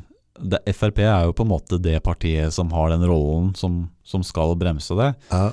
[0.42, 4.24] det, Frp er jo på en måte det partiet som har den rollen som, som
[4.26, 5.12] skal bremse det.
[5.30, 5.52] Ja.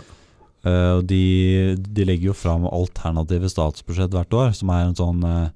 [0.65, 5.47] Uh, de, de legger jo fram alternative statsbudsjett hvert år, som er en sånn uh,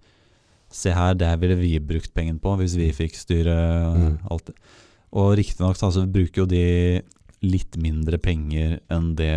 [0.73, 4.15] Se her, det her ville vi brukt pengene på hvis vi fikk styre eh, Mm.
[4.34, 4.47] alt.
[5.13, 6.63] Og riktignok så altså, bruker jo de
[7.45, 9.36] litt mindre penger enn det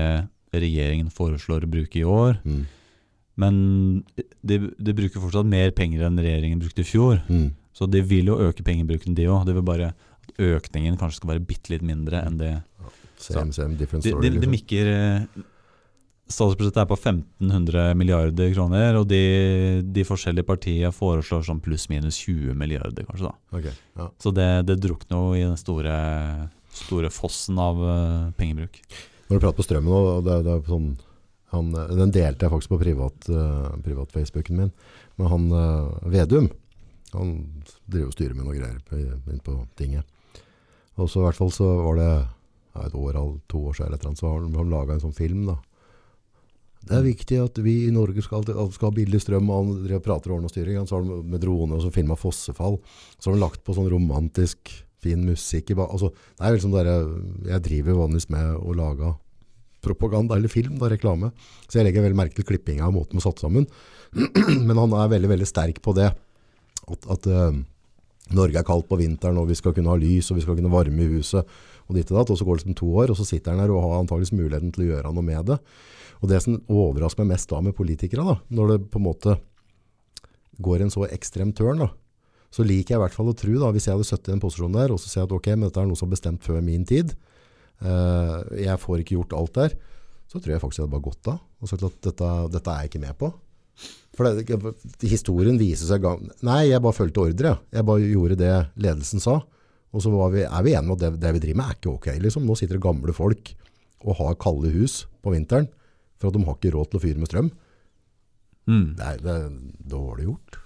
[0.56, 2.38] regjeringen foreslår å bruke i år.
[2.46, 2.62] Mm.
[3.36, 3.58] Men
[4.40, 7.20] de, de bruker fortsatt mer penger enn regjeringen brukte i fjor.
[7.28, 7.50] Mm.
[7.76, 9.44] Så de vil jo øke pengebruken, de òg.
[9.48, 12.54] Det vil bare at økningen kanskje skal være bitte litt mindre enn det.
[13.20, 14.24] Same, same, different story.
[14.24, 15.44] de, de de mikker eh,
[16.26, 19.20] Statsbudsjettet er på 1500 milliarder kroner, og de,
[19.94, 23.30] de forskjellige partiene foreslår sånn pluss-minus 20 milliarder, kanskje.
[23.30, 23.58] da.
[23.60, 24.06] Okay, ja.
[24.18, 25.94] Så det, det drukner jo i den store,
[26.74, 28.80] store fossen av uh, pengebruk.
[29.28, 30.90] Når du prater på strømmen, og det, det sånn,
[31.54, 34.74] han, den delte jeg faktisk på privat, uh, privat Facebooken min,
[35.22, 36.50] men han uh, Vedum,
[37.12, 37.36] han
[37.86, 40.04] driver og styrer med noe greier inn på tinget.
[40.96, 42.10] Og så i hvert fall så var det
[42.86, 45.56] et år eller to år siden, så har han, han laget en sånn film da.
[46.86, 50.30] Det er viktig at vi i Norge skal, skal ha billig strøm, og han prater
[50.30, 50.78] ordne og styring.
[50.86, 52.78] Så har han med drone og så filmet fossefall.
[53.18, 54.70] Så har han lagt på sånn romantisk,
[55.02, 55.72] fin musikk.
[55.74, 57.08] I ba altså, det er liksom der jeg,
[57.50, 59.10] jeg driver vanligvis med å lage
[59.86, 61.32] propaganda eller film, da, reklame.
[61.66, 63.66] Så jeg legger veldig merke til klippinga og måten vi satt sammen.
[64.68, 66.12] Men han er veldig, veldig sterk på det.
[66.92, 67.56] At, at uh,
[68.36, 70.72] Norge er kaldt på vinteren, og vi skal kunne ha lys, og vi skal kunne
[70.72, 71.46] varme i huset.
[71.86, 73.62] Og ditt og datt, og så går det liksom to år, og så sitter han
[73.62, 75.60] her og har antakeligvis muligheten til å gjøre noe med det.
[76.22, 79.36] Og det som overrasker meg mest da med politikere, da, når det på en måte
[80.64, 81.90] går en så ekstrem tørn, da,
[82.50, 84.42] så liker jeg i hvert fall å tro, da, hvis jeg hadde sittet i en
[84.42, 86.46] posisjon der, og så sier jeg at ok, men dette er noe som er bestemt
[86.46, 87.12] før min tid,
[87.84, 89.76] uh, jeg får ikke gjort alt der,
[90.26, 92.86] så tror jeg faktisk jeg hadde bare gått av, og sagt at dette, dette er
[92.86, 93.30] jeg ikke med på.
[94.16, 94.56] For det,
[95.04, 96.22] historien viser seg gang...
[96.46, 97.58] Nei, jeg bare fulgte ordre.
[97.74, 97.84] jeg.
[97.84, 99.42] Bare gjorde det ledelsen sa.
[99.92, 101.78] Og så var vi, er vi enige om at det, det vi driver med er
[101.78, 102.08] ikke ok.
[102.24, 102.46] Liksom.
[102.48, 103.52] Nå sitter det gamle folk
[104.06, 105.68] og har kalde hus på vinteren
[106.20, 107.50] for at de har ikke råd til å fyre med strøm.
[108.66, 108.86] Mm.
[108.98, 109.50] Det er, det er
[109.92, 110.58] dårlig gjort.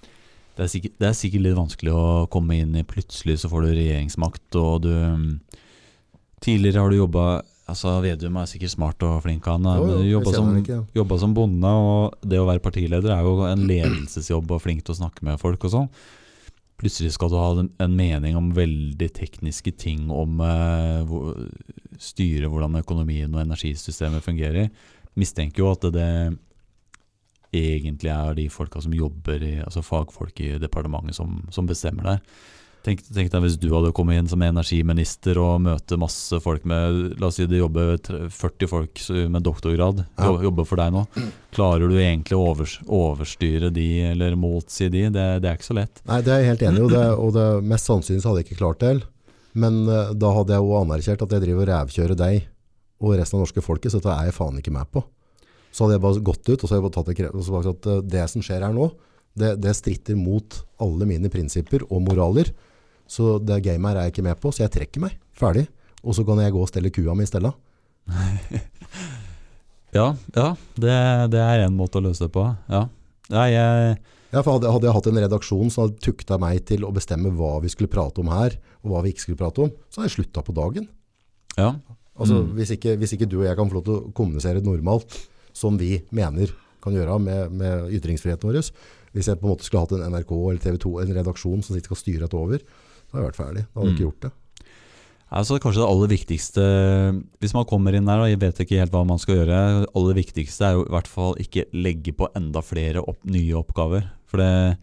[0.57, 3.65] Det, er sikkert, det er sikkert litt vanskelig å komme inn i plutselig så får
[3.65, 5.33] du regjeringsmakt, og du mm,
[6.41, 7.25] Tidligere har du jobba
[7.71, 9.63] Altså, Vedum er sikkert smart og flink, han.
[9.63, 10.49] Men Jobba som,
[10.97, 14.97] jobba som bonde, og det å være partileder er jo en ledelsesjobb og flink til
[14.97, 15.89] å snakke med folk og sånn.
[16.81, 21.35] Plutselig skal du ha en- en mening om veldig tekniske ting om uh, hvor,
[22.01, 24.71] styre hvordan økonomien og energisystemet fungerer.
[25.21, 26.07] Mistenker jo at det,
[27.53, 32.15] det egentlig er de folka som jobber i, altså fagfolk i departementet som, som bestemmer
[32.15, 32.23] der.
[32.81, 37.19] Tenk, tenk deg hvis du hadde kommet inn som energiminister og møte masse folk med
[37.21, 37.99] La oss si det jobber
[38.33, 40.31] 40 folk med doktorgrad, Ja.
[40.41, 41.03] jobber for deg nå.
[41.53, 45.11] Klarer du egentlig å over, overstyre de eller motsi de?
[45.13, 46.01] Det, det er ikke så lett.
[46.09, 48.45] Nei, det er jeg helt enig i, og, det, og det, mest sannsynlig så hadde
[48.45, 48.95] jeg ikke klart det.
[49.61, 52.49] Men eh, da hadde jeg jo anerkjent at jeg driver og rævkjører deg
[53.01, 55.05] og resten av norske folket, så dette er jeg faen ikke med på.
[55.73, 57.55] Så hadde jeg bare gått ut og så hadde jeg bare tatt det, og så
[57.59, 58.89] bare sagt at eh, det som skjer her nå,
[59.41, 62.51] det, det stritter mot alle mine prinsipper og moraler.
[63.11, 65.17] Så det gamet her er jeg ikke med på, så jeg trekker meg.
[65.35, 65.67] Ferdig.
[66.07, 67.51] Og så kan jeg gå og stelle kua mi i stedet.
[69.91, 70.97] Ja, ja det,
[71.33, 72.45] det er en måte å løse det på.
[72.71, 72.85] Ja.
[73.35, 73.97] Nei, jeg,
[74.31, 77.33] Ja, for hadde, hadde jeg hatt en redaksjon som hadde tukta meg til å bestemme
[77.35, 78.55] hva vi skulle prate om her,
[78.85, 80.87] og hva vi ikke skulle prate om, så hadde jeg slutta på dagen.
[81.59, 81.73] ja.
[82.21, 82.49] Altså, Mm.
[82.53, 85.15] hvis, ikke, hvis ikke du og jeg kan få lov til å kommunisere normalt,
[85.57, 86.51] som vi mener
[86.85, 88.59] kan gjøre med, med ytringsfriheten vår,
[89.15, 91.75] hvis jeg på en måte skulle hatt en NRK eller TV 2, en redaksjon som
[91.79, 92.61] sitter og styrer dette over,
[93.11, 93.65] så hadde jeg vært ferdig.
[93.67, 94.07] Da hadde jeg ikke Mm.
[94.07, 94.33] gjort det.
[95.31, 96.63] Altså Kanskje det aller viktigste
[97.39, 99.91] Hvis man kommer inn der og jeg vet ikke helt hva man skal gjøre, det
[99.95, 104.09] aller viktigste er jo i hvert fall ikke legge på enda flere opp, nye oppgaver.
[104.27, 104.79] For det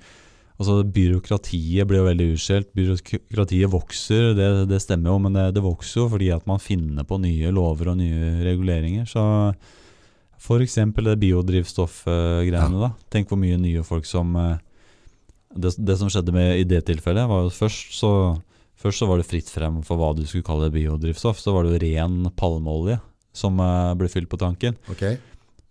[0.58, 2.70] Altså Byråkratiet blir jo veldig utskjelt.
[2.74, 7.04] Byråkratiet vokser, det, det stemmer jo, men det, det vokser jo fordi at man finner
[7.06, 9.06] på nye lover og nye reguleringer.
[9.06, 9.54] Så
[10.40, 10.80] F.eks.
[10.80, 12.80] det biodrivstoffgreiene.
[12.82, 12.90] da.
[13.14, 14.58] Tenk hvor mye nye folk som eh,
[15.62, 18.12] det, det som skjedde med i det tilfellet, var jo først så
[18.78, 21.40] Først så var det fritt frem for hva du skulle kalle biodrivstoff.
[21.42, 23.00] Så var det jo ren palmeolje
[23.34, 24.76] som eh, ble fylt på tanken.
[24.94, 25.16] Okay.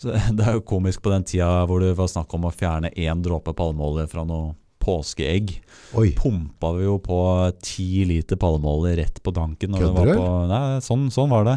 [0.02, 2.90] Så Det er jo komisk på den tida hvor det var snakk om å fjerne
[2.98, 5.54] én dråpe palmeolje fra noe påskeegg.
[5.98, 7.18] Oi, Pumpa vi jo på
[7.62, 9.78] ti liter palmeolje rett på tanken.
[9.78, 10.14] Kødder var du?
[10.18, 11.56] på, nei, sånn, sånn var det.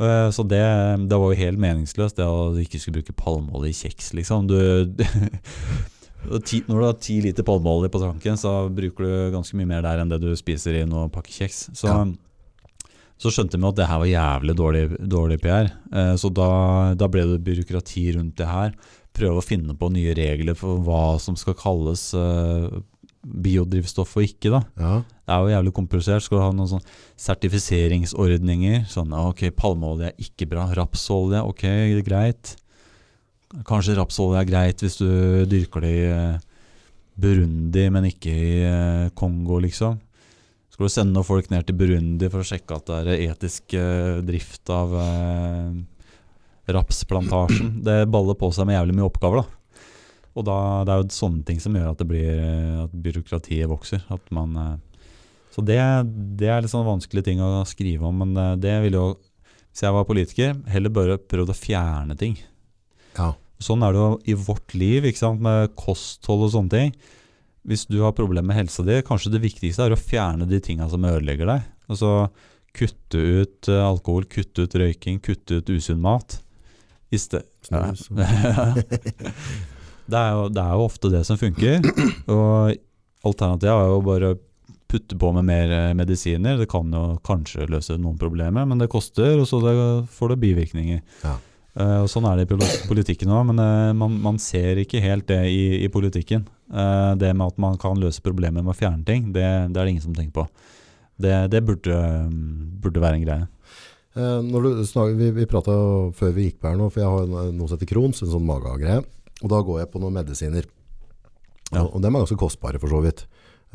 [0.00, 0.64] Eh, Så det,
[1.08, 4.48] det var jo helt meningsløst, det å ikke skulle bruke palmeolje i kjeks, liksom.
[4.48, 4.56] Du,
[6.44, 9.82] ti, når du har ti liter palmeolje på tanken, så bruker du ganske mye mer
[9.86, 11.70] der enn det du spiser i noen pakke kjeks.
[11.76, 12.04] Så, Ja.
[13.18, 15.70] så skjønte vi at det her var jævlig dårlig, dårlig PR.
[15.92, 18.74] Eh, Så da, da ble det byråkrati rundt det her.
[19.16, 22.68] Prøve å finne på nye regler for hva som skal kalles eh,
[23.26, 24.50] biodrivstoff og ikke.
[24.52, 24.60] da.
[24.78, 25.02] ja.
[25.26, 26.22] Det er jo jævlig komplisert.
[26.22, 26.84] Skal du ha noen sånn
[27.18, 28.84] sertifiseringsordninger?
[28.90, 30.68] Sånn, ok, palmeolje er ikke bra.
[30.76, 31.64] Rapsolje, ok,
[32.06, 32.54] greit.
[33.64, 35.08] Kanskje rapsolje er greit hvis du
[35.48, 36.44] dyrker det i eh,
[37.16, 40.00] Burundi, men ikke i eh, Kongo, liksom.
[40.72, 43.76] Skal du sende noen folk ned til Burundi for å sjekke at det er etisk
[43.78, 44.92] eh, drift av
[46.68, 47.78] rapsplantasjen?
[47.86, 49.92] Det baller på seg med jævlig mye oppgaver, da.
[50.36, 52.42] Og da, det er jo sånne ting som gjør at, det blir,
[52.82, 54.02] at byråkratiet vokser.
[54.12, 54.52] At man,
[55.56, 55.78] så det,
[56.36, 59.14] det er litt sånn vanskelige ting å skrive om, men eh, det ville jo,
[59.72, 62.36] hvis jeg var politiker, heller bare prøvd å fjerne ting.
[63.16, 63.32] ja.
[63.62, 66.92] Sånn er det jo i vårt liv, ikke sant, med kosthold og sånne ting.
[67.66, 70.86] Hvis du har problemer med helsa di, kanskje det viktigste er å fjerne de tinga
[70.92, 71.64] som ødelegger deg.
[71.90, 72.10] Altså
[72.76, 76.38] kutte ut eh, alkohol, kutte ut røyking, kutte ut usunn mat.
[77.10, 77.46] I sted-
[80.06, 81.80] det, er jo, det er jo ofte det som funker.
[82.30, 82.76] Og
[83.26, 84.38] alternativet er jo bare å
[84.86, 86.60] putte på med mer eh, medisiner.
[86.60, 89.74] Det kan jo kanskje løse noen problemer, men det koster, og så det,
[90.14, 91.00] får det bivirkninger.
[91.24, 91.34] Ja.
[91.76, 95.42] Og Sånn er det i politikken òg, men uh, man, man ser ikke helt det
[95.52, 96.46] i, i politikken.
[96.72, 99.44] Uh, det med at man kan løse problemer med å fjerne ting, det,
[99.74, 100.46] det er det ingen som tenker på.
[101.20, 101.98] Det, det burde,
[102.30, 103.48] mm, burde være en greie.
[104.16, 105.74] Eh, når du snak, vi vi prata
[106.16, 108.48] før vi gikk på her nå, for jeg har noe som heter Crohns, en sånn
[108.48, 109.02] magegreie.
[109.42, 110.68] Og da går jeg på noen medisiner.
[111.68, 111.82] Ja.
[111.82, 113.26] Og, og dem er ganske kostbare for så vidt.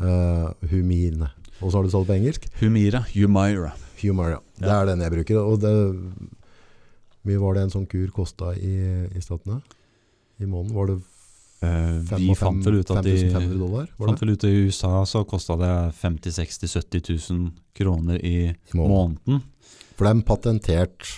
[0.01, 1.29] Uh, Humine.
[1.61, 2.47] Og så har du det på engelsk?
[2.57, 3.75] Humira, Humira.
[4.01, 4.39] Humira.
[4.57, 5.41] Det er den jeg bruker.
[5.43, 5.73] Og det,
[7.27, 8.75] mye var det en sånn kur kosta i,
[9.11, 9.59] i statene?
[10.41, 10.75] I måneden?
[10.77, 10.99] Var det
[11.61, 13.89] Eh, fem vi fant vel ut at i, 5500 dollar?
[13.99, 18.55] Fant vel ut i USA så kosta det 50 60 70 000 kroner i I
[18.73, 19.19] måneden.
[19.27, 19.43] måneden.
[19.93, 21.09] For det er en patentert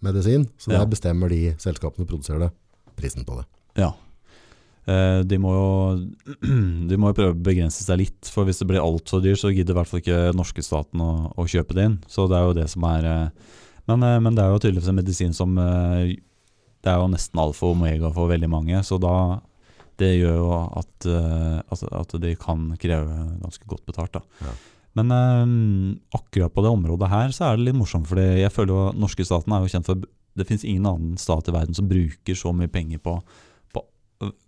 [0.00, 0.78] medisin, så Ja.
[0.78, 2.50] der bestemmer de selskapene som produserer det,
[2.94, 3.46] prisen på det.
[3.74, 3.92] Ja.
[4.86, 6.06] Eh, de, må jo,
[6.88, 9.50] de må jo prøve å begrense seg litt, for hvis det blir altfor dyrt, så
[9.50, 11.98] gidder i hvert fall ikke norske staten å, å, kjøpe det inn.
[12.06, 13.28] Så det er jo det som er eh,
[13.88, 16.16] men, eh, men, det er jo tydeligvis en medisin som eh,
[16.84, 19.14] Det er jo nesten alfa og omega for veldig mange, så da
[19.98, 24.14] det gjør jo at, eh, at, at de kan kreve ganske godt betalt.
[24.14, 24.20] da.
[24.46, 24.52] Ja.
[24.98, 28.72] Men um, akkurat på det området her så er det litt morsomt, for jeg føler
[28.74, 30.06] jo norske staten er jo kjent for
[30.38, 33.16] Det finnes ingen annen stat i verden som bruker så mye penger på,
[33.74, 33.82] på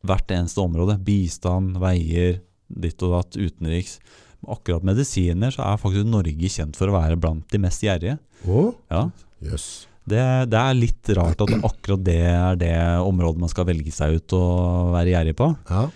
[0.07, 1.01] hvert eneste område.
[1.03, 2.39] Bistand, veier,
[2.71, 3.99] ditt og datt, utenriks.
[4.47, 8.21] Akkurat medisiner så er faktisk Norge kjent for å være blant de mest gjerrige.
[8.47, 8.71] Oh?
[8.93, 9.09] Ja.
[9.45, 9.89] Yes.
[10.11, 14.19] Det, det, er litt rart at akkurat det er det området man skal velge seg
[14.19, 15.51] ut og være gjerrig på.
[15.71, 15.87] Ja.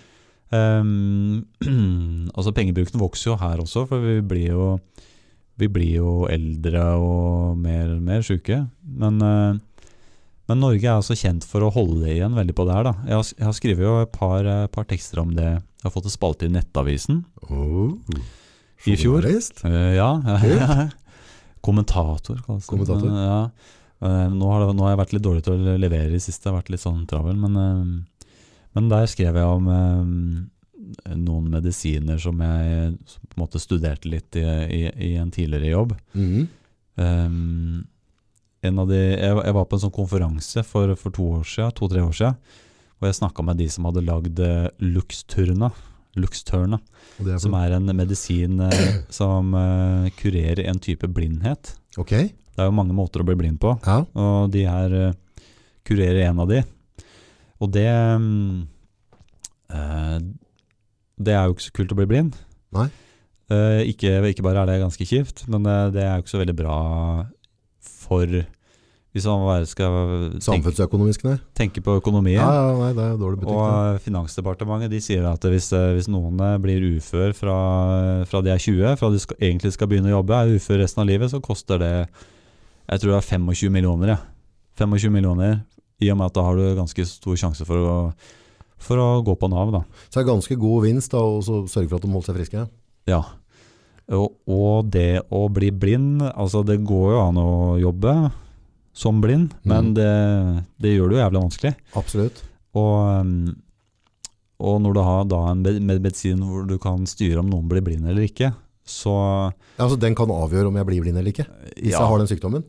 [0.53, 1.45] Um,
[2.37, 4.67] altså Pengebruken vokser jo her også, for vi blir jo,
[5.59, 8.61] vi blir jo eldre og mer, mer sjuke.
[8.85, 9.89] Men, uh,
[10.45, 12.87] men, Norge er altså kjent for å holde igjen veldig på det her.
[12.91, 15.49] da Jeg har, jeg har skrevet jo et par, uh, par, tekster om det.
[15.57, 17.97] Jeg har fått det spalte i Nettavisen oh,
[18.85, 19.25] i fjor.
[19.65, 20.11] Uh, ja,
[21.65, 22.71] Kommentator, kalles det.
[22.71, 23.09] Kommentator.
[23.11, 23.41] ja.
[24.05, 26.51] Nå har, det, nå, har jeg vært litt dårlig til å levere i siste, jeg
[26.51, 27.39] har vært litt sånn travel.
[27.41, 28.03] Men
[28.75, 34.11] men der skrev jeg om eh, noen medisiner som jeg som på en måte studerte
[34.11, 34.81] litt i, i,
[35.11, 35.95] i en tidligere jobb.
[36.13, 36.47] Mm.
[36.95, 37.85] Um,
[38.65, 41.75] en av de, jeg, jeg, var på en sånn konferanse for, for to år siden,
[41.77, 42.37] to-tre år siden,
[42.99, 45.71] og jeg snakka med de som hadde lagd eh, Luxturna.
[46.19, 46.79] Luxturna
[47.23, 51.75] er som er en medisin eh, som uh, kurerer en type blindhet.
[51.99, 52.31] Okay.
[52.55, 54.01] Det er jo mange måter å bli blind på, ja.
[54.15, 55.15] og de her uh,
[55.87, 56.61] kurerer en av de.
[57.63, 57.87] Og det
[59.75, 60.19] uh,
[61.15, 62.35] Det er jo ikke så kult å bli blind.
[62.75, 62.89] Nei.
[63.85, 66.77] Ikke, ikke, bare er det ganske kjipt, men det er jo ikke så veldig bra
[67.85, 68.25] for
[69.15, 69.93] Hvis man bare skal
[70.43, 71.37] Samfunnsøkonomisk, nei.
[71.55, 72.35] Tenke på økonomien.
[72.35, 73.55] Ja, ja, nei, det er dårlig butikk.
[73.55, 77.55] Og Finansdepartementet de sier at hvis, hvis noen blir ufør fra,
[78.27, 81.05] fra de er 20, fra de skal, egentlig skal begynne å jobbe, er ufør resten
[81.05, 84.17] av livet, så koster det Jeg tror det er 25 millioner.
[84.17, 84.19] Ja.
[84.83, 85.61] 25 millioner
[86.03, 87.97] i og med at da har du ganske stor sjanse for å,
[88.75, 89.71] for å gå på Nav.
[89.71, 89.85] Da.
[90.09, 92.65] Så det er ganske god vinst da, å sørge for at de holder seg friske?
[93.07, 93.23] Ja.
[94.11, 98.11] Og, og, det å bli blind altså Det går jo an å jobbe
[98.95, 99.69] som blind, mm.
[99.71, 100.11] men det,
[100.79, 101.71] det, gjør det jo jævlig vanskelig.
[101.99, 102.43] Absolutt.
[102.79, 103.49] Og,
[104.63, 108.07] og når du har da en medisin hvor du kan styre om noen blir blind
[108.07, 108.53] eller ikke,
[108.85, 111.47] så ja, altså Den kan avgjøre om jeg blir blind eller ikke?
[111.73, 112.03] Hvis ja.
[112.03, 112.65] jeg har den sykdommen?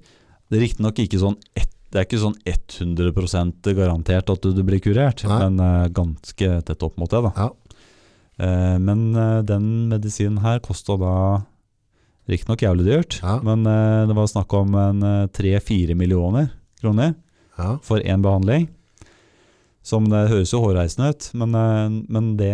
[0.49, 4.63] Det er riktignok ikke sånn ett det er ikke sånn 100 garantert at du, du
[4.67, 5.37] blir kurert, Nei.
[5.39, 7.21] men uh, ganske tett opp mot det.
[7.25, 7.31] da.
[7.39, 7.47] Ja.
[8.43, 11.15] Uh, men uh, den medisinen her kosta da
[12.31, 13.37] riktignok jævlig dyrt, ja.
[13.47, 15.05] men det var snakk om en
[15.35, 16.49] tre-fire millioner
[16.81, 17.13] kroner
[17.59, 17.77] ja.
[17.87, 18.67] for én behandling.
[19.87, 21.55] Som det høres jo hårreisende ut, men,
[22.11, 22.51] men det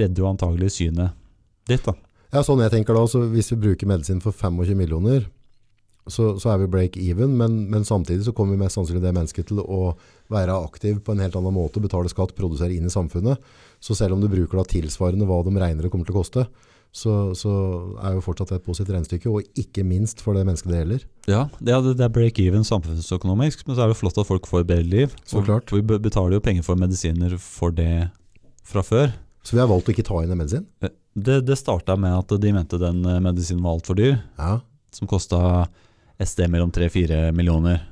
[0.00, 1.12] redder jo antagelig synet
[1.68, 1.84] ditt.
[1.84, 1.92] da.
[2.34, 5.28] Ja, sånn jeg tenker da, så Hvis vi bruker medisin for 25 millioner,
[6.06, 9.14] så, så, er vi break even, men, men, samtidig så kommer vi mest sannsynlig det
[9.16, 9.94] mennesket til å
[10.32, 13.40] være aktiv på en helt annen måte, betale skatt, produsere inn i samfunnet.
[13.80, 16.44] Så selv om du bruker da tilsvarende hva de regner det kommer til å koste,
[16.94, 17.52] så, så
[18.06, 21.06] er jo fortsatt et positivt regnestykke, og ikke minst for det mennesket det gjelder.
[21.26, 24.68] Ja, det er, break even samfunnsøkonomisk, men så er det flott at folk får et
[24.68, 25.16] bedre liv.
[25.26, 25.74] Så klart.
[25.74, 28.12] Vi betaler jo penger for medisiner for det
[28.64, 29.10] fra før.
[29.44, 30.68] Så vi har valgt å ikke ta inn en medisin?
[30.86, 34.54] Eh, det, det starta med at de mente den eh, medisinen var altfor dyr, ja.
[34.94, 35.40] som kosta
[36.14, 37.82] et sted mellom 3-4 millioner.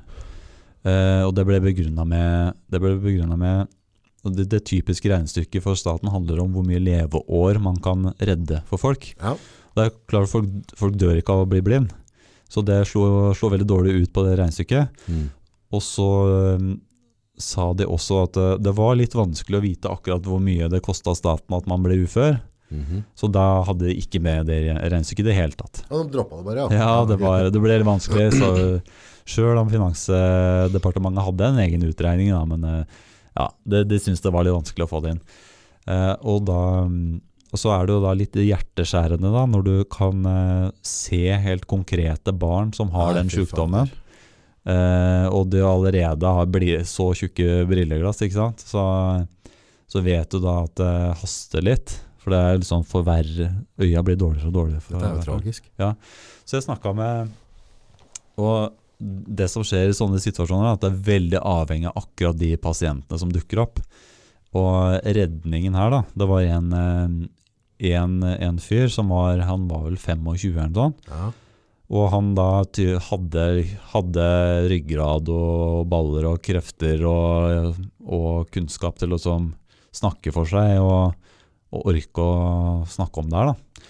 [0.87, 2.95] Eh, og det ble begrunna med, det, ble
[3.35, 3.67] med
[4.23, 8.79] det, det, typiske regnestykket for staten handler om hvor mye leveår man kan redde for
[8.79, 9.09] folk.
[9.19, 9.35] Ja.
[9.75, 10.47] Det er klart folk,
[10.79, 11.91] folk dør ikke av å bli blind,
[12.47, 15.03] så det slo, slo veldig dårlig ut på det regnestykket.
[15.09, 15.27] Mm.
[15.73, 16.09] Og så
[16.55, 16.73] um,
[17.41, 20.83] sa de også at det, det var litt vanskelig å vite akkurat hvor mye det
[20.85, 22.37] kosta staten at man ble ufør.
[22.73, 23.01] Mm -hmm.
[23.15, 25.85] Så da hadde de ikke med det regnestykket i det hele tatt.
[25.89, 26.67] Ja, De droppa det bare, ja?
[26.73, 28.33] Ja, det, var, det ble litt vanskelig.
[28.33, 28.79] så
[29.25, 32.85] Sjøl om Finansdepartementet hadde en egen utregning, da, men eh,
[33.33, 35.23] ja, de, de syntes det var litt vanskelig å få det inn.
[35.89, 36.61] Eh, og, da,
[37.51, 41.67] og så er det jo da litt hjerteskjærende da, når du kan eh, se helt
[41.69, 43.91] konkrete barn som har Nei, den sjukdommen.
[44.63, 48.63] Eh, og du allerede har så tjukke brilleglass, ikke sant?
[48.63, 48.83] Så,
[49.91, 51.97] så vet du da at det haster litt.
[52.23, 53.49] For det er sånn for verre
[53.83, 54.83] Øya blir dårligere og dårligere.
[54.85, 55.65] For, det er jo tragisk.
[55.81, 55.89] Ja.
[56.47, 57.33] Så jeg snakka med
[58.39, 62.39] Og det som skjer i sånne situasjoner, er at det er veldig avhengig av akkurat
[62.39, 63.81] de pasientene som dukker opp.
[64.53, 69.87] Og redningen her, da Det var en, eh, en, en fyr som var Han var
[69.87, 71.07] vel 25 eller noe sånt.
[71.09, 71.31] Ja.
[71.93, 73.43] Og han da hadde,
[73.91, 74.27] hadde,
[74.71, 79.19] ryggrad og baller og krefter og, og kunnskap til å
[79.93, 81.13] snakke for seg og,
[81.73, 83.51] og orke å snakke om det her.
[83.51, 83.89] Da.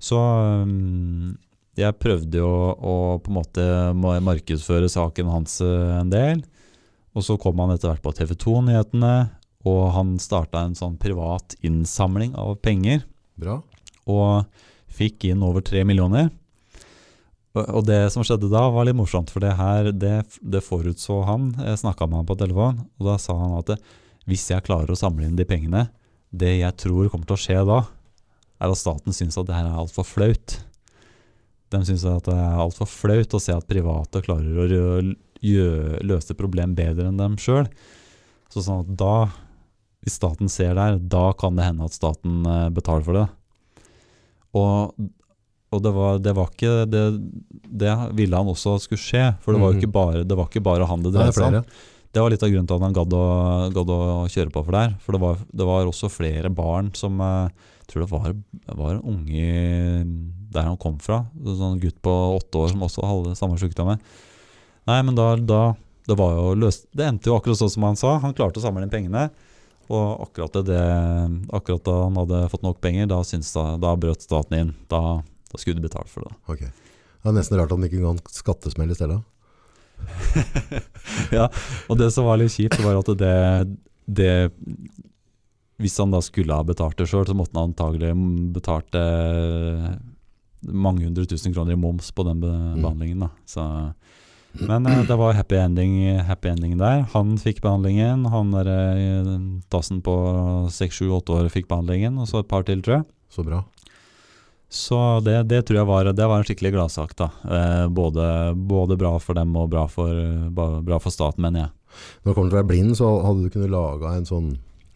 [0.00, 1.32] Så um,
[1.78, 3.66] jeg prøvde jo å på en måte
[3.96, 6.42] markedsføre saken hans eh, en del.
[7.14, 9.14] Og så kom han etter hvert på TV 2-nyhetene,
[9.68, 13.02] og han starta en sånn privat innsamling av penger.
[13.40, 13.58] Bra.
[14.10, 14.46] Og
[14.90, 16.30] fikk inn over tre millioner.
[17.50, 21.50] Og det som skjedde da, var litt morsomt, for det her, det, det forutså han.
[21.58, 23.74] Jeg snakka med han på telefon, og da sa han at
[24.30, 25.88] hvis jeg klarer å samle inn de pengene,
[26.30, 27.80] det jeg tror kommer til å skje da,
[28.60, 30.60] er at staten syns at det her er altfor flaut.
[31.70, 35.14] De syns at det er altfor flaut å se at private klarer å
[36.04, 37.68] løse problem bedre enn dem sjøl.
[38.50, 39.14] Så sånn at da,
[40.02, 43.28] hvis staten ser der, da kan det hende at staten eh, betaler for det.
[44.58, 44.94] Og
[45.70, 47.00] og det var, det var ikke det,
[47.78, 49.78] det, ville han også skulle skje, for det var Mhm.
[49.78, 51.68] ikke bare, det var ikke bare han det dreide seg om.
[52.10, 53.26] Det var litt av grunnen til at han gadd å,
[53.70, 54.96] gadd å kjøre på for der.
[54.98, 57.48] For det var, det var også flere barn som eh,
[57.90, 58.34] tror det var,
[58.78, 59.50] var en unge
[60.54, 61.24] der han kom fra.
[61.42, 64.02] En sånn gutt på åtte år som også hadde samme sykdommen.
[64.88, 65.62] Nei, men da, da
[66.08, 66.16] det,
[66.58, 68.16] løst, det endte jo akkurat sånn som han sa.
[68.22, 69.28] Han klarte å samle inn pengene.
[69.90, 70.82] Og akkurat, det,
[71.54, 74.72] akkurat da han hadde fått nok penger, da, da, da brøt staten inn.
[74.90, 76.34] Da, da skulle de betalt for det.
[76.46, 76.70] Okay.
[76.70, 76.86] Ok.
[77.20, 79.18] Det er nesten rart at han ikke ga en skattesmell i stedet.
[81.36, 81.50] ja,
[81.90, 83.34] og det som var litt kjipt, var at det,
[84.08, 84.32] det
[85.80, 88.12] Hvis han da skulle ha betalt det sjøl, så måtte han antagelig
[88.54, 89.90] betalt eh,
[90.68, 93.24] mange hundre tusen kroner i moms på den behandlingen.
[93.24, 93.30] da.
[93.48, 93.64] Så,
[94.60, 95.96] men eh, det var happy ending,
[96.28, 97.06] happy ending der.
[97.14, 98.26] Han fikk behandlingen.
[98.32, 99.34] Han der eh,
[99.72, 100.14] tassen på
[100.74, 103.08] seks, sju, åtte år fikk behandlingen, og så et par til, tror jeg.
[103.30, 103.64] Så bra.
[104.70, 104.96] Så
[105.26, 107.16] det, det tror jeg var, det var en skikkelig gladsak.
[107.18, 107.30] da.
[107.42, 110.14] Eh, både, både bra for dem og bra for,
[110.54, 111.76] bra for staten, mener jeg.
[112.22, 114.50] Når du kommer til å være blind, så hadde du kunnet laga en sånn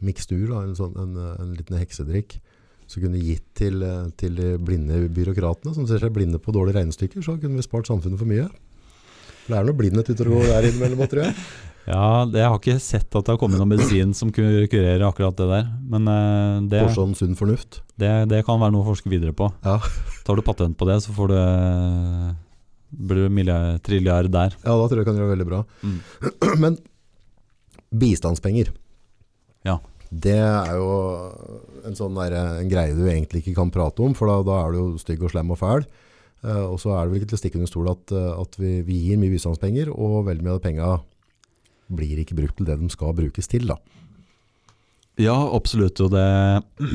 [0.06, 2.38] mikstur, da, en, sånn, en, en liten heksedrikk,
[2.90, 6.78] som kunne gitt til, eh, til de blinde byråkratene, som ser seg blinde på dårlige
[6.78, 8.48] regnestykker, så kunne vi spart samfunnet for mye.
[9.44, 11.38] For det er noe blindhet ute og går der innimellom, tror jeg.
[11.84, 15.02] Ja, det, Jeg har ikke sett at det har kommet noen medisin som kunne kurerer
[15.04, 15.66] akkurat det der.
[15.92, 17.82] Men eh, det, sånn sunn fornuft.
[18.00, 19.50] det, det kan være noe å forske videre på.
[19.66, 19.76] Ja.
[20.24, 21.36] Tar du patent på det, så får du
[22.94, 24.56] blir du trilliard der.
[24.64, 25.60] Ja, da tror jeg det kan gjøre veldig bra.
[25.84, 25.98] Mm.
[26.64, 26.78] Men
[27.94, 28.72] bistandspenger,
[29.64, 29.78] Ja.
[30.22, 30.90] Det er jo
[31.84, 34.74] en sånn der, en greie du egentlig ikke kan prate om, for da, da er
[34.74, 35.86] du jo stygg og slem og fæl.
[36.44, 38.56] Uh, og så er det vel ikke til å stikke under stol at, eh, at
[38.60, 40.88] vi, vi gir mye bistandspenger, og veldig mye av penga
[41.94, 43.64] blir ikke brukt til det de skal brukes til.
[43.70, 43.78] Da.
[45.20, 46.00] Ja, absolutt.
[46.04, 46.24] Og det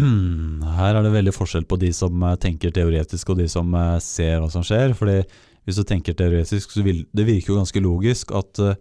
[0.79, 3.73] Her er det veldig forskjell på de som eh, tenker teoretisk, og de som
[4.05, 4.93] ser hva som skjer.
[4.97, 5.21] Fordi
[5.65, 8.77] hvis du tenker teoretisk, så vil det virker jo ganske logisk at eh,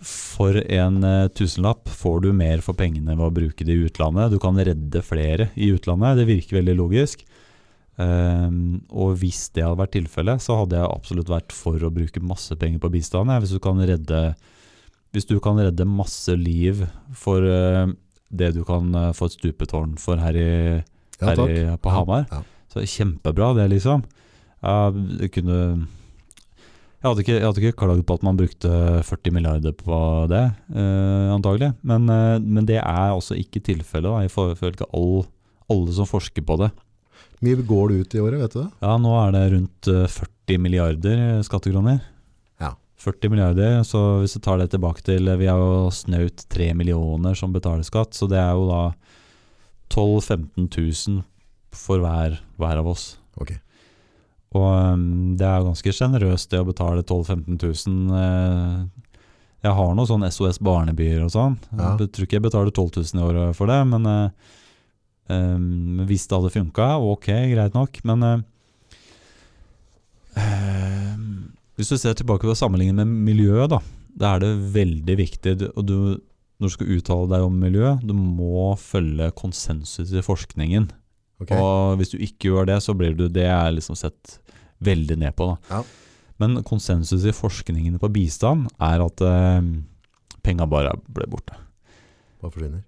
[0.00, 4.32] for en eh, tusenlapp får du mer for pengene ved å bruke det i utlandet.
[4.32, 6.16] Du kan redde flere i utlandet.
[6.20, 7.24] Det virker veldig logisk.
[8.00, 12.22] Um, og hvis det hadde vært tilfellet, så hadde jeg absolutt vært for å bruke
[12.24, 13.32] masse penger på bistand.
[13.42, 14.20] Hvis du kan redde,
[15.12, 16.80] hvis du kan redde masse liv
[17.12, 17.92] for uh,
[18.32, 20.48] det du kan uh, få et stupetårn for her, i,
[21.20, 22.40] Ja, her i, på Hamar, Ja.
[22.72, 24.06] så kjempebra det, liksom.
[24.64, 25.60] Jeg, kunne,
[27.00, 28.70] jeg, hadde ikke, jeg hadde ikke klagd på at man brukte
[29.08, 29.96] 40 milliarder på
[30.28, 30.44] det,
[30.76, 31.72] eh, antagelig.
[31.80, 35.24] Men, eh, men det er også ikke tilfellet, Jeg føler ikke all,
[35.70, 36.70] alle som forsker på det.
[37.40, 38.70] Mye går det ut i året, vet du det?
[38.84, 42.02] Ja, nå er det rundt eh, 40 milliarder skattekroner.
[42.60, 42.74] Ja.
[43.00, 46.74] 40 milliarder, så hvis du tar det tilbake til eh, Vi har jo snaut 3
[46.76, 48.82] millioner som betaler skatt, så det er jo da
[49.88, 50.68] 12 000-15
[51.08, 51.24] 000
[51.72, 53.16] for hver, hver av oss.
[53.40, 53.56] Ok.
[54.58, 58.16] Og um, det er ganske sjenerøst det å betale 12 000-15 000.
[58.18, 58.78] eh,
[59.60, 61.58] jeg har noen sånn SOS barnebyer og sånn.
[61.76, 61.92] Ja.
[62.00, 64.30] Jeg tror ikke jeg betaler 12 000 i året for det, men eh,
[65.30, 68.00] um, hvis det hadde funka, ok, greit nok.
[68.08, 68.40] Men eh,
[71.76, 73.80] hvis du ser tilbake på sammenligningen med miljøet, da,
[74.16, 75.96] da er det veldig viktig og du,
[76.60, 80.90] Når du skal uttale deg om miljø, du må følge konsensus i forskningen.
[81.40, 81.54] Ok.
[81.56, 84.38] Og hvis du ikke gjør det, så blir du Det er liksom sett
[84.84, 85.52] veldig ned på.
[85.70, 85.82] Ja.
[86.40, 89.72] Men konsensus i forskningen på bistand er at eh,
[90.44, 91.56] penga bare ble borte.
[92.40, 92.84] Bare forsvinner?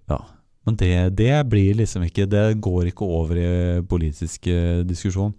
[0.63, 3.49] Men det, det blir liksom ikke Det går ikke over i
[3.89, 5.35] politisk eh, diskusjon.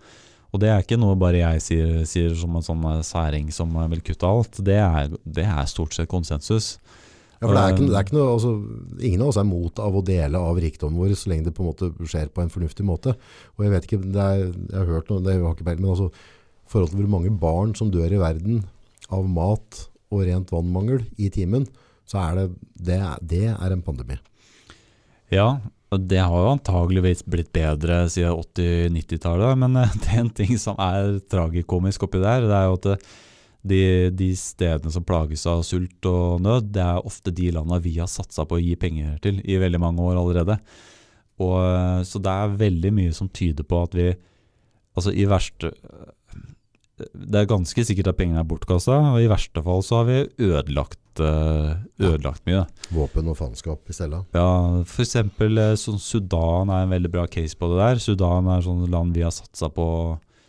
[0.55, 3.73] Og det er ikke noe bare jeg sier, sier som en sånn eh, særing som
[3.75, 4.61] eh, vil kutte alt.
[4.63, 6.77] Det er, det er stort sett konsensus.
[7.41, 8.53] Ja, for det er ikke, Um, det er ikke noe, altså,
[9.05, 11.65] ingen av oss er mot av å dele av rikdommen vår så lenge det på
[11.65, 13.17] en måte skjer på en fornuftig måte.
[13.59, 15.95] Og jeg vet ikke, det er, jeg har hørt noe, det har ikke peiling, men
[15.97, 16.11] altså,
[16.71, 18.63] forhold til hvor mange barn som dør i verden
[19.13, 19.83] av mat
[20.15, 21.67] og rent vannmangel i timen,
[22.09, 22.47] så er det,
[22.91, 24.17] det, er- det er en pandemi.
[25.33, 25.59] Ja,
[25.95, 30.57] og det har jo antageligvis blitt bedre siden 80-90-tallet, men eh, det er en ting
[30.61, 32.97] som er tragikomisk oppi der, det er jo at det,
[33.65, 37.97] de, de stedene som plages av sult og nød, det er ofte de landene vi
[37.97, 40.59] har satsa på å gi penger til i veldig mange år allerede.
[41.43, 44.13] Og, eh, så det er veldig mye som tyder på at vi
[44.95, 45.73] Altså i verste
[46.95, 50.19] Det er ganske sikkert at pengene er bortkasta, og i verste fall så har vi
[50.47, 52.61] ødelagt, eh, ødelagt mye.
[52.95, 54.21] Våpen og faenskap i stedet.
[54.31, 55.17] Ja, f.eks.
[55.83, 57.99] Sånn Sudan er en veldig bra case på det der.
[58.05, 59.89] Sudan er sånn land vi har satsa på,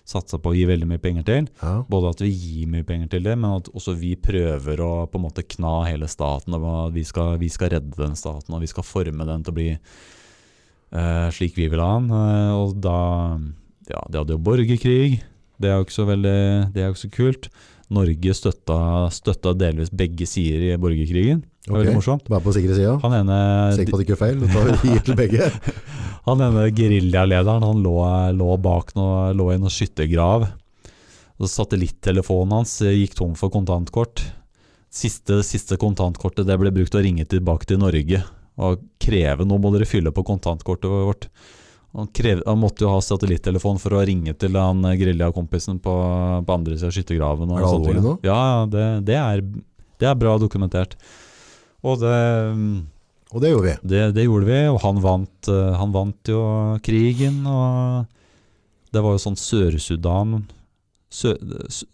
[0.06, 1.48] satsa på å gi veldig mye penger til.
[1.62, 1.80] Ja.
[1.90, 5.20] Både at vi gir mye penger til det, men at også vi prøver å på
[5.20, 6.56] en måte kna hele staten.
[6.58, 9.58] Og vi skal, vi skal redde den staten, og vi skal forme den til å
[9.60, 12.12] bli uh, slik vi vil ha den.
[12.14, 13.00] Uh, og da
[13.86, 15.24] Ja, de hadde jo borgerkrig.
[15.62, 16.40] Det er jo ikke så veldig
[16.74, 17.50] Det er jo ikke så kult.
[17.94, 18.78] Norge støtta,
[19.14, 21.44] støtta delvis begge sider i borgerkrigen.
[21.66, 21.80] Det er Ok.
[21.82, 22.28] veldig morsomt.
[22.30, 22.96] Vær på sikre sida.
[23.02, 23.38] Han ene
[23.74, 24.40] Sikker på at det ikke er feil.
[24.40, 25.48] Du tar, gir til begge.
[26.30, 27.96] Han ene geriljalederen han lå,
[28.34, 30.48] lå bak noe, lå i noen skyttergrav.
[31.42, 34.24] Satellittelefonen hans eh, gikk tom for kontantkort.
[34.90, 38.22] Siste, siste kontantkortet det ble brukt til å ringe tilbake til Norge
[38.56, 41.28] og kreve nå må dere fylle på kontantkortet vårt.
[41.96, 45.94] Han, krev, han måtte jo ha satellittelefon for å ringe til han eh, geriljakompisen på,
[46.48, 47.52] på andre siden av skyttergraven.
[47.52, 48.16] Er det alvorlig nå?
[48.26, 48.40] Ja,
[48.72, 49.44] det, det, er,
[50.02, 50.96] det er bra dokumentert.
[51.86, 52.18] Og det
[53.36, 53.78] Og det gjorde vi.
[53.94, 56.42] det, det gjorde vi, og han vant, eh, han vant jo
[56.86, 57.42] krigen.
[57.46, 58.06] Og
[58.96, 60.46] det var jo sånn Sør-Sudan
[61.16, 61.32] Sø,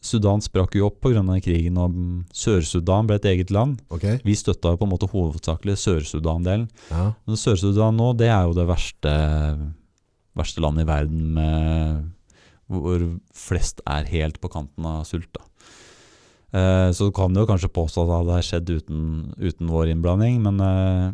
[0.01, 1.21] Sudan sprakk jo opp pga.
[1.43, 1.93] krigen, og
[2.33, 3.81] Sør-Sudan ble et eget land.
[3.93, 4.17] Okay.
[4.25, 6.69] Vi støtta jo på en måte hovedsakelig Sør-Sudan-delen.
[6.89, 7.11] Ja.
[7.27, 9.13] Men Sør-Sudan nå, det er jo det verste,
[10.37, 12.09] verste landet i verden med,
[12.71, 13.05] hvor
[13.35, 15.29] flest er helt på kanten av sult.
[15.35, 15.45] da.
[16.51, 19.01] Eh, så du kan jo kanskje påstå at det har skjedd uten,
[19.39, 21.13] uten vår innblanding, men eh,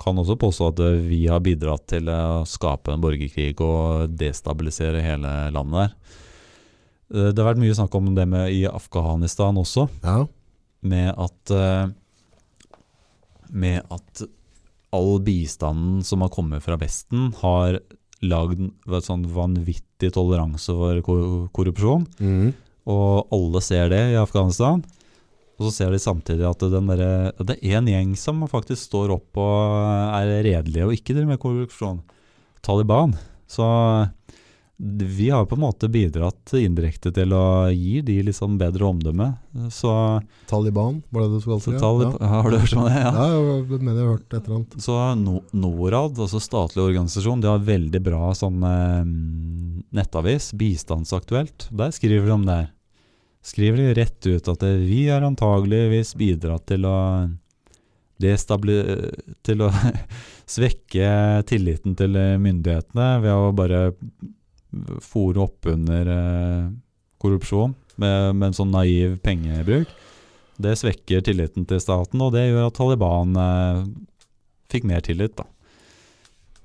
[0.00, 5.04] kan også påstå at eh, vi har bidratt til å skape en borgerkrig og destabilisere
[5.04, 6.20] hele landet der.
[7.12, 10.22] Det har vært mye snakk om det med i Afghanistan også ja.
[10.80, 11.50] med at
[13.52, 14.22] Med at
[14.96, 17.82] all bistanden som har kommet fra Vesten, har
[18.24, 21.02] lagd en sånn vanvittig toleranse for
[21.52, 22.06] korrupsjon.
[22.16, 22.54] Mhm.
[22.90, 24.82] Og alle ser det i Afghanistan.
[25.58, 29.38] Og så ser de samtidig at derre- det er én gjeng som faktisk står opp
[29.38, 32.00] og er redelige og ikke driver med korrupsjon.
[32.62, 33.14] Taliban.
[33.46, 33.62] Så
[34.84, 39.28] vi har på en måte bidratt indirekte til å gi de liksom bedre omdømme.
[39.70, 39.92] Så,
[40.50, 41.78] Taliban, var det du kalte det?
[41.78, 42.96] Talib Har du hørt om det?
[42.96, 43.28] Ja, Ja.
[43.30, 44.74] ja jeg mener jeg har hørt et eller annet.
[44.82, 44.98] Så
[45.54, 49.06] Norad, altså statlig organisasjon, de har veldig bra sånn eh,
[49.94, 51.68] nettavis, Bistandsaktuelt.
[51.70, 52.68] Der skriver de om det her.
[53.42, 56.98] Skriver de rett ut at eh, vi har antageligvis bidratt til å
[58.22, 59.70] til å
[60.54, 63.80] svekke tilliten til eh, myndighetene ved å bare
[65.04, 66.70] fòre opp under eh,
[67.22, 69.90] korrupsjon med, med en sånn naiv pengebruk.
[70.62, 73.82] Det svekker tilliten til staten, og det gjør at Taliban eh,
[74.72, 75.48] fikk mer tillit, da.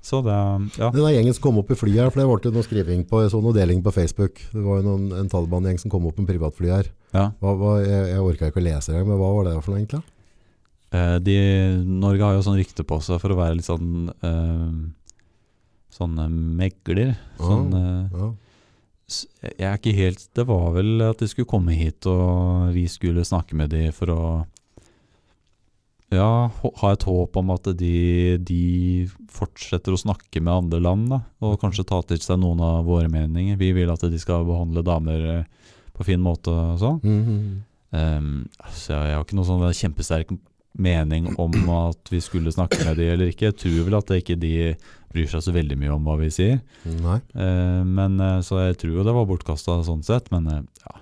[0.08, 0.34] Så det
[0.78, 0.90] Ja.
[0.94, 3.32] Den gjengen som kom opp i flyet her, for det ble noe skriving på, jeg
[3.34, 4.40] så noe deling på Facebook.
[4.52, 6.92] Det var jo noen, en Taliban-gjeng som kom opp med privatfly her.
[7.12, 7.30] ja.
[7.42, 9.82] Hva, hva, jeg, jeg orka ikke å lese det, men hva var det for noe
[9.82, 10.04] egentlig?
[10.96, 11.36] Eh, de,
[11.84, 14.78] Norge har jo sånn rykte på seg for å være litt sånn eh,
[15.98, 16.28] Sånn eh,
[16.62, 17.16] megler.
[17.40, 18.30] Sånn ja, Ja.
[19.40, 23.24] Jeg er ikke helt Det var vel at de skulle komme hit, og vi skulle
[23.24, 24.22] snakke med de for å
[26.12, 31.18] Ja, ha et håp om at de, de fortsetter å snakke med andre land, da.
[31.44, 33.58] Og kanskje ta til seg noen av våre meninger.
[33.60, 37.00] Vi vil at de skal behandle damer eh, på fin måte og sånn.
[37.04, 37.40] Mhm.
[37.88, 38.32] Um,
[38.76, 40.32] så jeg har ikke noen sånn kjempesterk
[40.76, 43.48] mening om at vi skulle snakke med de eller ikke.
[43.48, 44.52] Jeg tror vel at ikke de
[45.12, 46.58] bryr seg så veldig mye om hva vi sier.
[46.84, 50.96] Eh, men eh, Så jeg tror jo det var bortkasta sånn sett, men eh, ja.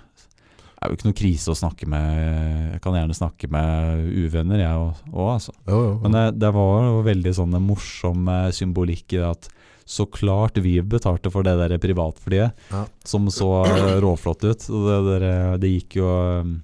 [0.77, 4.61] Det er jo ikke noe krise å snakke med Jeg kan gjerne snakke med uvenner,
[4.61, 5.55] jeg òg, altså.
[5.66, 5.95] Jo, jo.
[6.05, 9.49] Men det, det var jo veldig sånn en morsom eh, symbolikk i det at
[9.87, 12.85] så klart vi betalte for det der privatflyet, Ja.
[13.07, 14.65] som så eh, råflott ut.
[14.66, 16.55] Det, det, eh, det gikk jo eh,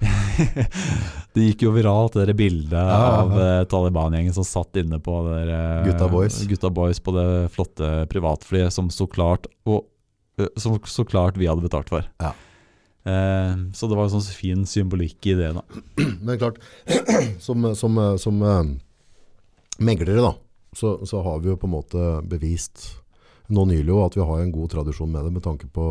[1.34, 4.98] Det gikk jo viralt, det der bildet Ja, ja, av eh, Taliban-gjengen som satt inne
[5.02, 6.40] på der, uh, Gutta boys.
[6.50, 9.84] Gutta boys på det flotte privatflyet som så klart og,
[10.40, 12.08] uh, Som så klart vi hadde betalt for.
[12.22, 12.32] Ja.
[13.02, 15.62] Eh, så det var en sånn fin symbolikk i det, da.
[16.24, 16.60] Men klart,
[17.46, 18.64] som, som, som eh,
[19.80, 20.34] meglere da,
[20.76, 22.90] så, så har vi jo på en måte bevist
[23.50, 25.86] nå nylig jo at vi har en god tradisjon med det, med tanke på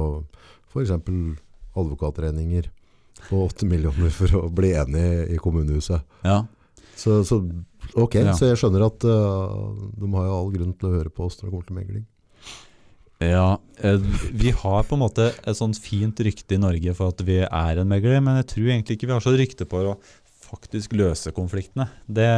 [0.79, 1.33] eksempel
[1.75, 2.69] advokatregninger
[3.27, 6.01] på 8 millioner for å bli enig i kommunehuset.
[6.25, 6.43] Ja.
[6.99, 7.41] Så, så
[7.97, 8.33] Ok, Ja.
[8.37, 11.39] så jeg skjønner at uh, de har jo all grunn til å høre på oss
[11.39, 12.03] når det kommer til megling.
[13.19, 13.97] Ja, eh,
[14.31, 17.81] vi har på en måte et sånt fint rykte i Norge for at vi er
[17.81, 19.97] en megler, men jeg tror egentlig ikke vi har så rykte på å
[20.45, 21.89] faktisk løse konfliktene.
[22.07, 22.29] Det,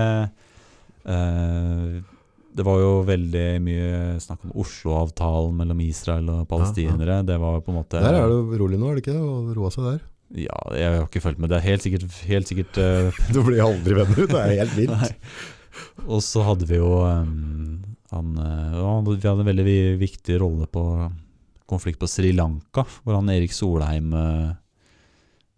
[1.05, 2.01] eh,
[2.57, 3.91] det var jo veldig mye
[4.23, 7.21] snakk om Oslo-avtalen mellom Israel og palestinere.
[7.29, 9.19] Det var på en måte Der er det rolig nå, er det ikke?
[9.21, 10.01] Å roe seg der.
[10.37, 11.51] Ja, jeg har ikke fulgt med.
[11.51, 13.21] Det er helt sikkert, helt sikkert uh...
[13.35, 15.17] Du blir aldri venner, det er helt vilt.
[16.07, 17.81] Og så hadde vi jo um,
[18.11, 20.83] han, uh, Vi hadde en veldig viktig rolle på
[21.71, 24.51] konflikt på Sri Lanka, hvor han Erik Solheim, uh,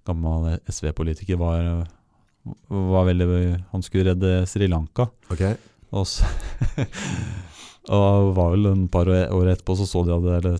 [0.05, 1.85] gammel SV-politiker, var,
[2.69, 3.27] var veldig
[3.71, 5.09] Han skulle redde Sri Lanka.
[5.33, 5.45] Ok,
[5.93, 6.29] Og så
[7.93, 10.53] Og var vel en par år etterpå så så de hadde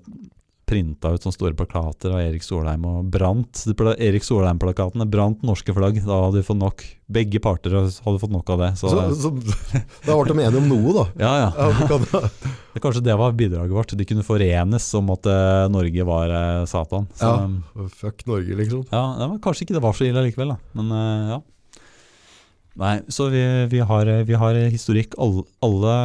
[0.65, 3.64] printa ut sånne store plakater av Erik Solheim og brant
[3.98, 5.06] Erik Solheim-plakatene.
[5.11, 5.99] Brant norske flagg.
[6.06, 6.84] Da hadde vi fått nok.
[7.14, 8.69] Begge parter hadde fått nok av det.
[8.80, 9.31] Så, så, så
[10.07, 11.06] da ble de enige om noe da.
[11.19, 11.49] ja, ja.
[11.60, 11.99] Ja,
[12.73, 13.95] Det, kanskje det var bidraget vårt.
[13.99, 17.10] De kunne forenes om at eh, Norge var eh, Satan.
[17.19, 17.88] Så, Ja.
[17.99, 18.85] fuck Norge, liksom.
[18.90, 20.61] ja, det var, kanskje ikke det var så ille likevel, da.
[20.80, 21.41] Men eh, ja.
[22.80, 25.14] Nei, så vi, vi, har, vi har historikk.
[25.22, 25.95] Alle, alle,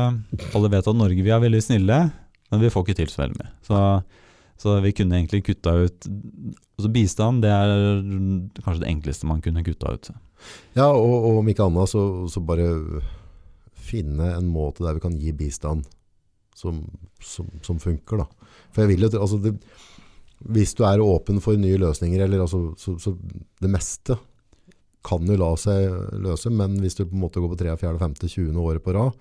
[0.52, 2.00] alle vet at Norge vi er veldig snille,
[2.52, 3.52] men vi får ikke til så veldig mye.
[3.64, 3.78] Så,
[4.58, 6.08] så vi kunne egentlig kutta ut
[6.78, 7.70] altså Bistand det er
[8.62, 10.10] kanskje det enkleste man kunne kutta ut.
[10.78, 12.68] Ja, og, om ikke annet så, så bare
[13.88, 15.86] finne en måte der vi kan gi bistand
[16.58, 16.82] som,
[17.22, 18.26] som, som funker da.
[18.74, 19.54] For jeg vil jo, altså det,
[20.54, 23.14] hvis du er åpen for nye løsninger, eller altså, så, så
[23.62, 24.18] det meste
[25.06, 27.98] kan jo la seg løse, men hvis du på en måte går på 3, 4,
[28.02, 29.14] 5, 20 året på rad,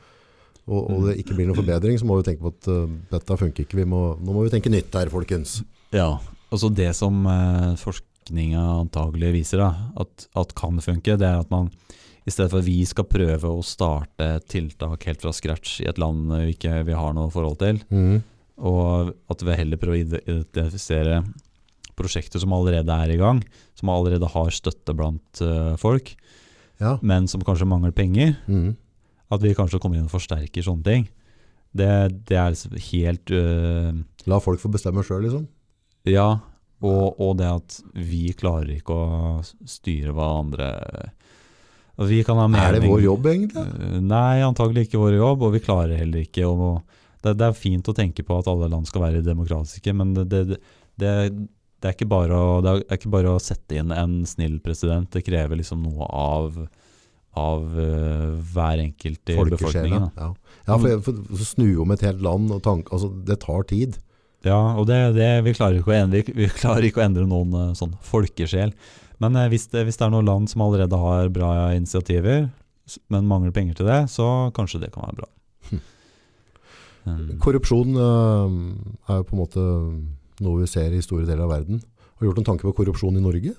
[0.67, 3.37] og, og det ikke blir noen forbedring, så må vi tenke på at uh, dette
[3.39, 3.79] funker ikke.
[3.79, 5.61] Vi må, nå må vi tenke nytt her, folkens.
[5.95, 6.17] Ja,
[6.51, 9.69] altså det som uh, forskninga antagelig viser da,
[10.03, 11.69] at, at kan funke, det er at man
[12.27, 15.87] i stedet for at vi skal prøve å starte et tiltak helt fra scratch i
[15.87, 18.17] et land vi ikke vi har noe forhold til, mm.
[18.67, 21.21] og at vi heller prøver å identifisere
[21.97, 23.39] prosjekter som allerede er i gang,
[23.79, 26.11] som allerede har støtte blant uh, folk,
[26.83, 26.97] Ja.
[27.01, 28.75] men som kanskje mangler penger, Mhm.
[29.33, 31.07] At vi kanskje kommer inn og forsterker sånne ting.
[31.77, 31.89] Det,
[32.29, 32.55] det er
[32.91, 33.97] helt eh,
[34.27, 35.45] La folk få bestemme selv, liksom.
[36.07, 36.39] Ja,
[36.85, 40.67] og, og det at vi klarer ikke å styre hva andre
[42.07, 43.65] Vi kan ha mening Er det vår jobb, egentlig?
[43.65, 46.77] Eh, Nei, antagelig ikke vår jobb, og vi klarer heller ikke å
[47.23, 50.27] det, det er fint å tenke på at alle land skal være demokratiske, men det,
[50.31, 50.59] det,
[51.01, 54.59] det, det, er ikke bare å, det er ikke bare å sette inn en snill
[54.63, 55.09] president.
[55.13, 56.59] Det krever liksom noe av,
[57.37, 60.09] av eh, hver enkelt i befolkningen.
[60.15, 60.27] Da.
[60.27, 63.67] Ja, ja for, for å snu om et helt land, og tanke altså, det tar
[63.69, 63.97] tid.
[64.45, 67.55] Ja, og det, det, vi, klarer ikke å endre, vi, klarer ikke å endre noen
[67.57, 68.73] eh, sånn folkesjel.
[69.23, 72.47] Men eh, hvis, det, hvis det er noen land som allerede har bra initiativer,
[73.11, 75.29] men mangler penger til det, så kanskje det kan være bra.
[75.71, 75.83] Hm.
[77.07, 79.65] Um, Korrupsjon uh, er jo på en måte
[80.43, 81.81] noe vi ser i store deler av verden.
[81.81, 83.55] Har du gjort noen tanke på korrupsjon i Norge?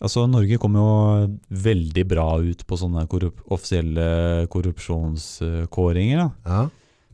[0.00, 6.22] Altså, Norge kommer jo veldig bra ut på sånne korrup offisielle korrupsjonskåringer.
[6.22, 6.30] Da.
[6.44, 6.64] Ja.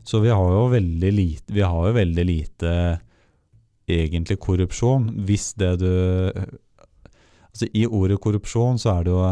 [0.03, 2.73] Så vi har jo veldig lite, vi har jo veldig lite
[3.87, 5.09] egentlig korrupsjon.
[5.27, 5.91] Hvis det du
[7.53, 9.25] Altså I ordet korrupsjon så er det jo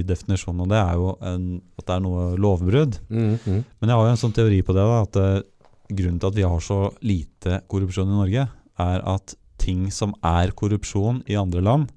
[0.00, 1.42] i definisjonen av det er jo en,
[1.76, 2.96] at det er noe lovbrudd.
[3.10, 3.58] Mhm.
[3.80, 5.42] Men jeg har jo en sånn teori på det, da, at eh,
[5.90, 8.46] grunnen til at vi har så lite korrupsjon i Norge,
[8.86, 11.92] er at ting som er korrupsjon i andre land,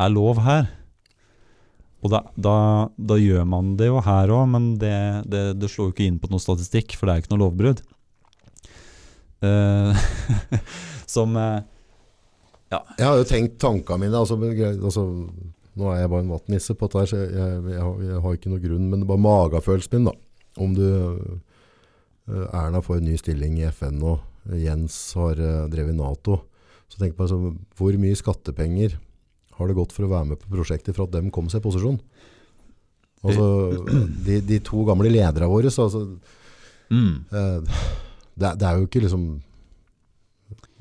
[0.00, 0.68] er lov her.
[2.04, 2.56] Og da, da,
[3.00, 4.94] da gjør man det jo her òg, men det,
[5.30, 7.44] det, det slår jo ikke inn på noe statistikk, for det er jo ikke noe
[7.46, 7.80] lovbrudd.
[9.44, 10.04] Uh,
[11.14, 11.64] som eh,
[12.72, 15.04] Jeg har jo tenkt tankene mine, altså, altså,
[15.76, 18.62] nå er jeg bare en vattnisse på dette så jeg, jeg, jeg, har, ikke noe
[18.62, 20.14] grunn, men det er bare magefølelsen min da.
[20.64, 20.84] Om du,
[22.30, 25.40] øh, Erna får en ny stilling i FN og Jens har
[25.72, 26.42] drevet NATO,
[26.92, 28.98] så tenk på altså, hvor mye skattepenger
[29.58, 31.66] har det gått for å være med på prosjektet for at de kom seg i
[31.66, 31.98] posisjon?
[33.24, 33.46] Altså,
[34.26, 36.04] de, de to gamle ledere våre, så altså,
[36.92, 37.82] mm, Eh,
[38.34, 39.26] det, det er jo ikke liksom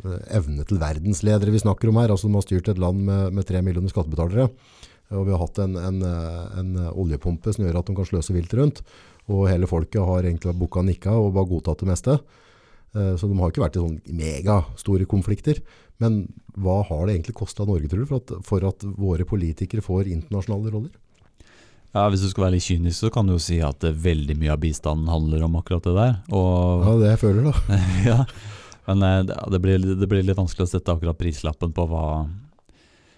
[0.03, 2.13] eh, evne til verdensledere vi snakker om her.
[2.13, 4.49] Altså, de har styrt et land med, med tre millioner skattebetalere.
[5.13, 8.35] Og vi har hatt en, en, eh, en oljepumpe som gjør at de kan sløse
[8.35, 8.83] vilt rundt.
[9.31, 12.17] Og hele folket har egentlig bukka nikka og bare godtatt det meste.
[12.93, 15.63] Så de har ikke vært i sånne megastore konflikter.
[16.01, 16.23] Men
[16.57, 20.09] hva har det egentlig kosta Norge, tror du, for at, for at våre politikere får
[20.11, 20.93] internasjonale roller?
[21.93, 24.35] ja, Hvis du skal være litt kynisk, så kan du jo si at eh, veldig
[24.41, 26.15] mye av bistanden handler om akkurat det der.
[26.33, 27.79] Og Ja, det jeg føler da.
[28.09, 28.19] ja,
[28.89, 32.05] men eh, det, det, blir, det blir litt vanskelig å sette akkurat prislappen på hva,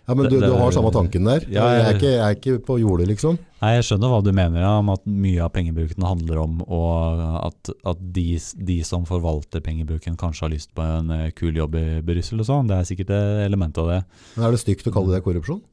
[0.06, 1.46] Ja, men du, du har samme tanken der.
[1.50, 3.40] Ja, jeg, er ikke, jeg er ikke på jordet, liksom.
[3.64, 7.24] Nei, Jeg skjønner hva du mener, ja, om at mye av pengebruken handler om og
[7.40, 8.26] at, at de,
[8.70, 12.50] de som forvalter pengebruken, kanskje har lyst på en eh, kul jobb i Brussel og
[12.52, 12.70] sånn.
[12.70, 14.02] Det er sikkert et element av det.
[14.36, 15.64] Men er det stygt å kalle det korrupsjon?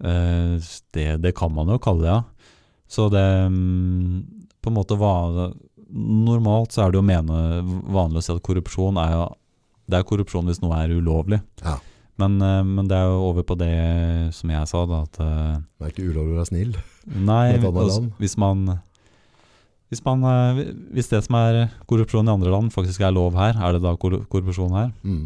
[0.00, 0.56] Eh,
[0.96, 1.08] det.
[1.28, 2.22] Det kan man jo kalle det, ja.
[2.94, 5.54] Så det mm, På en måte var
[5.94, 7.38] Normalt så er det jo mene,
[7.94, 9.22] vanlig å si at korrupsjon er jo
[9.88, 11.38] Det er korrupsjon hvis noe er ulovlig.
[11.64, 11.78] Ja.
[12.20, 13.72] Men, eh, men det er jo over på det
[14.36, 16.74] som jeg sa, da, at eh, Det er ikke ulovlig å være snill.
[17.14, 18.66] Nei, annet altså, hvis man
[19.90, 20.60] hvis, man eh,
[20.94, 21.58] hvis det som er
[21.90, 24.92] korrupsjon i andre land, faktisk er lov her, er det da korru- korrupsjon her?
[25.02, 25.24] Mm.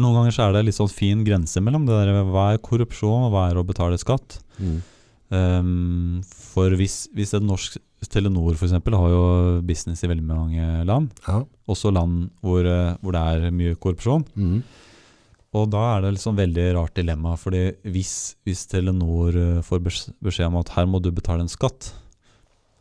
[0.00, 3.28] Noen ganger så er det litt sånn fin grense mellom det der, hva er korrupsjon,
[3.28, 4.40] og hva er å betale skatt.
[4.58, 4.78] Mm.
[5.34, 6.20] Um,
[6.52, 7.78] for hvis, hvis et norsk
[8.12, 8.74] Telenor f.eks.
[8.76, 9.20] har jo
[9.64, 11.38] business i veldig mange land, Ja.
[11.72, 12.66] også land hvor,
[13.00, 14.26] hvor det er mye korrupsjon.
[14.36, 14.58] Mm.
[15.54, 17.60] Og da er det liksom veldig rart dilemma, fordi
[17.94, 18.14] hvis,
[18.46, 21.92] hvis Telenor eh, får beskjed om at her må du betale en skatt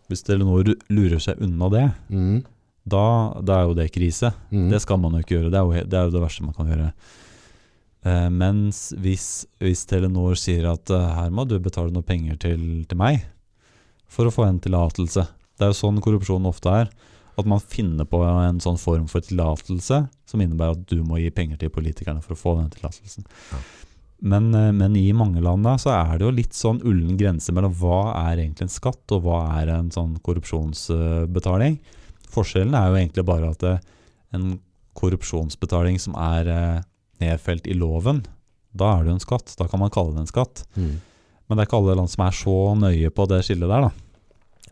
[0.09, 2.39] Hvis Telenor lurer seg unna det, Mm.
[2.85, 3.03] da,
[3.41, 4.33] da er jo det krise.
[4.51, 4.65] Mm.
[4.73, 6.53] Det skal man jo ikke gjøre, det er jo, det, er jo det verste man
[6.57, 6.89] kan gjøre.
[8.03, 9.27] Eh, mens hvis,
[9.63, 13.21] hvis Telenor sier at eh, her må du betale noe penger til, til meg
[14.11, 15.23] for å få en tillatelse
[15.57, 16.91] Det er jo sånn korrupsjon ofte er.
[17.39, 21.31] At man finner på en sånn form for tillatelse som innebærer at du må gi
[21.33, 23.25] penger til politikerne for å få den tillatelsen.
[23.51, 23.61] Ja.
[24.23, 27.51] Men, eh, men i mange land da, så er det jo litt sånn ullen grense
[27.55, 31.79] mellom hva er egentlig en skatt, og hva er en sånn korrupsjonsbetaling.
[32.31, 33.73] Forskjellen er jo egentlig bare at det,
[34.33, 34.55] en
[34.97, 36.85] korrupsjonsbetaling som er eh,
[37.23, 38.23] nedfelt i loven,
[38.73, 39.55] da er det jo en skatt.
[39.59, 40.63] Da kan man kalle det en skatt.
[40.77, 40.95] Mm.
[41.45, 44.02] Men det er ikke alle land som er så nøye på det skillet der, da.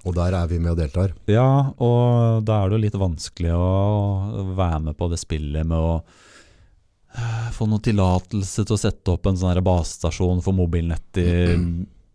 [0.02, 1.12] Og der er vi med og deltar.
[1.30, 5.78] Ja, og da er det jo litt vanskelig å være med på det spillet med
[5.78, 11.28] å eh, få noen tillatelse til å sette opp en sånn basestasjon for mobilnett i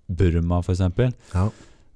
[0.07, 0.83] Burma f.eks.
[1.35, 1.47] Ja.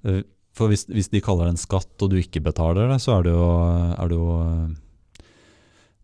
[0.06, 0.22] Eh,
[0.54, 3.26] For hvis, hvis de kaller det en skatt, og du ikke betaler det, så er
[3.26, 3.48] det jo,
[3.94, 5.24] er det, jo eh,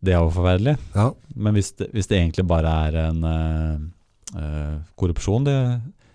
[0.06, 0.76] det er jo forferdelig.
[0.94, 1.10] ja.
[1.36, 5.56] Men hvis det, hvis det egentlig bare er en uh, korrupsjon det,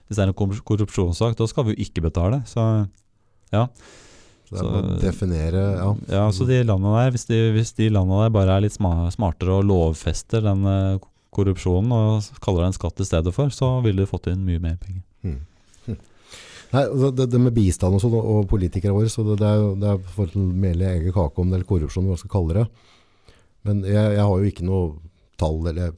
[0.07, 2.41] Hvis det er en korrupsjonssak, da skal vi jo ikke betale.
[2.49, 2.63] Så
[3.53, 3.67] ja.
[4.47, 5.89] Så det er Så- å definere ja.
[6.11, 9.59] Ja, så de landene der, hvis de, hvis de landene der bare er litt smartere
[9.61, 10.99] og lovfester den eh,
[11.31, 14.59] korrupsjonen og kaller det en skatt i stedet for, så ville de fått inn mye
[14.59, 15.03] mer penger.
[15.23, 15.37] Mm.
[15.85, 15.97] Hm.
[16.73, 19.61] Nei, altså, det, det med bistand og sånn, og politikere våre, så det, det er
[19.61, 22.33] jo det er for å mele egen kake om det, eller korrupsjon, hva man skal
[22.35, 22.67] kalle det.
[23.63, 24.91] Men jeg, jeg har jo ikke noe
[25.39, 25.95] tall, eller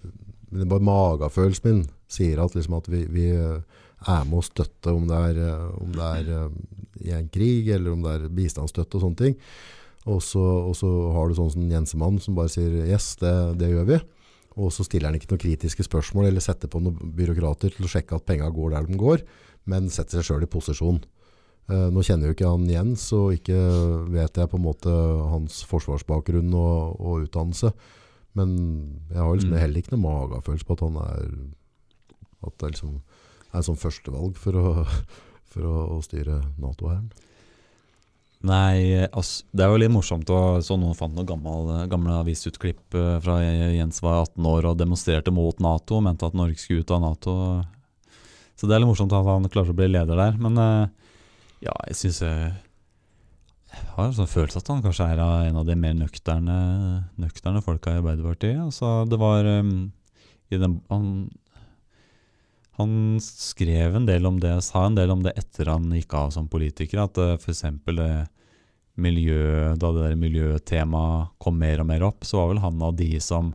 [0.54, 4.40] men det er bare magefølelsen min sier at, liksom, at vi, vi eh, er med
[4.40, 6.50] å støtte om det er, eh, om det er eh,
[7.08, 9.38] i en krig, eller om det er bistandsstøtte og sånne ting.
[10.06, 13.72] Og så, og så har du sånn som Jensemann som bare sier yes, det, det
[13.72, 14.00] gjør vi.
[14.60, 17.90] Og så stiller han ikke noen kritiske spørsmål eller setter på noen byråkrater til å
[17.90, 19.24] sjekke at penga går der de går,
[19.66, 21.00] men setter seg sjøl i posisjon.
[21.72, 23.58] Eh, nå kjenner jo ikke han Jens, og ikke
[24.14, 24.94] vet jeg på en måte
[25.32, 27.72] hans forsvarsbakgrunn og, og utdannelse.
[28.36, 28.54] Men
[29.10, 29.60] jeg har liksom Mm.
[29.62, 31.28] heller ikke noe magefølelse på at han er
[32.44, 32.96] at det liksom
[33.54, 34.72] er sånn førstevalg for å,
[35.54, 37.12] for å, styre Nato-hæren.
[38.44, 42.98] Nei, altså, det er jo litt morsomt å så noen fant noen gamle, gamle avisutklipp
[43.00, 46.84] eh, fra Jens var 18 år og demonstrerte mot Nato, og mente at Norge skulle
[46.84, 47.38] ut av Nato.
[48.60, 50.36] Så det er litt morsomt at han klarer å bli leder der.
[50.44, 51.16] Men eh,
[51.70, 52.52] ja, jeg syns jeg
[53.74, 56.58] jeg har en sånn følelse at han kanskje er en av de mer nøkterne,
[57.22, 58.60] nøkterne folka i Arbeiderpartiet.
[58.62, 59.72] Altså, det var um,
[60.54, 61.08] i den, han,
[62.80, 66.32] han skrev en del om det, sa en del om det etter han gikk av
[66.34, 67.04] som politiker.
[67.06, 67.66] At uh, f.eks.
[67.86, 68.14] det
[68.96, 72.98] miljø, da det der miljøtemaet kom mer og mer opp, så var vel han av
[72.98, 73.54] de som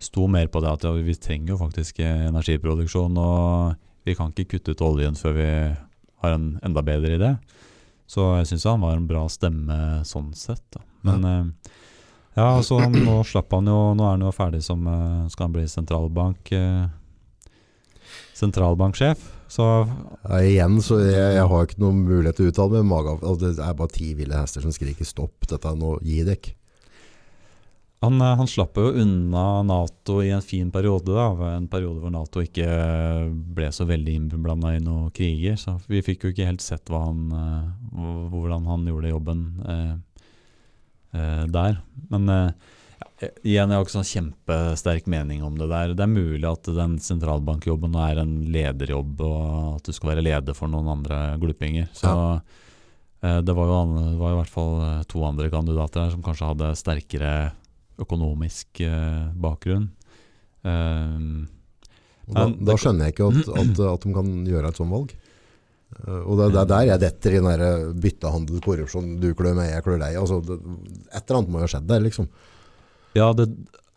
[0.00, 4.54] sto mer på det at ja, vi trenger jo faktisk energiproduksjon, og vi kan ikke
[4.54, 5.50] kutte ut oljen før vi
[6.22, 7.34] har en enda bedre idé.
[8.10, 9.76] Så jeg syns han var en bra stemme
[10.08, 10.64] sånn sett.
[10.72, 10.82] Da.
[11.06, 11.26] Men
[12.34, 15.48] ja, ja, så nå slapp han jo Nå er han jo ferdig som eh, Skal
[15.48, 16.84] han bli sentralbank eh,
[18.40, 19.28] sentralbanksjef.
[19.50, 19.66] Så
[20.28, 23.04] Ja, igjen, så jeg, jeg har ikke noen mulighet til å uttale meg.
[23.08, 26.22] men altså, det er bare ti ville hester som skriker stopp, dette er nå, gi
[26.28, 26.52] dekk.
[28.00, 31.12] han, eh, han slapp jo unna Nato i en fin periode.
[31.12, 35.58] da En periode hvor Nato ikke eh, ble så veldig innblanda i noen kriger.
[35.58, 37.70] Så vi fikk jo ikke helt sett han, eh,
[38.30, 39.96] hvordan han gjorde jobben eh,
[41.18, 41.82] eh, der.
[42.08, 42.52] Men eh,
[43.00, 45.94] ja, igjen, jeg har ikke sånn kjempesterk mening om det der.
[45.96, 50.56] Det er mulig at den sentralbankjobben er en lederjobb, og at du skal være leder
[50.56, 51.88] for noen andre gluppinger.
[51.96, 52.12] Så
[53.24, 56.12] eh, det var, jo, an- det var i hvert fall eh, to andre kandidater her
[56.14, 57.32] som kanskje hadde sterkere
[58.00, 59.88] økonomisk eh, bakgrunn.
[60.60, 61.48] Um,
[62.30, 65.16] da, Men da skjønner jeg ikke at, at, at de kan gjøre et sånt valg.
[66.06, 69.82] Og det, det er der jeg detter i den byttehandel, korrupsjon, du klør meg, jeg
[69.88, 70.20] klør deg.
[70.20, 70.60] Altså, det,
[71.10, 72.28] et eller annet må jo ha skjedd der, liksom.
[73.16, 73.48] Ja, det,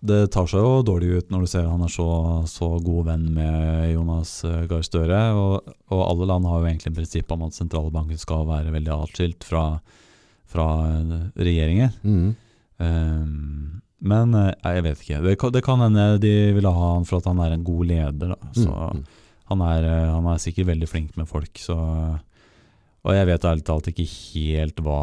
[0.03, 2.07] det tar seg jo dårlig ut når du ser han er så,
[2.49, 5.21] så god venn med Jonas eh, Gahr Støre.
[5.39, 8.91] Og, og alle land har jo egentlig en prinsipp om at sentralbanken skal være veldig
[8.97, 9.63] atskilt fra,
[10.49, 11.95] fra eh, regjeringer.
[12.03, 12.33] Mm.
[12.83, 15.21] Um, men jeg vet ikke.
[15.23, 17.87] Det kan, det kan hende de ville ha han for at han er en god
[17.87, 18.33] leder.
[18.33, 18.51] Da.
[18.57, 19.05] Så mm.
[19.53, 21.53] han, er, han er sikkert veldig flink med folk.
[21.61, 24.99] Så, og jeg vet ærlig talt ikke helt hva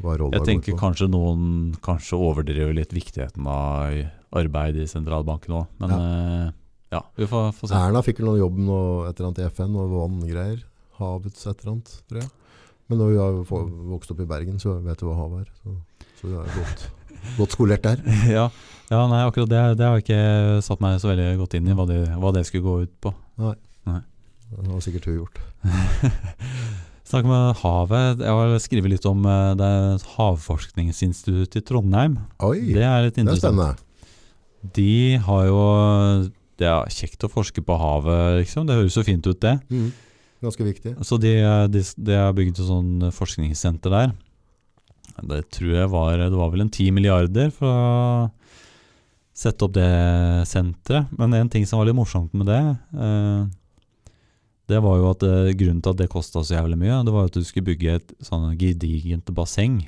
[0.00, 4.00] Jeg tenker kanskje noen kanskje overdriver litt viktigheten av
[4.40, 6.50] arbeid i sentralbanken òg, men eh,
[6.94, 7.78] ja, vi får, får se.
[7.78, 10.62] Erna fikk vel noen jobb nå, et eller annet i FN, og vanngreier.
[10.98, 12.30] Havets et eller annet, tror jeg.
[12.90, 13.36] Men når vi har
[13.92, 15.52] vokst opp i Bergen, så vet vi hva havet er.
[15.62, 15.76] Så,
[16.18, 16.86] så vi er godt,
[17.38, 18.02] godt skolert der.
[18.38, 18.48] ja,
[18.90, 21.76] ja, nei, akkurat det, det har jeg ikke satt meg så veldig godt inn i,
[21.78, 23.14] hva det, hva det skulle gå ut på.
[23.44, 23.54] Nei,
[24.50, 25.38] Det har sikkert hun gjort.
[27.10, 28.20] Snakk om havet.
[28.22, 32.18] Jeg har skrevet litt om eh, det Havforskningsinstituttet havforskningsinstitutt i Trondheim.
[32.46, 33.56] Oi, Det er litt er interessant.
[33.56, 33.74] spennende.
[34.76, 35.62] De har jo
[36.60, 38.66] Det er kjekt å forske på havet, liksom.
[38.68, 39.56] Det høres jo fint ut, det.
[39.72, 39.90] Mm,
[40.44, 40.94] Ganske viktig.
[41.04, 41.34] Så de,
[41.72, 44.12] de, de har bygd et sånn forskningssenter der.
[45.20, 48.30] Det tror jeg var Det var vel en ti milliarder for å
[49.36, 49.88] sette opp det
[50.48, 51.08] senteret.
[51.16, 52.60] Men en ting som var litt morsomt med det,
[52.92, 53.44] eh,
[54.70, 57.26] det var jo at eh, grunnen til at det kosta så jævlig mye, det var
[57.28, 59.80] at du skulle bygge et sånn gedigent basseng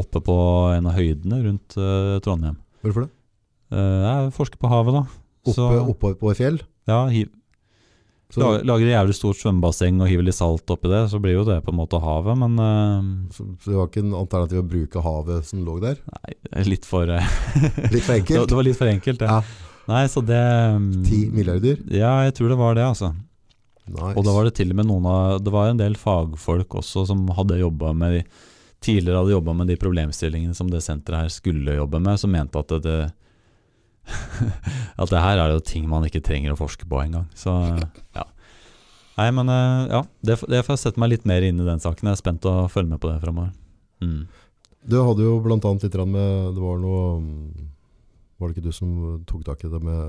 [0.00, 0.36] oppe på
[0.76, 2.56] en av høydene rundt eh, Trondheim.
[2.84, 3.10] Hvorfor det?
[3.74, 5.02] Eh, jeg forsker på havet, da.
[5.44, 6.58] Oppe, Så- oppe på et fjell?
[6.88, 7.28] Ja, hiv,
[8.30, 11.34] Så, lager, Lager et jævlig stort svømmebasseng og hiver litt salt oppi det, så blir
[11.34, 14.60] jo det på en måte havet, men eh, så, så det var ikke en alternativ
[14.62, 15.98] å bruke havet som lå der?
[16.14, 16.36] Nei,
[16.70, 17.10] litt for
[17.94, 18.46] Litt for enkelt?
[18.52, 19.40] det var litt for enkelt, ja.
[19.40, 19.66] Ja.
[19.90, 21.80] Nei, så det mm, Ti milliarder?
[21.90, 23.10] Ja, jeg tror det var det, altså.
[23.90, 24.14] Nice.
[24.14, 27.02] Og da var det til og med noen av Det var en del fagfolk også
[27.08, 28.24] som hadde jobba med de
[28.80, 32.56] Tidligere hadde jobba med de problemstillingene som det senteret her skulle jobbe med, som mente
[32.56, 33.00] at det, det
[35.02, 37.26] At det her er jo ting man ikke trenger å forske på engang.
[37.36, 37.52] Så
[38.18, 38.24] ja.
[39.18, 41.82] Nei, men eh, ja, det, det får jeg sette meg litt mer inn i den
[41.82, 42.08] saken.
[42.08, 43.52] Jeg er spent å følge med på det framover.
[44.00, 44.22] Mm.
[44.88, 47.02] Du hadde jo blant annet litt med Det var noe
[48.40, 50.00] Var det ikke du som tok tak i det med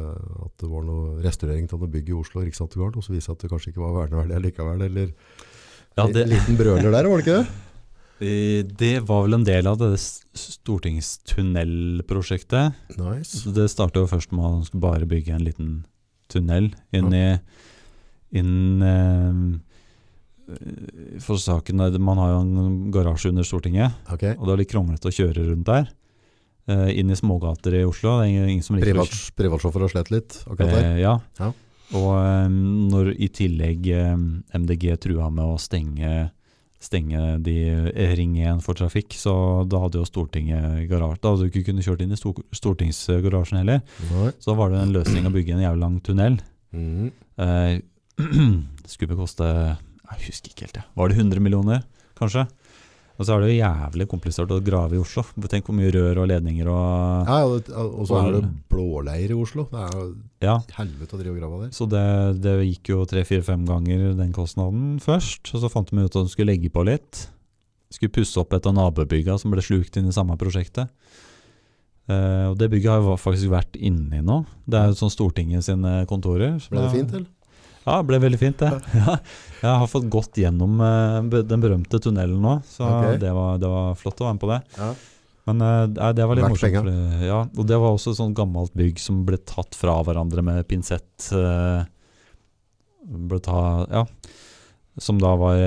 [0.45, 3.35] at det var noe restaurering til noe bygg i Oslo, Riksantikvaren, og så viste det
[3.35, 5.07] at det kanskje ikke var verneverdig likevel, eller
[5.97, 7.47] Ja, en det, liten brøler der, var det ikke det?
[8.29, 12.65] eh, det var vel en del av det stortingstunnelprosjektet.
[12.95, 13.51] Nice.
[13.51, 15.83] Det starta jo først med at man skulle bare bygge en liten
[16.31, 17.35] tunnel inn i
[18.31, 19.33] inn, eh,
[21.19, 24.35] For saken Man har jo en garasje under Stortinget, okay.
[24.37, 25.85] og det er litt kronglete å kjøre rundt der.
[26.69, 28.19] Eh, inn i smågater i Oslo.
[28.19, 30.89] Det er ingen, som liker Privat, privatsjåfør har slett litt akkurat der.
[30.91, 31.15] Eh, ja.
[31.39, 31.49] Ja.
[31.97, 32.51] Og eh,
[32.91, 33.89] når i tillegg
[34.53, 36.29] MDG trua med å stenge,
[36.81, 37.57] stenge de
[38.15, 39.33] Ring 1 for trafikk, så
[39.69, 43.81] da hadde jo Stortinget garasje Da hadde du ikke kunnet kjørt inn i stortingsgarasjen heller.
[44.11, 44.29] Nei.
[44.41, 46.39] Så var det en løsning å bygge en jævlig lang tunnel.
[46.77, 47.09] Mm.
[47.41, 47.73] Eh,
[48.91, 50.89] skulle koste Jeg husker ikke helt, jeg.
[50.93, 51.85] Var det 100 millioner,
[52.19, 52.45] kanskje?
[53.21, 55.21] Og så er det jo jævlig komplisert å grave i Oslo.
[55.51, 59.37] Tenk hvor mye rør og ledninger og Ja, og og så er det blåleir i
[59.37, 59.67] Oslo.
[59.69, 60.05] Det er jo
[60.41, 60.55] Ja.
[60.73, 61.69] helvete å drive og grave der.
[61.77, 65.53] Så det, det gikk jo tre-fire-fem ganger den kostnaden først.
[65.53, 67.27] Og så fant de ut at de skulle legge på litt.
[67.93, 70.89] Skulle pusse opp et av nabobygga som ble slukt inn i samme prosjektet.
[72.09, 74.41] Uh, og Det bygget har jo faktisk vært inni nå.
[74.65, 76.57] Det er jo sånn Stortinget sine kontorer.
[76.71, 77.29] Ble det fint, eller?
[77.85, 78.69] Ja, det ble veldig fint, det.
[79.01, 79.15] Ja,
[79.61, 83.17] jeg har fått gått gjennom eh, den berømte tunnelen nå, så okay.
[83.21, 84.59] det, var, det var flott å være med på det.
[84.77, 84.91] Ja.
[85.49, 86.77] Men eh, nei, det var litt morsomt.
[86.81, 87.23] penga.
[87.25, 90.65] Ja, og det var også et sånt gammelt bygg som ble tatt fra hverandre med
[90.69, 91.31] pinsett.
[91.37, 91.81] eh,
[93.01, 94.03] ble ta, ja,
[95.01, 95.61] som da var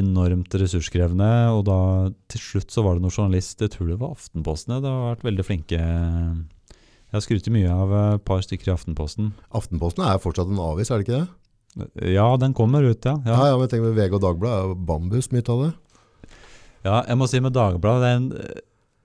[0.00, 1.32] enormt ressurskrevende.
[1.56, 1.80] Og da
[2.32, 5.28] til slutt så var det noen journalist, jeg tror det var Aftenposten, det har vært
[5.28, 5.80] veldig flinke.
[5.80, 9.32] Jeg har skrytt mye av et par stykker i Aftenposten.
[9.56, 11.28] Aftenposten er fortsatt en avis, er det ikke det?
[12.02, 13.14] Ja, den kommer ut, ja.
[13.24, 13.44] Ja, ja.
[13.52, 15.70] ja, men jeg tenker med VG og Dagbladet er bambus mye av det.
[16.86, 18.26] Ja, jeg må si med Dagbladet det en,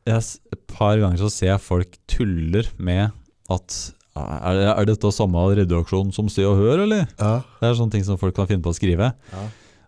[0.07, 0.23] jeg,
[0.55, 3.11] Et par ganger så ser jeg folk tuller med
[3.51, 3.77] at
[4.15, 7.05] er, det- er dette samme redaksjon som Se og Hør, eller?
[7.19, 7.41] Ja.
[7.59, 9.11] Det er sånne ting som folk kan finne på å skrive.
[9.33, 9.43] Ja.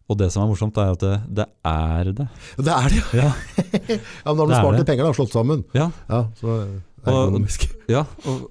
[0.07, 2.27] Og det som er morsomt, er at det, det er det.
[2.59, 3.31] Det er det, ja.
[3.31, 3.31] Ja,
[3.95, 5.15] ja men da har du spart litt penger, da.
[5.15, 5.63] Slått sammen.
[5.75, 6.59] ja, Ja, så
[7.07, 7.37] og,
[7.87, 8.49] ja og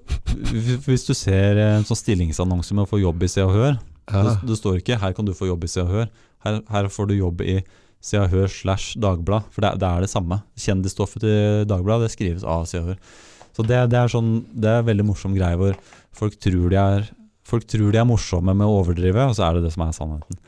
[0.87, 3.77] Hvis du ser en sånn stillingsannonse med å få jobb i Se og Hør,
[4.07, 4.23] Ja.
[4.23, 6.09] det, det står ikke 'her kan du få jobb i Se og Hør'.
[6.45, 7.61] Her, her får du jobb i
[8.01, 10.43] Se og Hør slash Dagblad, for det, det er det samme.
[10.55, 12.99] Kjendisstoffet til Dagbladet det skrives av Se og Hør.
[13.57, 15.79] Så det, det er sånn Det er en veldig morsom greie hvor
[16.13, 17.07] folk tror de er
[17.47, 19.93] Folk tror de er morsomme med å overdrive, og så er det det som er
[19.95, 20.39] sannheten.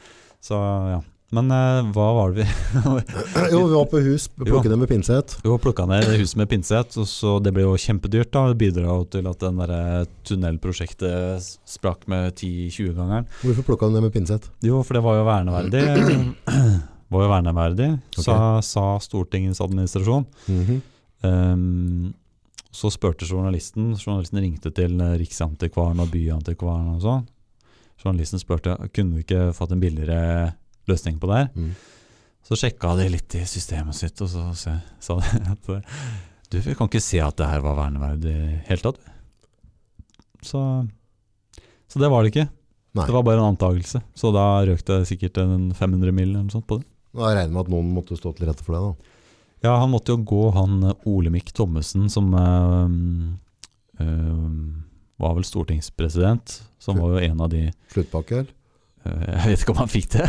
[0.42, 0.96] Så ja.
[1.36, 3.02] Men uh, hva var det vi
[3.52, 5.34] Jo, vi var på hus, plukket ned med pinsett.
[5.42, 8.30] Vi var plukka ned huset med pinsett, og så det ble jo kjempedyrt.
[8.32, 13.28] da Det bidro til at den der tunnelprosjektet sprakk med 10-20-gangeren.
[13.42, 14.48] Hvorfor plukka du ned med pinsett?
[14.64, 15.84] Jo, for det var jo verneverdig.
[17.12, 20.24] var jo verneverdig, sa, sa Stortingets administrasjon.
[20.46, 20.80] Mm -hmm.
[21.28, 22.14] um,
[22.70, 27.26] så spurte journalisten Journalisten ringte til eh, Riksantikvaren og Byantikvaren og sånn.
[28.04, 30.52] Journalisten spurte kunne vi ikke fått en billigere
[30.90, 31.48] løsning på det her.
[31.54, 31.72] Mm.
[32.48, 35.72] Så sjekka de litt i systemet sitt, og så sa de at
[36.48, 39.02] du, vi kan ikke se at det her var verneverdig i det hele tatt.
[40.44, 40.60] Så,
[41.90, 42.48] så det var det ikke.
[42.96, 43.04] Nei.
[43.04, 44.00] Det var bare en antakelse.
[44.16, 46.30] Så da røk det sikkert en 500 mill.
[46.30, 46.88] eller noe sånt på det.
[47.18, 48.80] Da regner med at noen måtte stå til rette for det.
[48.86, 49.14] da.
[49.68, 52.92] Ja, han måtte jo gå, han eh, Olemic Thommessen, som øh,
[54.04, 54.50] øh,
[55.18, 58.54] var vel stortingspresident, som var jo en av de Sluttpakke, eller?
[59.08, 60.28] Eh, Jeg vet ikke om han fikk det.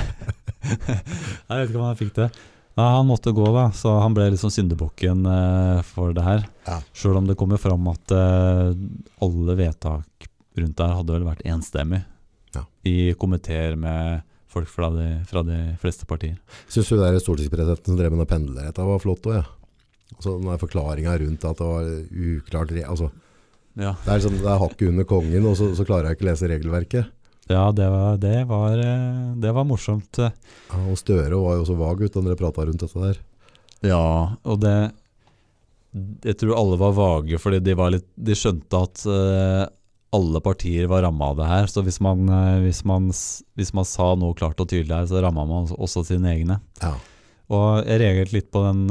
[0.64, 2.30] jeg vet ikke om han fikk det.
[2.80, 6.46] Ja, han måtte gå, da, så han ble liksom syndebukken eh, for det her.
[6.68, 6.78] Ja.
[6.96, 8.72] Sjøl om det kommer fram at eh,
[9.26, 10.30] alle vedtak
[10.60, 12.02] rundt der hadde vel vært enstemmig
[12.56, 12.64] Ja.
[12.88, 16.40] i komiteer med folk fra de, fra de fleste partier.
[16.72, 19.46] Syns du der stortingspresidenten som drev med pendlerretta var flott òg, ja.
[20.16, 23.12] Altså, den forklaringa rundt at det var uklart re- altså,
[23.78, 26.26] Ja, Det er liksom, det er hakket under kongen, og så, så klarer jeg ikke
[26.26, 27.12] å lese regelverket.
[27.50, 30.22] Ja det, var, det, var, eh, det var morsomt.
[30.22, 30.30] Ja,
[30.86, 33.20] og Støre var jo også vag ut da dere prata rundt dette der.
[33.86, 34.92] Ja, og det
[36.22, 39.64] Jeg tror alle var vage, fordi de, var litt, de skjønte at eh,
[40.14, 41.70] alle partier var ramma av det her.
[41.72, 43.10] Så hvis man, eh, hvis, man,
[43.58, 46.60] hvis man sa noe klart og tydelig her, så ramma man også sine egne.
[46.84, 46.94] Ja.
[47.50, 48.84] Og jeg reagerte litt på den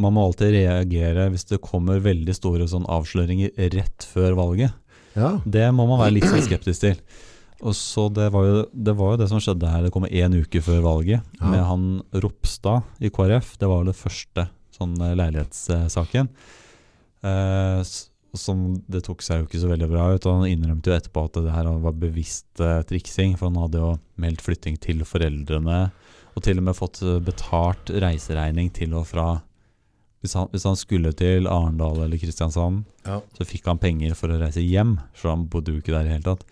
[0.00, 4.72] Man må alltid reagere hvis det kommer veldig store sånn avsløringer rett før valget.
[5.16, 5.32] Ja.
[5.44, 7.00] Det må man være litt skeptisk til.
[7.64, 9.86] Og så det var, jo, det var jo det som skjedde her.
[9.86, 11.46] Det kom én uke før valget Ja.
[11.48, 13.54] med han Ropstad i KrF.
[13.58, 14.44] Det var jo det første
[14.76, 16.28] sånn eh, leilighetssaken.
[17.24, 17.80] Eh,
[18.36, 20.26] som det tok seg jo ikke så veldig bra ut.
[20.28, 23.36] Og han innrømte jo etterpå at det her var bevisst eh, triksing.
[23.40, 25.86] For han hadde jo meldt flytting til foreldrene,
[26.36, 29.30] og til og med fått eh, betalt reiseregning til og fra.
[30.26, 33.20] Hvis han, hvis han skulle til Arendal eller Kristiansand, Ja.
[33.38, 36.14] så fikk han penger for å reise hjem, så han bodde jo ikke der i
[36.16, 36.42] hele tatt.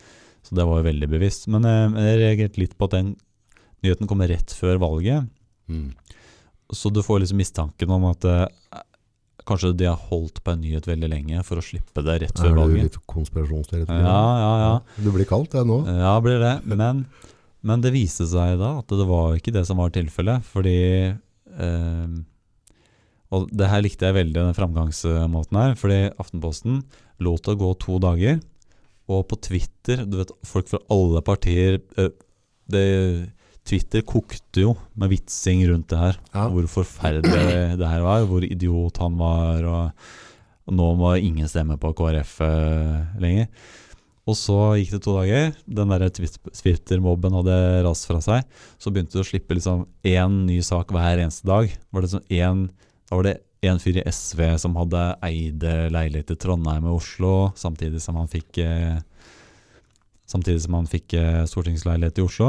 [0.47, 1.49] Så det var jo veldig bevisst.
[1.51, 3.15] Men eh, jeg reagerte litt på at den
[3.83, 5.27] nyheten kom rett før valget,
[5.69, 5.95] Mm.
[6.73, 8.47] så du får liksom mistanken om at eh,
[9.49, 12.53] kanskje de har holdt på en nyhet veldig lenge for å slippe det rett før
[12.53, 12.61] valget.
[12.61, 12.83] Er du valget.
[12.85, 14.03] litt konspirasjonsteoretiker?
[14.05, 14.75] Ja, ja, ja.
[15.05, 15.79] Du blir kaldt, det nå.
[15.89, 16.53] Ja, blir det.
[16.69, 17.07] Men,
[17.65, 20.77] men det viste seg da at det var ikke det som var tilfellet, fordi
[21.17, 22.07] eh,
[23.35, 26.83] Og det her likte jeg veldig, den framgangsmåten her, fordi Aftenposten
[27.25, 28.41] lot det gå to dager,
[29.05, 32.13] og på Twitter Du vet, folk fra alle partier eh,
[32.73, 32.85] det,
[33.69, 36.19] Twitter kokte jo med vitsing rundt det her.
[36.33, 36.47] Ja.
[36.53, 40.07] Hvor forferdelig det her var, hvor idiot han var, og,
[40.69, 43.49] og nå må ingen stemme på KrF eh, lenger.
[44.25, 48.47] Og så gikk det to dager, den der Twitter-mobben hadde rast fra seg.
[48.81, 51.69] Så begynte det å slippe liksom én ny sak hver eneste dag.
[51.93, 52.63] Var det sånn en,
[53.15, 53.39] da var det
[53.71, 58.31] en fyr i SV som hadde eide leilighet i Trondheim og Oslo, samtidig som han
[58.31, 58.99] fikk eh,
[60.27, 62.47] Samtidig som han fikk eh, stortingsleilighet i Oslo.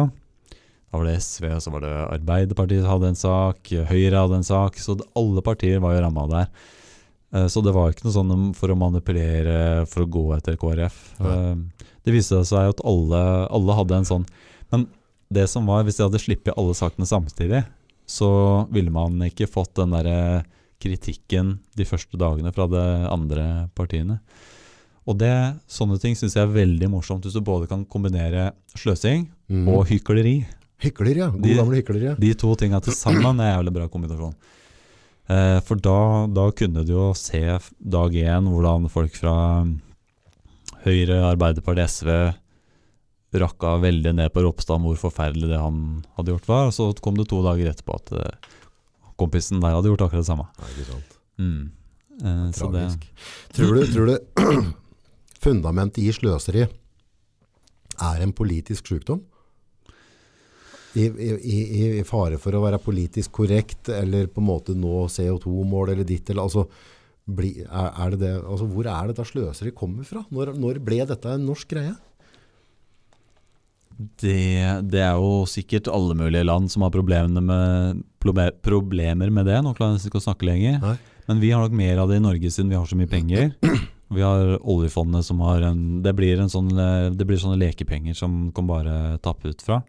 [0.90, 4.40] Da var det SV, og så var det Arbeiderpartiet som hadde en sak, Høyre hadde
[4.40, 4.80] en sak.
[4.80, 6.48] Så det, alle partier var jo ramma der.
[7.36, 10.98] Eh, Så det var ikke noe sånn for å manipulere for å gå etter KrF.
[11.20, 11.38] Ja.
[12.08, 13.22] Det viste seg at alle,
[13.54, 14.26] alle hadde en sånn
[14.72, 14.88] Men
[15.30, 17.66] det som var, hvis de hadde sluppet alle sakene samtidig,
[18.08, 18.32] så
[18.72, 20.46] ville man ikke fått den der
[20.82, 24.20] kritikken de første dagene fra de andre partiene.
[25.06, 25.32] Og det,
[25.70, 29.68] sånne ting syns jeg er veldig morsomt, hvis du både kan kombinere sløsing Mm.
[29.70, 30.40] og hykleri.
[30.82, 31.28] Hykler, ja.
[31.30, 32.14] God De- gamle hykler, ja.
[32.18, 34.34] De to tinga til sammen er jævlig bra kombinasjon.
[35.30, 37.40] Eh, for da, da kunne du jo se
[37.80, 39.66] dag én hvordan folk fra
[40.86, 42.10] Høyre, Arbeiderpartiet, SV
[43.36, 45.80] rakka veldig ned på Ropstad om hvor forferdelig det han
[46.16, 46.68] hadde gjort var.
[46.70, 48.52] Og så kom det to dager etterpå at eh,
[49.20, 50.48] kompisen der hadde gjort akkurat det samme.
[50.60, 51.20] Ja, ikke sant.
[51.42, 51.62] Mm.
[52.22, 53.06] Eh, så det, Tragisk.
[53.56, 54.74] Tror du, tror du
[55.46, 59.24] fundamentet i sløseri er en politisk sykdom?
[60.96, 65.10] I, i, i, I fare for å være politisk korrekt, eller på en måte nå
[65.12, 66.64] CO2-mål, eller ditt, eller altså,
[67.28, 70.24] bli, er, er det det, altså Hvor er det da sløseri kommer fra?
[70.32, 71.96] Når, når ble dette en norsk greie?
[73.96, 78.04] det, det er jo sikkert alle mulige land som har problemer med,
[78.66, 79.60] problemer med det.
[79.62, 80.80] Nå klarer jeg ikke å snakke lenger.
[80.82, 80.96] Nei.
[81.26, 83.54] Men vi har nok mer av det i Norge siden vi har så mye penger.
[84.14, 88.14] Vi har oljefondet som har en Det blir, en sånn, eh, det blir sånne lekepenger
[88.14, 89.80] som kan bare tappe ut fra.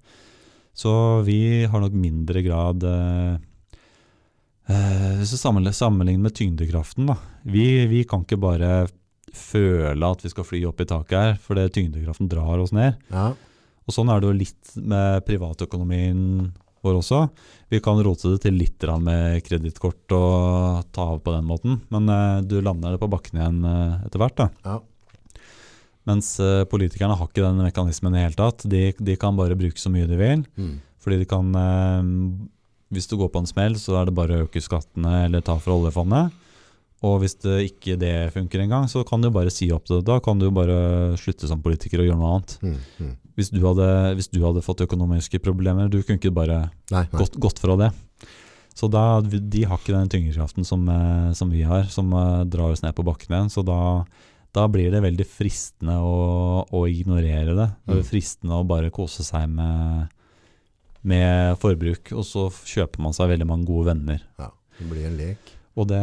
[0.73, 3.37] Så vi har nok mindre grad eh,
[4.73, 7.19] eh, Hvis du sammenligner, sammenligner med tyngdekraften, da.
[7.45, 8.87] Vi, vi kan ikke bare
[9.37, 12.97] føle at vi skal fly opp i taket her, for det tyngdekraften drar oss ned.
[13.13, 13.35] Ja.
[13.87, 16.55] Og sånn er det jo litt med privatøkonomien
[16.87, 17.27] vår også.
[17.73, 22.09] Vi kan rote det til litt med kredittkort og ta av på den måten, men
[22.09, 24.45] eh, du lander det på bakken igjen eh, etter hvert.
[24.63, 24.79] Ja.
[26.07, 28.67] Mens eh, politikerne har ikke den mekanismen i det hele tatt.
[28.71, 30.45] De, de kan bare bruke så mye de vil.
[30.55, 30.77] Mm.
[31.03, 31.53] Fordi de kan
[32.91, 35.55] Hvis du går på en smell, så er det bare å øke skattene eller ta
[35.63, 36.35] fra oljefondet.
[37.07, 40.01] Og hvis det ikke det funker engang, så kan du bare si opp det.
[40.09, 42.55] Da kan du bare slutte som politiker og gjøre noe annet.
[42.65, 42.77] Mm.
[43.05, 43.15] Mm.
[43.37, 43.87] Hvis du hadde,
[44.19, 47.19] hvis du hadde fått økonomiske problemer, du kunne ikke bare Nei, nei.
[47.21, 47.91] gått, gått fra det.
[48.77, 52.73] Så da, de har ikke den tyngdekraften som, eh, som vi har, som eh, drar
[52.75, 53.53] oss ned på bakken igjen.
[53.53, 53.79] Så da,
[54.57, 57.69] da blir det veldig fristende å, å ignorere det.
[57.87, 58.03] Det Mm.
[58.03, 60.09] er fristende å bare kose seg med,
[61.07, 64.25] med forbruk, og så kjøper man seg veldig mange gode venner.
[64.41, 64.51] Ja,
[64.81, 65.53] det blir en lek.
[65.77, 66.03] Og det,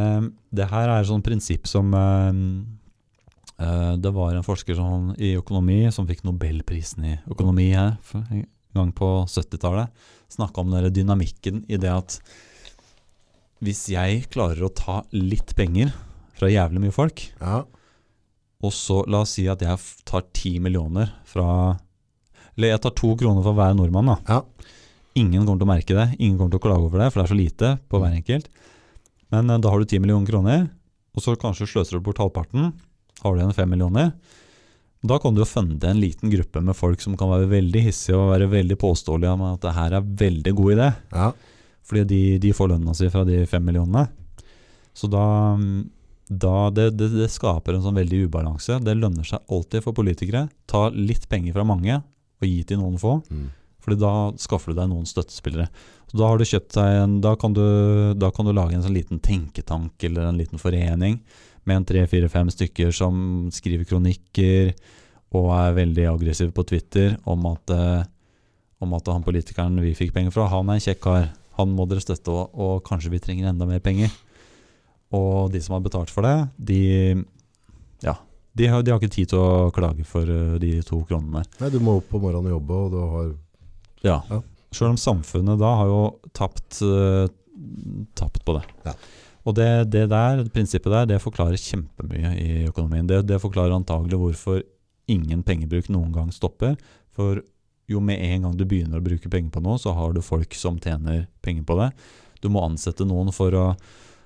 [0.54, 2.40] det her er et sånt prinsipp som eh,
[3.66, 8.22] eh, Det var en forsker som, i økonomi som fikk nobelprisen i økonomi her for
[8.30, 9.90] en gang på 70-tallet.
[10.34, 12.20] Snakka om den dynamikken i det at
[13.64, 15.94] hvis jeg klarer å ta litt penger
[16.36, 17.62] fra jævlig mye folk, Ja.
[18.64, 19.78] og så la oss si at jeg
[20.10, 21.78] tar ti millioner fra
[22.58, 24.18] Eller jeg tar to kroner for hver nordmann, da.
[24.30, 24.42] Ja.
[25.16, 27.26] Ingen kommer til å merke det, ingen kommer til å klage over det, for det
[27.26, 28.50] er så lite på hver enkelt.
[29.34, 30.68] Men eh, da har du 10 millioner kroner,
[31.14, 32.72] og så kanskje sløser du bort halvparten.
[33.24, 34.14] Har du igjen 5 millioner.
[35.04, 38.16] Da kan du jo funde en liten gruppe med folk som kan være veldig hissige
[38.16, 40.88] og være veldig påståelige om at det her er veldig god idé.
[41.12, 41.32] Ja.
[41.84, 44.06] Fordi de, de får lønna si fra de 5 millionene.
[44.96, 45.26] Så da,
[46.30, 48.80] da det, det, det skaper en sånn veldig ubalanse.
[48.86, 50.46] Det lønner seg alltid for politikere.
[50.72, 53.18] Ta litt penger fra mange og gi til noen få.
[53.28, 53.50] Mm.
[53.84, 55.68] Fordi da skaffer du deg noen støttespillere.
[56.14, 56.30] Da
[56.86, 57.64] en, da kan du,
[58.16, 61.18] da kan du lage en sånn liten tenketank eller en liten forening
[61.64, 64.74] med en tre, fire, fem stykker som skriver kronikker
[65.34, 68.04] og er veldig aggressive på Twitter om at, eh,
[68.84, 71.32] om at han politikeren vi fikk penger fra, han er en kjekk kar.
[71.58, 74.14] Han må dere støtte, og, og kanskje vi trenger enda mer penger.
[75.14, 77.24] Og de som har betalt for det, de
[78.04, 78.16] ja,
[78.54, 81.42] de har, de har ikke tid til å klage for eh, de to kronene.
[81.62, 83.32] Nei, du må opp på morgenen og jobbe, og du har
[84.06, 84.20] Ja.
[84.30, 84.42] Ja.
[84.74, 86.04] Selv om samfunnet da har jo
[86.36, 87.28] tapt, uh,
[88.18, 88.64] tapt på det.
[88.88, 88.96] Ja.
[89.44, 93.08] Og det, det der, det prinsippet der, det forklarer kjempemye i økonomien.
[93.10, 94.62] Det, det forklarer antagelig hvorfor
[95.12, 96.78] ingen pengebruk noen gang stopper.
[97.14, 97.44] For
[97.92, 100.56] jo med en gang du begynner å bruke penger på noe, så har du folk
[100.56, 101.92] som tjener penger på det.
[102.44, 103.68] Du må ansette noen for å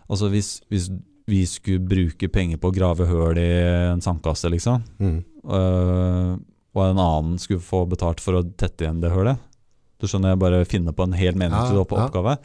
[0.08, 0.86] Altså hvis, hvis
[1.28, 3.50] vi skulle bruke penger på å grave høl i
[3.92, 5.18] en sandkasse, liksom, mm.
[5.44, 6.30] øh,
[6.72, 9.42] og en annen skulle få betalt for å tette igjen det hølet.
[9.98, 12.06] Du skjønner, jeg bare finner på en hel Ja, opp ja.
[12.06, 12.38] oppgave.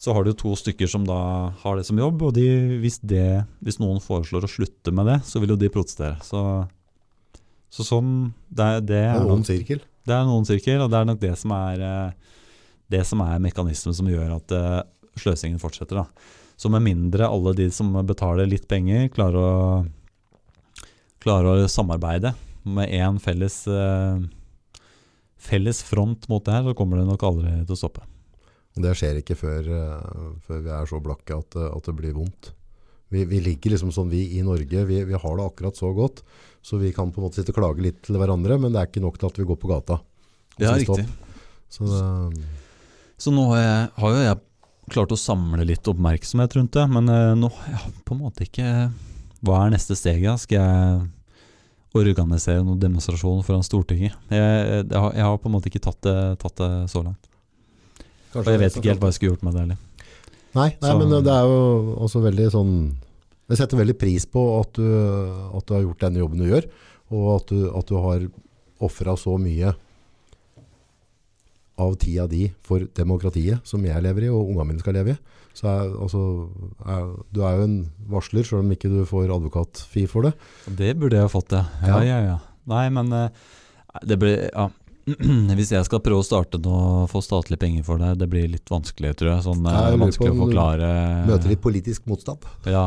[0.00, 2.46] Så har du to stykker som da har det som jobb, og de,
[2.80, 6.16] hvis, det, hvis noen foreslår å slutte med det, så vil jo de protestere.
[6.24, 6.40] Så,
[7.68, 9.82] så sånn det, det, er noen nok, sirkel.
[10.08, 12.30] det er noen sirkel, og det er nok det som er eh,
[12.90, 14.80] det som er mekanismen som gjør at eh,
[15.20, 16.00] sløsingen fortsetter.
[16.00, 16.30] Da.
[16.58, 19.60] Så med mindre alle de som betaler litt penger, klarer å,
[21.22, 22.34] klarer å samarbeide
[22.68, 24.16] med én felles, eh,
[25.40, 28.04] felles front mot det her, så kommer det nok aldri til å stoppe.
[28.80, 32.14] Det skjer ikke før, eh, før vi er så blakke at, det- at det blir
[32.16, 32.52] vondt.
[33.10, 36.20] Vi, vi ligger liksom sånn, vi i Norge, vi, vi har det akkurat så godt,
[36.62, 38.86] så vi kan på en måte sitte og klage litt til hverandre, men det er
[38.86, 39.96] ikke nok til at vi går på gata.
[40.60, 41.08] Ja, riktig.
[41.70, 42.44] Så det,
[43.18, 44.40] Så nå har, jeg, har jo jeg
[44.94, 48.68] klart å samle litt oppmerksomhet rundt det, men eh, nå jeg på en måte ikke
[49.42, 50.22] Hva er neste steg?
[50.38, 51.10] Skal jeg
[51.98, 54.14] organisere noen demonstrasjon foran Stortinget?
[54.30, 57.30] Jeg, jeg, har, jeg har på en måte ikke tatt det, tatt det så langt.
[58.38, 59.80] Og jeg vet ikke helt hva jeg skulle gjort med det heller.
[60.54, 62.72] Nei, nei Så- men det er jo også veldig sånn
[63.50, 64.86] Jeg setter veldig pris på at du,
[65.58, 66.68] at du har gjort denne jobben du gjør,
[67.10, 68.20] og at du, at du har
[68.80, 69.72] ofra så mye
[71.80, 75.38] av tida di for demokratiet som jeg lever i, og ungene mine skal leve i.
[75.56, 76.20] Så er, altså,
[76.86, 77.78] er, du er jo en
[78.12, 80.34] varsler, selv om ikke du får advokatfi for det.
[80.78, 81.64] Det burde jeg ha fått, ja.
[81.86, 82.20] Ja, Ja.
[82.28, 82.38] ja.
[82.70, 83.32] Nei, men eh,
[84.06, 84.68] det blir Ja.
[85.58, 88.68] Hvis jeg skal prøve å starte noe, få statlige penger for det, det blir litt
[88.70, 89.44] vanskelig, tror jeg.
[89.48, 90.90] Sånn eh, Jeg vanskelig å forklare.
[91.26, 92.44] Møter litt politisk motstand.
[92.68, 92.84] Ja.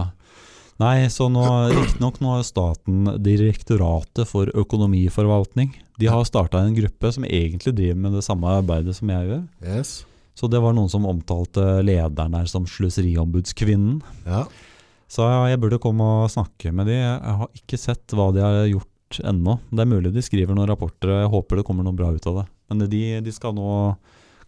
[0.81, 1.43] Nei, så nå,
[1.77, 5.75] riktignok nå har staten Direktoratet for økonomiforvaltning.
[6.01, 9.43] De har starta en gruppe som egentlig driver med det samme arbeidet som jeg gjør.
[9.75, 10.01] Yes.
[10.33, 13.99] Så det var noen som omtalte lederen der som sløseriombudskvinnen.
[14.25, 14.47] Ja.
[15.13, 16.97] Så jeg burde komme og snakke med de.
[16.97, 18.89] Jeg har ikke sett hva de har gjort
[19.21, 19.59] ennå.
[19.69, 22.41] Det er mulig de skriver noen rapporter, jeg håper det kommer noe bra ut av
[22.41, 22.47] det.
[22.71, 23.69] Men de, de skal nå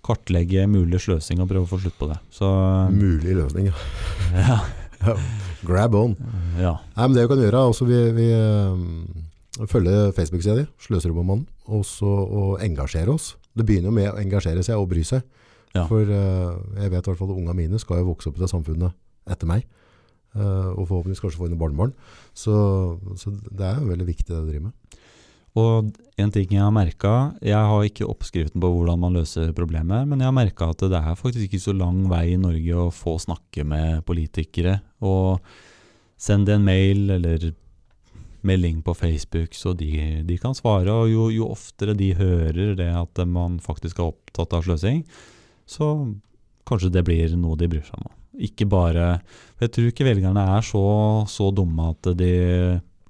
[0.06, 2.18] kartlegge mulig sløsing og prøve å få slutt på det.
[2.34, 2.50] Så
[2.94, 3.78] Mulig løsning, ja.
[4.50, 4.58] ja.
[5.70, 6.16] Grab on.
[6.60, 6.76] ja.
[6.96, 11.86] Nei, men det vi kan gjøre, er vi, vi eh, følge Facebook-sida di, Sløserommannen, og
[11.88, 13.34] så og engasjere oss.
[13.56, 15.24] Det begynner jo med å engasjere seg og bry seg.
[15.76, 15.86] Ja.
[15.90, 18.44] For uh, jeg vet i hvert fall at unga mine skal jo vokse opp i
[18.44, 18.96] det samfunnet
[19.32, 19.66] etter meg.
[20.36, 21.94] Uh, og forhåpentligvis kanskje få inn barnebarn.
[22.36, 22.56] Så,
[23.20, 24.76] så det er jo veldig viktig det du driver med.
[25.56, 27.14] Og en ting jeg har merka
[27.44, 31.00] Jeg har ikke oppskriften på hvordan man løser problemet, men jeg har merka at det
[31.00, 34.82] er faktisk ikke så lang vei i Norge å få snakke med politikere.
[35.00, 35.40] Og
[36.20, 37.54] sende en mail eller
[38.46, 40.92] melding på Facebook, så de, de kan svare.
[40.94, 45.02] Og jo, jo oftere de hører det at man faktisk er opptatt av sløsing,
[45.66, 45.90] så
[46.70, 48.12] kanskje det blir noe de bryr seg om.
[48.36, 49.22] Ikke bare
[49.62, 50.84] Jeg tror ikke velgerne er så,
[51.32, 52.34] så dumme at de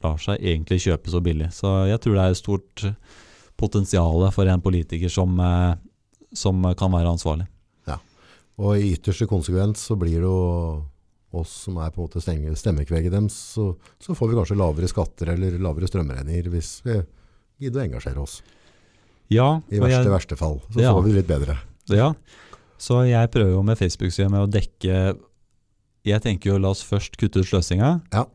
[0.06, 1.52] lar seg egentlig kjøpe så billig.
[1.58, 2.86] Så jeg tror det er et stort
[3.60, 5.76] potensial for en politiker som, eh,
[6.36, 7.48] som kan være ansvarlig.
[7.88, 7.98] Ja,
[8.60, 10.86] Og i ytterste konsekvens så blir det jo
[11.36, 14.88] oss som er på en måte stenge- stemmekveget deres, så, så får vi kanskje lavere
[14.88, 16.96] skatter eller lavere strømregninger hvis vi
[17.66, 18.38] gidder å engasjere oss.
[19.34, 20.62] Ja, I verste, jeg, verste fall.
[20.72, 20.94] Så Ja.
[20.94, 21.58] får vi det litt bedre.
[21.92, 22.14] ja.
[22.78, 25.18] Så jeg prøver jo med Facebook-sida med å dekke
[26.06, 28.02] Jeg tenker jo la oss først kutte ut sløsinga.
[28.14, 28.26] Ja.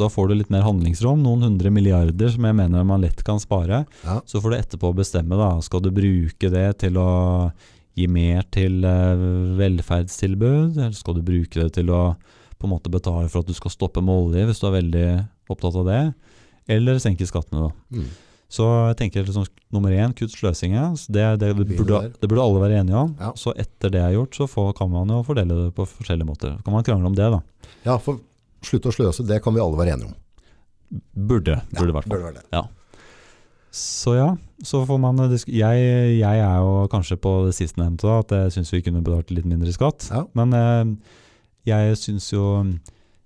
[0.00, 3.40] Da får du litt mer handlingsrom, noen hundre milliarder som jeg mener man lett kan
[3.42, 3.84] spare.
[4.06, 4.20] Ja.
[4.28, 5.52] Så får du etterpå bestemme, da.
[5.64, 7.10] Skal du bruke det til å
[7.98, 9.24] gi mer til eh,
[9.60, 12.02] velferdstilbud, eller skal du bruke det til å
[12.60, 15.06] på en måte betale for at du skal stoppe med olje, hvis du er veldig
[15.50, 16.00] opptatt av det,
[16.76, 17.96] eller senke skattene, da.
[17.96, 18.10] Mm.
[18.50, 20.88] Så jeg tenker liksom, nummer én, kutt sløsinga.
[21.06, 23.12] Det, det, det, burde, det burde alle være enige om.
[23.20, 23.30] Ja.
[23.38, 26.56] Så etter det er gjort, så får, kan man jo fordele det på forskjellige måter.
[26.58, 27.38] Så Kan man krangle om det, da?
[27.86, 28.18] ja, for
[28.64, 30.18] slutt å sløse, det kan vi alle være enige om.
[31.14, 31.60] Burde.
[31.70, 32.18] Burde i hvert fall.
[32.18, 32.62] burde det.
[33.70, 35.82] Så ja, så får man disk jeg,
[36.18, 39.70] jeg er jo kanskje på det sistnevnte, at jeg syns vi kunne betalt litt mindre
[39.74, 40.08] skatt.
[40.10, 40.24] Ja.
[40.34, 41.12] Men eh,
[41.70, 42.64] jeg syns jo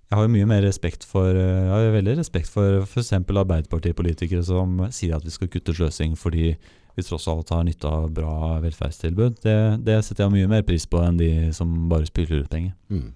[0.05, 3.11] Jeg har jo mye mer respekt for eh, Jeg har jo veldig respekt for f.eks.
[3.17, 6.53] Arbeiderpartipolitikere som sier at vi skal kutte sløsing fordi
[6.95, 9.41] vi tross alt har nytte av bra velferdstilbud.
[9.43, 12.71] Det, det setter jeg mye mer pris på enn de som bare spiller ut penger.
[12.87, 13.09] Mm.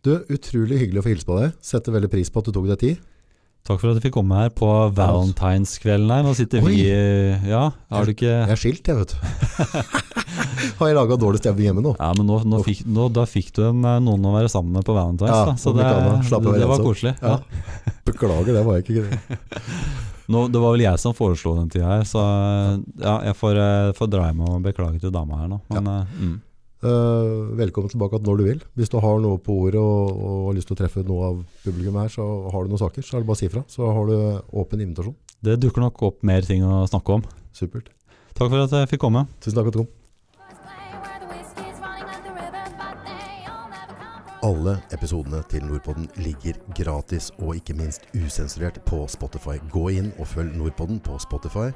[0.00, 1.56] Du, utrolig hyggelig å få hilse på deg.
[1.64, 3.00] Setter veldig pris på at du tok deg tid.
[3.68, 4.66] Takk for at jeg fikk komme her på
[4.96, 6.22] valentineskvelden her.
[6.24, 9.18] Nå sitter vi eh, Ja, har du ikke Jeg er skilt, jeg, vet du.
[10.80, 11.92] Har jeg laga dårlig stemning hjemme nå?
[11.98, 14.78] Ja, men nå, nå fikk, nå, da fikk du en, eh, noen å være sammen
[14.78, 15.56] med på Valentine's, Ja, da.
[15.60, 17.12] Så det, det, det var koselig.
[17.20, 17.36] Ja.
[17.36, 17.96] Ja.
[18.08, 19.20] Beklager, det var jeg ikke.
[20.32, 23.60] Nå, det var vel jeg som foreslo den tida her, så eh, ja, jeg får,
[23.98, 25.60] får dra hjem og beklage til dama her nå.
[25.74, 25.98] Men ja.
[26.16, 26.38] mm.
[26.80, 28.60] Eh, velkommen tilbake når du vil.
[28.72, 31.42] Hvis du har noe på ordet og, og har lyst til å treffe noe av
[31.60, 33.64] publikum her, så har du noen saker, så er det bare å si fra.
[33.68, 34.16] Så har du
[34.62, 35.16] åpen invitasjon.
[35.44, 37.26] det dukker nok opp mer ting å snakke om.
[37.52, 37.92] Supert.
[38.32, 39.26] Takk for at jeg fikk komme.
[39.44, 39.96] Tusen takk for at du kom.
[44.40, 49.60] Alle episodene til Nordpodden ligger gratis og ikke minst usensurert på Spotify.
[49.68, 51.68] Gå inn og følg Nordpodden på Spotify.